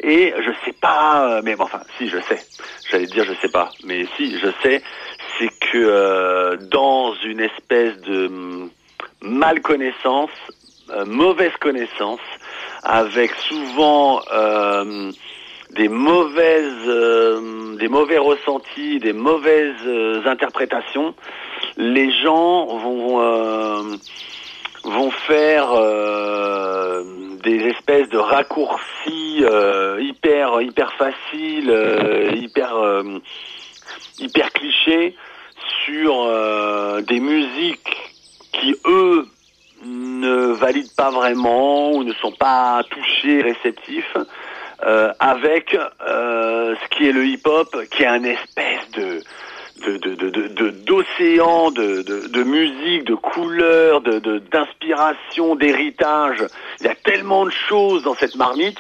Et 0.03 0.35
je 0.39 0.51
sais 0.67 0.75
pas, 0.79 1.27
euh, 1.27 1.41
mais 1.43 1.57
enfin, 1.59 1.81
si 1.97 2.11
je 2.11 2.19
sais, 2.21 2.45
j'allais 2.91 3.07
dire 3.07 3.25
je 3.25 3.33
sais 3.41 3.51
pas, 3.51 3.73
mais 3.85 4.05
si 4.19 4.39
je 4.39 4.49
sais, 4.63 4.83
c'est 5.39 5.49
que 5.49 5.79
euh, 5.79 6.57
dans 6.71 7.15
une 7.25 7.41
espèce 7.41 7.99
de 8.03 8.27
hum, 8.27 8.71
malconnaissance, 9.23 10.31
euh, 10.91 11.07
mauvaise 11.07 11.53
connaissance, 11.61 12.21
avec 12.83 13.33
souvent 13.35 14.23
euh, 14.33 15.11
des 15.75 15.89
mauvaises, 15.89 16.89
euh, 16.89 17.77
des 17.77 17.89
mauvais 17.89 18.19
ressentis, 18.19 18.99
des 18.99 19.13
mauvaises 19.13 19.75
euh, 19.87 20.23
interprétations, 20.27 21.15
les 21.77 22.11
gens 22.23 22.67
vont 22.79 23.21
euh, 23.21 23.83
vont 24.85 25.11
faire 25.11 25.73
euh, 25.73 27.05
des 27.43 27.69
espèces 27.69 28.09
de 28.09 28.19
raccourcis 28.19 29.45
hyper 29.99 30.61
hyper 30.61 30.93
faciles, 30.95 31.75
hyper 32.35 32.75
hyper 34.19 34.53
clichés 34.53 35.17
sur 35.85 36.29
des 37.03 37.21
musiques 37.21 37.97
qui 38.53 38.75
eux 38.87 39.27
ne 39.85 40.53
valident 40.53 40.95
pas 40.97 41.11
vraiment 41.11 41.93
ou 41.93 42.05
ne 42.05 42.13
sont 42.15 42.33
pas 42.33 42.83
touchés, 42.91 43.43
réceptifs, 43.43 44.17
euh, 44.87 45.13
avec 45.19 45.77
euh, 46.09 46.75
ce 46.83 46.89
qui 46.97 47.09
est 47.09 47.13
le 47.13 47.27
hip-hop, 47.27 47.77
qui 47.91 48.03
est 48.03 48.07
un 48.07 48.25
espèce 48.25 48.91
de 48.93 49.21
de 49.87 49.97
de 49.97 50.15
de 50.15 50.29
de- 50.31 50.49
de- 50.49 50.71
d'océan 50.71 51.71
musique, 52.45 53.05
de 53.05 53.15
couleurs, 53.15 54.03
d'inspiration, 54.03 55.57
d'héritage. 55.57 56.45
Il 56.81 56.87
y 56.87 56.89
a 56.91 56.95
tellement 56.95 57.47
de 57.47 57.51
choses 57.51 58.03
dans 58.03 58.15
cette 58.15 58.37
marmite. 58.37 58.79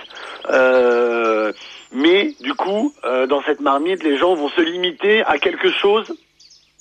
euh, 0.51 1.53
mais 1.92 2.34
du 2.40 2.55
coup, 2.55 2.94
dans 3.28 3.42
cette 3.42 3.61
marmite, 3.61 4.03
les 4.05 4.16
gens 4.16 4.34
vont 4.34 4.48
se 4.51 4.61
limiter 4.61 5.22
à 5.24 5.38
quelque 5.38 5.70
chose 5.70 6.07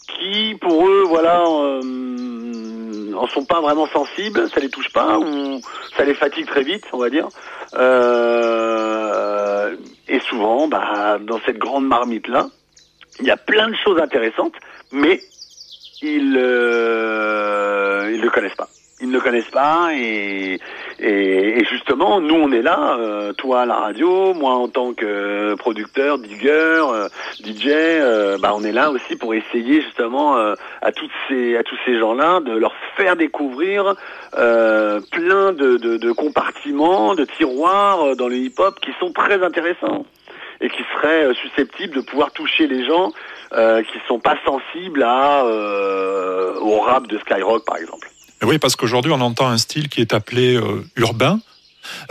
qui, 0.08 0.56
pour 0.62 0.88
eux, 0.88 1.04
voilà, 1.08 1.44
en 3.20 3.28
sont 3.28 3.46
pas 3.46 3.62
vraiment 3.62 3.88
sensibles, 3.88 4.50
ça 4.54 4.60
les 4.60 4.70
touche 4.70 4.92
pas 4.94 5.20
ou 5.20 5.62
ça 5.98 6.06
les 6.06 6.14
fatigue 6.14 6.48
très 6.48 6.64
vite, 6.64 6.84
on 6.94 6.98
va 6.98 7.10
dire. 7.10 7.30
Euh, 7.76 9.76
et 10.08 10.20
souvent, 10.22 10.68
bah, 10.68 11.18
dans 11.22 11.40
cette 11.46 11.58
grande 11.58 11.86
marmite 11.86 12.28
là, 12.28 12.50
il 13.20 13.26
y 13.26 13.32
a 13.32 13.38
plein 13.38 13.70
de 13.70 13.76
choses 13.84 14.00
intéressantes, 14.00 14.56
mais 14.92 15.24
ils 16.02 16.38
euh, 16.38 18.12
ils 18.14 18.22
le 18.22 18.30
connaissent 18.30 18.56
pas. 18.56 18.70
Ils 19.02 19.10
ne 19.10 19.14
le 19.14 19.22
connaissent 19.22 19.52
pas 19.52 19.90
et, 19.94 20.60
et, 21.02 21.64
justement, 21.66 22.20
nous 22.20 22.36
on 22.36 22.52
est 22.52 22.62
là, 22.62 22.98
euh, 23.00 23.32
toi 23.34 23.62
à 23.62 23.66
la 23.66 23.76
radio, 23.76 24.34
moi 24.34 24.54
en 24.54 24.68
tant 24.68 24.94
que 24.94 25.56
producteur, 25.56 26.18
digger, 26.20 26.50
euh, 26.50 27.08
DJ, 27.42 27.68
euh, 27.68 28.38
bah 28.38 28.52
on 28.56 28.64
est 28.64 28.72
là 28.72 28.92
aussi 28.92 29.16
pour 29.16 29.34
essayer 29.34 29.82
justement 29.82 30.38
euh, 30.38 30.56
à 30.82 30.92
toutes 30.92 31.12
ces 31.28 31.56
à 31.56 31.64
tous 31.64 31.78
ces 31.86 31.98
gens-là 31.98 32.42
de 32.42 32.52
leur 32.52 32.74
faire 32.98 33.16
découvrir 33.16 33.96
euh, 34.38 35.00
plein 35.12 35.54
de, 35.54 35.78
de, 35.78 36.12
compartiments, 36.12 37.16
de 37.16 37.26
tiroirs 37.26 38.02
euh, 38.10 38.16
dans 38.16 38.28
le 38.28 38.36
hip-hop 38.36 38.80
qui 38.82 38.92
sont 39.00 39.14
très 39.14 39.42
intéressants 39.42 40.06
et 40.60 40.70
qui 40.70 40.84
seraient 40.96 41.28
euh, 41.28 41.34
susceptibles 41.36 41.96
de 41.96 42.02
pouvoir 42.02 42.32
toucher 42.32 42.68
les 42.68 42.86
gens 42.86 43.12
euh, 43.54 43.82
qui 43.84 43.98
sont 44.08 44.20
pas 44.20 44.36
sensibles 44.46 45.04
à 45.04 45.46
euh, 45.46 46.56
au 46.60 46.80
rap 46.82 47.08
de 47.08 47.18
Skyrock 47.20 47.64
par 47.66 47.78
exemple. 47.78 48.10
Et 48.42 48.46
Oui, 48.46 48.58
parce 48.60 48.76
qu'aujourd'hui, 48.76 49.12
on 49.12 49.22
entend 49.22 49.48
un 49.48 49.58
style 49.58 49.90
qui 49.90 50.02
est 50.02 50.14
appelé 50.14 50.56
euh, 50.56 50.86
urbain. 50.96 51.40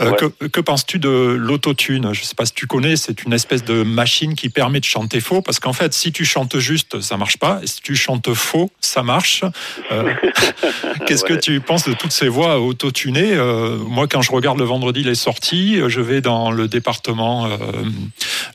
Euh, 0.01 0.11
Ouais. 0.11 0.17
Que, 0.17 0.47
que 0.47 0.61
penses-tu 0.61 0.99
de 0.99 1.09
l'autotune? 1.09 2.13
Je 2.13 2.21
ne 2.21 2.25
sais 2.25 2.35
pas 2.35 2.45
si 2.45 2.53
tu 2.53 2.67
connais, 2.67 2.95
c'est 2.95 3.23
une 3.23 3.33
espèce 3.33 3.63
de 3.63 3.83
machine 3.83 4.35
qui 4.35 4.49
permet 4.49 4.79
de 4.79 4.85
chanter 4.85 5.21
faux, 5.21 5.41
parce 5.41 5.59
qu'en 5.59 5.73
fait, 5.73 5.93
si 5.93 6.11
tu 6.11 6.25
chantes 6.25 6.57
juste, 6.57 6.99
ça 7.01 7.17
marche 7.17 7.37
pas, 7.37 7.59
et 7.63 7.67
si 7.67 7.81
tu 7.81 7.95
chantes 7.95 8.33
faux, 8.33 8.71
ça 8.81 9.03
marche. 9.03 9.43
Euh, 9.91 10.13
Qu'est-ce 11.05 11.23
que 11.23 11.33
tu 11.33 11.61
penses 11.61 11.87
de 11.87 11.93
toutes 11.93 12.11
ces 12.11 12.27
voix 12.27 12.59
autotunées? 12.59 13.33
Euh, 13.33 13.77
Moi, 13.77 14.07
quand 14.07 14.21
je 14.21 14.31
regarde 14.31 14.57
le 14.57 14.65
vendredi 14.65 15.03
les 15.03 15.15
sorties, 15.15 15.79
je 15.87 16.01
vais 16.01 16.21
dans 16.21 16.51
le 16.51 16.67
département 16.67 17.45
euh, 17.45 17.57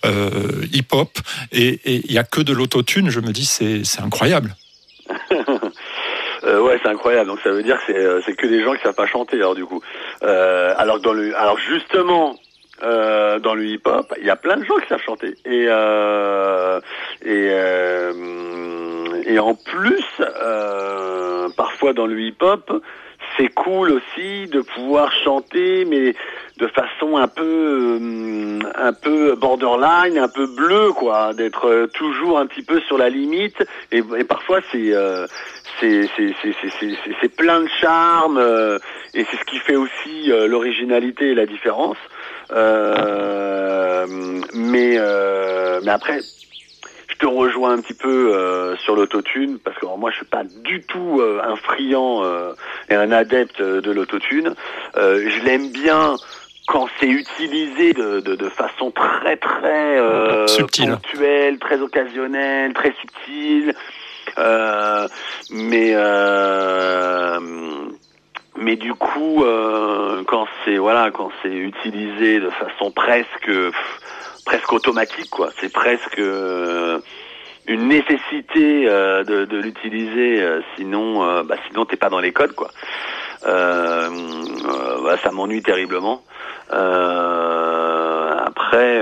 euh, 0.04 0.66
hip-hop, 0.72 1.18
et 1.52 1.80
il 2.04 2.12
y 2.12 2.18
a 2.18 2.24
que 2.24 2.40
de 2.40 2.52
l'autotune. 2.52 3.08
Je 3.10 3.20
me 3.20 3.32
dis, 3.32 3.46
c'est 3.46 3.82
incroyable. 4.00 4.56
Euh, 6.46 6.60
ouais, 6.60 6.78
c'est 6.82 6.88
incroyable. 6.88 7.28
Donc 7.28 7.40
ça 7.40 7.50
veut 7.50 7.62
dire 7.62 7.78
que 7.78 7.84
c'est 7.86 7.98
euh, 7.98 8.20
c'est 8.24 8.34
que 8.34 8.46
des 8.46 8.62
gens 8.62 8.74
qui 8.74 8.82
savent 8.82 8.94
pas 8.94 9.06
chanter 9.06 9.36
alors 9.36 9.54
du 9.54 9.64
coup. 9.64 9.80
Euh, 10.22 10.74
alors 10.76 11.00
dans 11.00 11.12
le 11.12 11.36
alors 11.36 11.58
justement 11.58 12.36
euh, 12.82 13.38
dans 13.38 13.54
le 13.54 13.64
hip-hop, 13.64 14.12
il 14.20 14.26
y 14.26 14.30
a 14.30 14.36
plein 14.36 14.56
de 14.56 14.64
gens 14.64 14.76
qui 14.76 14.88
savent 14.88 15.00
chanter 15.00 15.36
et 15.44 15.66
euh, 15.68 16.80
et 17.24 17.48
euh, 17.50 19.22
et 19.24 19.38
en 19.38 19.54
plus 19.54 20.04
parfois 21.56 21.92
dans 21.92 22.06
le 22.06 22.20
hip-hop, 22.20 22.82
c'est 23.36 23.48
cool 23.48 23.92
aussi 23.92 24.46
de 24.46 24.60
pouvoir 24.60 25.12
chanter 25.24 25.84
mais 25.84 26.14
de 26.58 26.66
façon 26.68 27.16
un 27.16 27.26
peu 27.28 27.98
euh, 28.00 28.58
un 28.76 28.92
peu 28.92 29.34
borderline, 29.34 30.18
un 30.18 30.28
peu 30.28 30.46
bleu 30.46 30.92
quoi, 30.92 31.34
d'être 31.34 31.68
euh, 31.68 31.86
toujours 31.88 32.38
un 32.38 32.46
petit 32.46 32.62
peu 32.62 32.80
sur 32.82 32.96
la 32.96 33.08
limite 33.08 33.64
et, 33.90 34.02
parfois 34.24 34.60
c'est 34.70 34.94
euh, 34.94 35.26
c'est 35.80 36.08
c'est 37.20 37.36
plein 37.36 37.60
de 37.60 37.68
charme 37.80 38.38
euh, 38.38 38.78
et 39.14 39.26
c'est 39.30 39.36
ce 39.36 39.44
qui 39.44 39.58
fait 39.58 39.76
aussi 39.76 40.28
l'originalité 40.28 41.30
et 41.30 41.34
la 41.34 41.46
différence. 41.46 41.98
Mais 44.54 44.98
mais 45.82 45.90
après, 45.90 46.20
je 47.14 47.18
te 47.18 47.26
rejoins 47.26 47.72
un 47.72 47.80
petit 47.80 47.94
peu 47.94 48.34
euh, 48.34 48.76
sur 48.78 48.96
l'autotune 48.96 49.58
parce 49.58 49.76
que 49.78 49.86
alors, 49.86 49.98
moi 49.98 50.10
je 50.10 50.16
suis 50.16 50.26
pas 50.26 50.42
du 50.44 50.82
tout 50.82 51.20
euh, 51.20 51.40
un 51.44 51.56
friand 51.56 52.24
euh, 52.24 52.52
et 52.88 52.94
un 52.94 53.12
adepte 53.12 53.62
de 53.62 53.90
l'autotune. 53.90 54.54
Euh, 54.96 55.28
je 55.28 55.44
l'aime 55.44 55.70
bien 55.70 56.16
quand 56.66 56.88
c'est 56.98 57.08
utilisé 57.08 57.92
de, 57.92 58.20
de, 58.20 58.34
de 58.34 58.48
façon 58.48 58.90
très 58.90 59.36
très 59.36 59.98
euh, 59.98 60.46
Subtile. 60.46 60.90
ponctuelle, 60.90 61.58
très 61.58 61.80
occasionnelle, 61.80 62.72
très 62.72 62.92
subtile. 63.00 63.74
Euh, 64.38 65.06
mais 65.50 65.92
euh, 65.94 67.38
mais 68.56 68.76
du 68.76 68.94
coup, 68.94 69.44
euh, 69.44 70.22
quand 70.26 70.46
c'est 70.64 70.76
voilà, 70.78 71.10
quand 71.12 71.30
c'est 71.42 71.52
utilisé 71.54 72.40
de 72.40 72.50
façon 72.50 72.90
presque 72.90 73.46
pff, 73.46 74.00
presque 74.44 74.72
automatique, 74.72 75.30
quoi, 75.30 75.50
c'est 75.60 75.72
presque 75.72 76.18
euh, 76.18 77.00
une 77.66 77.88
nécessité 77.88 78.88
euh, 78.88 79.24
de, 79.24 79.44
de 79.44 79.58
l'utiliser, 79.58 80.42
euh, 80.42 80.60
sinon 80.76 81.24
euh, 81.24 81.42
bah, 81.42 81.56
sinon 81.68 81.84
t'es 81.84 81.96
pas 81.96 82.10
dans 82.10 82.20
les 82.20 82.32
codes, 82.32 82.54
quoi. 82.54 82.70
Euh, 83.46 84.08
euh, 84.66 85.16
ça 85.22 85.30
m'ennuie 85.30 85.62
terriblement. 85.62 86.22
Après. 88.46 89.00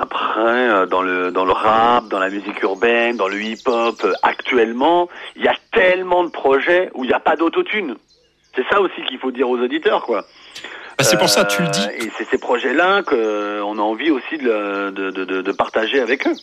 après, 0.00 0.86
dans 0.86 1.02
le 1.02 1.30
dans 1.32 1.44
le 1.44 1.52
rap, 1.52 2.08
dans 2.08 2.18
la 2.18 2.30
musique 2.30 2.62
urbaine, 2.62 3.16
dans 3.16 3.28
le 3.28 3.40
hip-hop, 3.42 4.06
actuellement, 4.22 5.08
il 5.36 5.42
y 5.44 5.48
a 5.48 5.56
tellement 5.72 6.24
de 6.24 6.30
projets 6.30 6.90
où 6.94 7.04
il 7.04 7.08
n'y 7.08 7.14
a 7.14 7.20
pas 7.20 7.36
d'autotune. 7.36 7.96
C'est 8.54 8.66
ça 8.68 8.80
aussi 8.80 9.02
qu'il 9.08 9.18
faut 9.18 9.30
dire 9.30 9.48
aux 9.48 9.58
auditeurs, 9.58 10.04
quoi. 10.04 10.24
Bah, 11.00 11.04
c'est 11.04 11.16
pour 11.16 11.30
ça, 11.30 11.46
tu 11.46 11.62
le 11.62 11.68
dis. 11.68 11.80
Euh, 11.80 12.04
Et 12.04 12.12
c'est 12.18 12.28
ces 12.30 12.36
projets-là 12.36 13.02
qu'on 13.02 13.78
a 13.78 13.82
envie 13.82 14.10
aussi 14.10 14.36
de, 14.36 14.90
de, 14.90 15.10
de, 15.40 15.52
partager 15.52 15.98
avec 15.98 16.26
eux. 16.26 16.34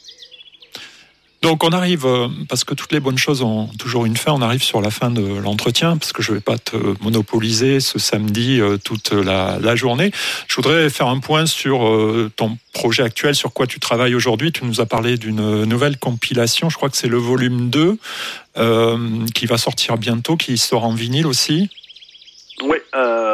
Donc 1.43 1.63
on 1.63 1.69
arrive, 1.69 2.07
euh, 2.07 2.27
parce 2.49 2.63
que 2.63 2.73
toutes 2.73 2.91
les 2.91 2.99
bonnes 2.99 3.19
choses 3.19 3.43
ont 3.43 3.67
toujours 3.77 4.07
une 4.07 4.17
fin, 4.17 4.31
on 4.31 4.41
arrive 4.41 4.63
sur 4.63 4.81
la 4.81 4.89
fin 4.89 5.11
de 5.11 5.21
l'entretien, 5.37 5.95
parce 5.97 6.11
que 6.11 6.23
je 6.23 6.31
ne 6.31 6.37
vais 6.37 6.41
pas 6.41 6.57
te 6.57 6.75
monopoliser 7.03 7.79
ce 7.79 7.99
samedi 7.99 8.59
euh, 8.59 8.77
toute 8.83 9.11
la, 9.11 9.59
la 9.61 9.75
journée. 9.75 10.09
Je 10.47 10.55
voudrais 10.55 10.89
faire 10.89 11.07
un 11.07 11.19
point 11.19 11.45
sur 11.45 11.85
euh, 11.85 12.31
ton 12.35 12.57
projet 12.73 13.03
actuel, 13.03 13.35
sur 13.35 13.53
quoi 13.53 13.67
tu 13.67 13.79
travailles 13.79 14.15
aujourd'hui. 14.15 14.51
Tu 14.51 14.65
nous 14.65 14.81
as 14.81 14.87
parlé 14.87 15.17
d'une 15.17 15.65
nouvelle 15.65 15.97
compilation, 15.99 16.71
je 16.71 16.77
crois 16.77 16.89
que 16.89 16.97
c'est 16.97 17.07
le 17.07 17.17
volume 17.17 17.69
2, 17.69 17.95
euh, 18.57 18.97
qui 19.35 19.45
va 19.45 19.59
sortir 19.59 19.97
bientôt, 19.97 20.35
qui 20.35 20.57
sort 20.57 20.83
en 20.83 20.95
vinyle 20.95 21.27
aussi. 21.27 21.69
Oui, 22.63 22.77
euh, 22.95 23.26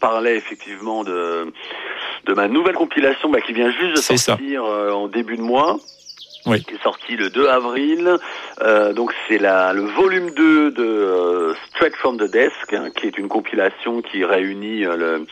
parlait 0.00 0.36
effectivement 0.36 1.04
de, 1.04 1.52
de 2.26 2.34
ma 2.34 2.48
nouvelle 2.48 2.74
compilation 2.74 3.30
bah, 3.30 3.40
qui 3.40 3.52
vient 3.52 3.70
juste 3.70 3.96
de 3.96 4.16
sortir 4.16 4.64
euh, 4.64 4.90
en 4.90 5.06
début 5.08 5.36
de 5.36 5.42
mois. 5.42 5.78
Oui. 6.46 6.64
Qui 6.64 6.74
est 6.74 6.82
sorti 6.82 7.16
le 7.16 7.28
2 7.28 7.48
avril. 7.48 8.16
Euh, 8.62 8.92
donc 8.92 9.12
c'est 9.26 9.38
le 9.38 9.80
volume 9.96 10.30
2 10.34 10.70
de 10.72 10.82
euh, 10.82 11.54
Straight 11.70 11.94
from 11.96 12.18
the 12.18 12.30
Desk, 12.30 12.72
hein, 12.72 12.88
qui 12.94 13.06
est 13.06 13.16
une 13.16 13.28
compilation 13.28 14.02
qui 14.02 14.24
réunit 14.24 14.84
euh, 14.84 15.24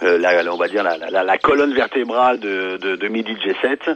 le, 0.00 0.16
la, 0.18 0.42
on 0.52 0.56
va 0.56 0.66
dire 0.68 0.82
la, 0.82 0.96
la, 0.98 1.22
la 1.22 1.38
colonne 1.38 1.74
vertébrale 1.74 2.40
de, 2.40 2.76
de, 2.78 2.96
de 2.96 3.08
Midi 3.08 3.34
J7. 3.34 3.94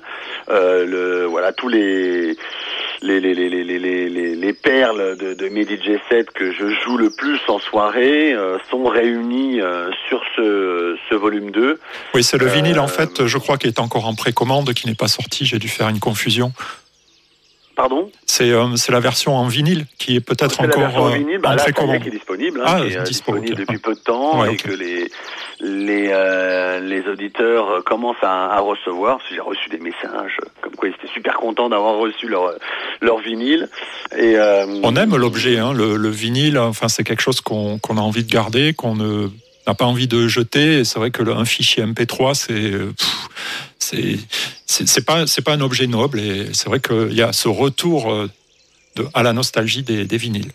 Euh, 0.50 0.86
le, 0.86 1.24
voilà 1.26 1.52
tous 1.52 1.68
les 1.68 2.36
les, 3.02 3.20
les, 3.20 3.34
les, 3.34 3.48
les, 3.50 3.64
les, 3.64 3.78
les, 3.78 4.08
les- 4.08 4.34
les 4.36 4.52
perles 4.52 5.16
de, 5.18 5.34
de 5.34 5.48
Mehdi 5.48 5.74
J7 5.76 6.26
que 6.34 6.50
je 6.52 6.68
joue 6.84 6.96
le 6.96 7.10
plus 7.10 7.40
en 7.48 7.58
soirée 7.58 8.34
sont 8.70 8.84
réunies 8.84 9.60
sur 10.08 10.22
ce, 10.34 10.96
ce 11.10 11.14
volume 11.14 11.50
2. 11.50 11.78
Oui, 12.14 12.22
c'est 12.24 12.38
le 12.38 12.46
vinyle, 12.46 12.78
en 12.80 12.88
fait, 12.88 13.26
je 13.26 13.38
crois, 13.38 13.58
qui 13.58 13.66
est 13.66 13.80
encore 13.80 14.06
en 14.06 14.14
précommande, 14.14 14.72
qui 14.72 14.86
n'est 14.88 14.94
pas 14.94 15.08
sorti. 15.08 15.44
J'ai 15.44 15.58
dû 15.58 15.68
faire 15.68 15.88
une 15.88 16.00
confusion. 16.00 16.52
Pardon 17.76 18.10
C'est 18.24 18.50
euh, 18.50 18.74
c'est 18.76 18.90
la 18.90 19.00
version 19.00 19.36
en 19.36 19.46
vinyle 19.48 19.84
qui 19.98 20.16
est 20.16 20.20
peut-être 20.20 20.56
C'est 20.56 20.62
la 20.62 20.68
encore 20.68 20.80
version 20.82 21.02
en 21.02 21.10
euh, 21.12 21.16
vinyle, 21.18 21.38
bah 21.38 21.50
en 21.50 21.54
là, 21.56 21.66
est, 21.68 22.00
qui 22.00 22.08
est 22.08 22.10
disponible, 22.10 22.60
hein, 22.60 22.64
Ah, 22.66 22.80
qui 22.80 22.92
est 22.94 22.96
euh, 22.96 23.02
dispo, 23.02 23.32
disponible 23.32 23.56
depuis 23.56 23.78
peu 23.78 23.94
de 23.94 24.00
temps 24.00 24.40
Ouais, 24.40 24.54
et 24.54 24.56
que 24.56 24.72
les 24.72 25.10
les 25.60 26.08
euh, 26.10 26.80
les 26.80 27.06
auditeurs 27.06 27.68
euh, 27.70 27.82
commencent 27.82 28.22
à, 28.22 28.46
à 28.46 28.60
recevoir. 28.60 29.18
J'ai 29.30 29.40
reçu 29.40 29.68
des 29.68 29.78
messages 29.78 30.38
comme 30.62 30.74
quoi 30.74 30.88
ils 30.88 30.94
étaient 30.94 31.12
super 31.12 31.34
contents 31.36 31.68
d'avoir 31.68 31.96
reçu 31.96 32.28
leur 32.28 32.50
leur 33.02 33.18
vinyle. 33.18 33.68
Et 34.16 34.36
euh, 34.38 34.66
On 34.82 34.96
aime 34.96 35.14
l'objet, 35.16 35.58
hein, 35.58 35.72
le, 35.74 35.96
le 35.96 36.08
vinyle. 36.08 36.58
Enfin, 36.58 36.88
c'est 36.88 37.04
quelque 37.04 37.22
chose 37.22 37.42
qu'on 37.42 37.78
qu'on 37.78 37.98
a 37.98 38.00
envie 38.00 38.24
de 38.24 38.32
garder, 38.32 38.72
qu'on 38.72 38.94
ne 38.96 39.28
n'a 39.66 39.74
pas 39.74 39.84
envie 39.84 40.08
de 40.08 40.28
jeter. 40.28 40.80
Et 40.80 40.84
c'est 40.84 40.98
vrai 40.98 41.10
que 41.10 41.22
le, 41.22 41.32
un 41.32 41.44
fichier 41.44 41.84
MP3, 41.84 42.34
c'est 42.34 42.52
euh, 42.52 42.92
pff, 42.96 43.28
c'est 43.78 44.16
c'est 44.66 44.88
c'est 44.88 45.04
pas 45.04 45.26
c'est 45.26 45.42
pas 45.42 45.52
un 45.52 45.60
objet 45.60 45.86
noble. 45.86 46.20
Et 46.20 46.52
c'est 46.52 46.68
vrai 46.68 46.80
qu'il 46.80 47.12
y 47.12 47.22
a 47.22 47.32
ce 47.32 47.48
retour 47.48 48.12
euh, 48.12 48.30
de, 48.96 49.06
à 49.14 49.22
la 49.22 49.32
nostalgie 49.32 49.82
des, 49.82 50.04
des 50.04 50.16
vinyles. 50.16 50.52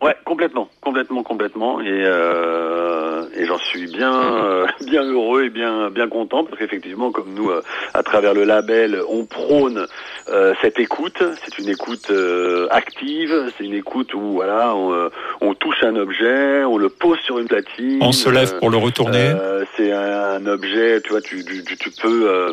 Ouais, 0.00 0.16
complètement, 0.24 0.69
complètement, 0.90 1.22
complètement, 1.22 1.80
et, 1.80 1.86
euh, 1.88 3.22
et 3.36 3.46
j'en 3.46 3.58
suis 3.58 3.86
bien, 3.86 4.12
euh, 4.12 4.66
bien 4.84 5.04
heureux 5.04 5.44
et 5.44 5.48
bien, 5.48 5.88
bien 5.88 6.08
content 6.08 6.42
parce 6.42 6.58
qu'effectivement, 6.58 7.12
comme 7.12 7.32
nous, 7.32 7.48
euh, 7.48 7.62
à 7.94 8.02
travers 8.02 8.34
le 8.34 8.42
label, 8.42 9.00
on 9.08 9.24
prône 9.24 9.86
euh, 10.28 10.52
cette 10.62 10.80
écoute. 10.80 11.22
C'est 11.44 11.58
une 11.60 11.68
écoute 11.68 12.08
euh, 12.10 12.66
active, 12.72 13.52
c'est 13.56 13.64
une 13.64 13.74
écoute 13.74 14.14
où 14.14 14.32
voilà, 14.32 14.74
on, 14.74 14.92
euh, 14.92 15.10
on 15.40 15.54
touche 15.54 15.80
un 15.84 15.94
objet, 15.94 16.64
on 16.64 16.76
le 16.76 16.88
pose 16.88 17.20
sur 17.20 17.38
une 17.38 17.46
platine. 17.46 17.98
On 18.02 18.10
se 18.10 18.28
lève 18.28 18.58
pour 18.58 18.70
le 18.70 18.76
retourner. 18.78 19.30
euh, 19.40 19.64
c'est 19.76 19.92
un, 19.92 20.44
objet, 20.46 21.00
tu 21.02 21.10
vois, 21.10 21.20
tu, 21.20 21.44
tu, 21.44 21.62
tu- 21.64 21.78
tu 21.78 21.90
peux. 21.92 22.52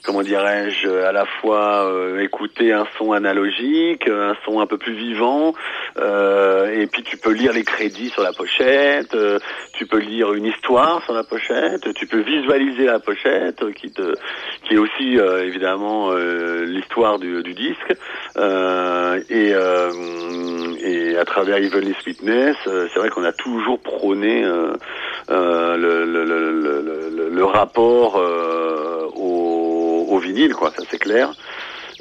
Euh, 0.00 0.04
comment 0.04 0.22
dirais-je, 0.22 0.88
à 0.88 1.12
la 1.12 1.26
fois 1.40 1.86
euh, 1.86 2.20
écouter 2.20 2.72
un 2.72 2.86
son 2.98 3.12
analogique, 3.12 4.08
un 4.08 4.34
son 4.44 4.60
un 4.60 4.66
peu 4.66 4.78
plus 4.78 4.94
vivant, 4.94 5.54
euh, 5.98 6.80
et 6.80 6.86
puis 6.86 7.02
tu 7.02 7.16
peux 7.16 7.32
lire 7.32 7.52
les 7.52 7.64
crédits 7.64 8.10
sur 8.10 8.22
la 8.22 8.32
pochette, 8.32 9.14
euh, 9.14 9.38
tu 9.72 9.86
peux 9.86 9.98
lire 9.98 10.32
une 10.34 10.46
histoire 10.46 11.02
sur 11.04 11.14
la 11.14 11.24
pochette, 11.24 11.92
tu 11.94 12.06
peux 12.06 12.20
visualiser 12.20 12.84
la 12.86 12.98
pochette, 12.98 13.72
qui 13.74 13.90
te, 13.90 14.14
qui 14.64 14.74
est 14.74 14.78
aussi 14.78 15.18
euh, 15.18 15.44
évidemment 15.44 16.10
euh, 16.12 16.64
l'histoire 16.64 17.18
du, 17.18 17.42
du 17.42 17.54
disque, 17.54 17.94
Euh, 18.36 19.20
et, 19.28 19.52
euh, 19.54 19.90
et 20.82 21.16
à 21.18 21.24
travers 21.24 21.56
Evenly 21.56 21.94
Sweetness, 22.00 22.56
euh, 22.66 22.88
c'est 22.92 23.00
vrai 23.00 23.10
qu'on 23.10 23.24
a 23.24 23.32
toujours 23.32 23.78
prôné 23.80 24.44
euh, 24.44 24.72
euh, 25.30 25.76
le, 25.76 26.04
le, 26.04 26.24
le, 26.24 27.28
le, 27.28 27.44
rapport 27.44 28.16
euh, 28.16 29.08
au, 29.16 29.59
au 30.10 30.18
vinyle, 30.18 30.54
quoi, 30.54 30.70
ça 30.76 30.82
c'est 30.90 30.98
clair. 30.98 31.32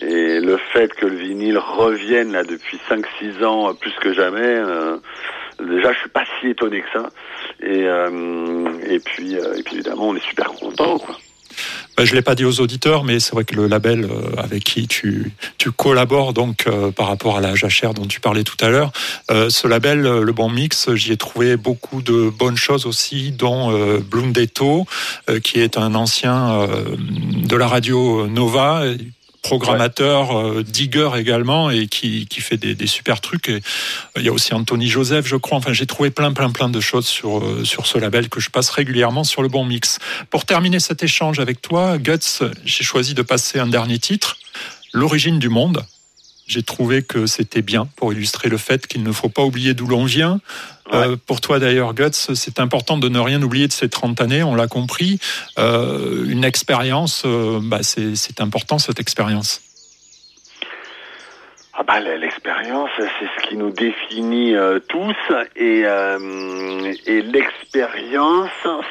Et 0.02 0.40
le 0.40 0.58
fait 0.72 0.94
que 0.94 1.06
le 1.06 1.16
vinyle 1.16 1.58
revienne 1.58 2.32
là 2.32 2.44
depuis 2.44 2.80
5-6 2.90 3.44
ans 3.44 3.70
euh, 3.70 3.74
plus 3.74 3.94
que 4.02 4.14
jamais, 4.14 4.40
euh, 4.42 4.98
déjà 5.60 5.92
je 5.92 6.00
suis 6.00 6.10
pas 6.10 6.24
si 6.40 6.48
étonné 6.48 6.82
que 6.82 6.92
ça. 6.94 7.10
Et, 7.62 7.86
euh, 7.86 8.70
et 8.88 9.00
puis 9.00 9.34
et 9.34 9.64
puis 9.64 9.76
évidemment 9.76 10.10
on 10.10 10.16
est 10.16 10.26
super 10.26 10.52
content 10.54 10.98
quoi. 11.00 11.16
Bah, 11.98 12.06
je 12.06 12.16
l'ai 12.16 12.22
pas 12.22 12.36
dit 12.36 12.46
aux 12.46 12.62
auditeurs, 12.62 13.04
mais 13.04 13.20
c'est 13.20 13.34
vrai 13.34 13.44
que 13.44 13.56
le 13.56 13.68
label 13.68 14.06
euh, 14.06 14.42
avec 14.42 14.64
qui 14.64 14.88
tu, 14.88 15.34
collabores 15.76 16.34
donc 16.34 16.66
euh, 16.68 16.92
par 16.92 17.08
rapport 17.08 17.38
à 17.38 17.42
la 17.42 17.56
jachère 17.56 17.94
dont 17.94 18.06
tu 18.06 18.20
parlais 18.20 18.44
tout 18.44 18.58
à 18.62 18.70
l'heure, 18.70 18.92
euh, 19.32 19.50
ce 19.50 19.68
label, 19.68 20.06
euh, 20.06 20.24
le 20.24 20.32
Bon 20.32 20.50
Mix, 20.50 20.94
j'y 20.96 21.12
ai 21.12 21.18
trouvé 21.18 21.58
beaucoup 21.58 22.02
de 22.02 22.30
bonnes 22.30 22.58
choses 22.58 22.86
aussi, 22.86 23.32
dont 23.32 23.72
euh, 23.72 24.00
Blundetto, 24.00 24.86
euh, 25.30 25.40
qui 25.40 25.60
est 25.60 25.78
un 25.78 25.94
ancien 25.96 26.54
euh, 26.62 26.96
de 26.98 27.56
la 27.56 27.68
radio 27.68 28.28
Nova. 28.28 28.84
Programmateur, 29.42 30.38
euh, 30.38 30.64
digger 30.64 31.12
également, 31.18 31.70
et 31.70 31.88
qui, 31.88 32.28
qui 32.28 32.42
fait 32.42 32.58
des, 32.58 32.76
des 32.76 32.88
super 32.88 33.22
trucs. 33.22 33.50
Et, 33.50 33.56
euh, 33.56 33.60
il 34.18 34.24
y 34.24 34.30
a 34.30 34.34
aussi 34.34 34.54
Anthony 34.54 34.88
Joseph, 34.88 35.28
je 35.28 35.36
crois. 35.36 35.58
Enfin, 35.58 35.74
j'ai 35.74 35.86
trouvé 35.86 36.12
plein, 36.12 36.34
plein, 36.34 36.50
plein 36.50 36.70
de 36.70 36.80
choses 36.80 37.08
sur, 37.08 37.40
euh, 37.40 37.64
sur 37.64 37.88
ce 37.88 37.98
label 37.98 38.30
que 38.30 38.40
je 38.40 38.50
passe 38.50 38.70
régulièrement 38.70 39.24
sur 39.24 39.42
le 39.42 39.48
bon 39.48 39.66
mix. 39.66 40.00
Pour 40.30 40.46
terminer 40.46 40.80
cet 40.80 41.04
échange 41.04 41.40
avec 41.40 41.62
toi, 41.62 41.98
Guts, 41.98 42.44
j'ai 42.66 42.84
choisi 42.84 43.14
de 43.14 43.22
passer 43.22 43.60
un 43.60 43.68
dernier 43.68 44.00
titre, 44.00 44.38
L'origine 44.92 45.38
du 45.38 45.50
monde. 45.50 45.86
J'ai 46.50 46.64
trouvé 46.64 47.04
que 47.04 47.28
c'était 47.28 47.62
bien 47.62 47.88
pour 47.96 48.12
illustrer 48.12 48.50
le 48.50 48.58
fait 48.58 48.88
qu'il 48.88 49.04
ne 49.04 49.12
faut 49.12 49.30
pas 49.30 49.44
oublier 49.44 49.76
d'où 49.76 49.86
l'on 49.86 50.04
vient. 50.04 50.40
Euh, 50.92 51.16
pour 51.28 51.42
toi 51.42 51.60
d'ailleurs, 51.60 51.94
Guts, 51.94 52.34
c'est 52.34 52.60
important 52.60 52.98
de 52.98 53.08
ne 53.08 53.20
rien 53.20 53.40
oublier 53.44 53.68
de 53.68 53.72
ces 53.72 53.88
30 53.88 54.20
années, 54.20 54.42
on 54.42 54.56
l'a 54.56 54.66
compris. 54.66 55.20
Euh, 55.60 56.26
une 56.28 56.44
expérience, 56.44 57.22
euh, 57.24 57.60
bah, 57.62 57.84
c'est 57.84 58.42
important 58.42 58.80
cette 58.80 59.00
expérience. 59.00 59.62
Ah 61.82 61.84
bah, 61.84 62.00
l'expérience, 62.00 62.90
c'est 62.98 63.06
ce 63.38 63.48
qui 63.48 63.56
nous 63.56 63.70
définit 63.70 64.56
euh, 64.56 64.80
tous. 64.80 65.16
Et, 65.56 65.84
euh, 65.86 66.94
et 67.06 67.22
l'expérience, 67.22 68.50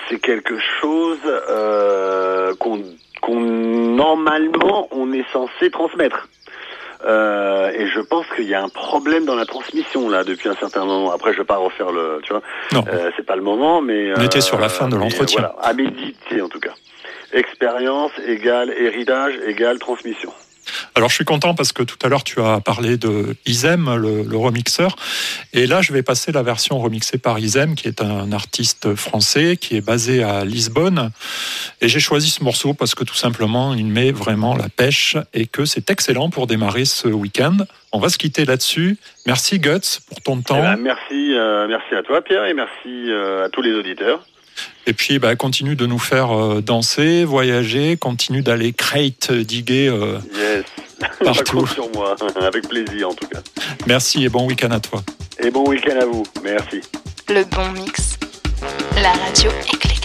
c'est 0.09 0.21
quelque 0.21 0.59
chose 0.81 1.19
euh, 1.27 2.55
qu'on 2.55 2.83
qu'on 3.21 3.41
normalement 3.41 4.89
on 4.91 5.13
est 5.13 5.27
censé 5.33 5.71
transmettre. 5.71 6.29
Euh, 7.05 7.71
et 7.71 7.87
je 7.89 8.01
pense 8.01 8.27
qu'il 8.35 8.49
y 8.49 8.55
a 8.55 8.63
un 8.63 8.69
problème 8.69 9.25
dans 9.25 9.37
la 9.37 9.47
transmission 9.47 10.09
là 10.09 10.25
depuis 10.25 10.49
un 10.49 10.55
certain 10.55 10.85
moment. 10.85 11.13
Après, 11.13 11.33
je 11.33 11.39
vais 11.39 11.45
pas 11.45 11.57
refaire 11.57 11.93
le, 11.93 12.21
tu 12.23 12.33
vois, 12.33 12.43
euh, 12.75 13.11
c'est 13.17 13.25
pas 13.25 13.37
le 13.37 13.43
moment, 13.43 13.81
mais 13.81 14.13
On 14.17 14.23
était 14.23 14.41
sur 14.41 14.59
la 14.59 14.69
fin 14.69 14.89
de 14.89 14.97
l'entretien. 14.97 15.41
Voilà, 15.41 15.55
à 15.63 15.73
méditer 15.73 16.43
en 16.43 16.49
tout 16.49 16.61
cas. 16.61 16.75
Expérience 17.33 18.13
égale 18.27 18.71
héritage 18.71 19.35
égale 19.47 19.79
transmission. 19.79 20.33
Alors 20.95 21.09
je 21.11 21.15
suis 21.15 21.25
content 21.25 21.55
parce 21.55 21.73
que 21.73 21.83
tout 21.83 21.97
à 22.03 22.09
l'heure 22.09 22.25
tu 22.25 22.41
as 22.41 22.61
parlé 22.61 22.97
de 22.97 23.37
Isem, 23.47 23.95
le, 23.97 24.23
le 24.23 24.37
remixeur, 24.37 24.97
et 25.53 25.67
là 25.67 25.83
je 25.83 25.93
vais 25.93 26.03
passer 26.03 26.33
la 26.33 26.43
version 26.43 26.79
remixée 26.79 27.19
par 27.19 27.39
Isem, 27.39 27.75
qui 27.75 27.89
est 27.89 28.03
un 28.03 28.33
artiste 28.33 28.95
français 28.95 29.57
qui 29.57 29.77
est 29.77 29.81
basé 29.81 30.23
à 30.23 30.45
Lisbonne. 30.45 31.11
Et 31.81 31.89
j'ai 31.89 32.01
choisi 32.01 32.31
ce 32.31 32.43
morceau 32.43 32.75
parce 32.75 32.95
que 32.95 33.05
tout 33.05 33.15
simplement 33.15 33.75
il 33.75 33.87
met 33.87 34.13
vraiment 34.13 34.57
la 34.57 34.69
pêche 34.69 35.17
et 35.35 35.47
que 35.47 35.65
c'est 35.65 35.91
excellent 35.91 36.31
pour 36.31 36.47
démarrer 36.47 36.85
ce 36.85 37.09
week-end. 37.09 37.57
On 37.93 37.99
va 38.01 38.09
se 38.11 38.19
quitter 38.19 38.45
là-dessus. 38.45 38.99
Merci 39.27 39.59
Guts 39.59 40.01
pour 40.09 40.21
ton 40.23 40.39
Eh 40.41 40.45
temps. 40.45 40.61
ben, 40.61 40.77
merci, 40.77 41.35
euh, 41.35 41.67
merci 41.69 41.95
à 41.95 42.03
toi 42.03 42.23
Pierre 42.23 42.45
et 42.47 42.55
merci 42.55 43.11
euh, 43.11 43.47
à 43.47 43.49
tous 43.49 43.63
les 43.63 43.73
auditeurs. 43.73 44.21
Et 44.87 44.93
puis, 44.93 45.19
bah, 45.19 45.37
continue 45.37 45.77
de 45.77 45.87
nous 45.87 45.99
faire 45.99 46.33
euh, 46.37 46.61
danser, 46.63 47.25
voyager, 47.25 47.97
continue 47.97 48.43
d'aller 48.43 48.73
crate, 48.73 49.33
diguer. 49.33 49.89
euh. 49.89 50.19
Yes. 50.35 50.65
Partout. 51.25 51.67
Sur 51.67 51.89
moi, 51.95 52.17
avec 52.41 52.69
plaisir 52.69 53.11
en 53.11 53.15
tout 53.15 53.27
cas. 53.29 53.41
Merci 53.87 54.25
et 54.25 54.29
bon 54.29 54.47
week-end 54.47 54.71
à 54.71 54.81
toi. 54.81 55.03
Et 55.39 55.51
bon 55.51 55.69
week-end 55.69 55.97
à 56.01 56.05
vous. 56.07 56.25
Merci. 56.43 56.81
Le 57.29 57.45
bon 57.45 57.69
mix. 57.71 58.19
La 59.01 59.13
radio 59.13 59.51
éclaire. 59.73 59.98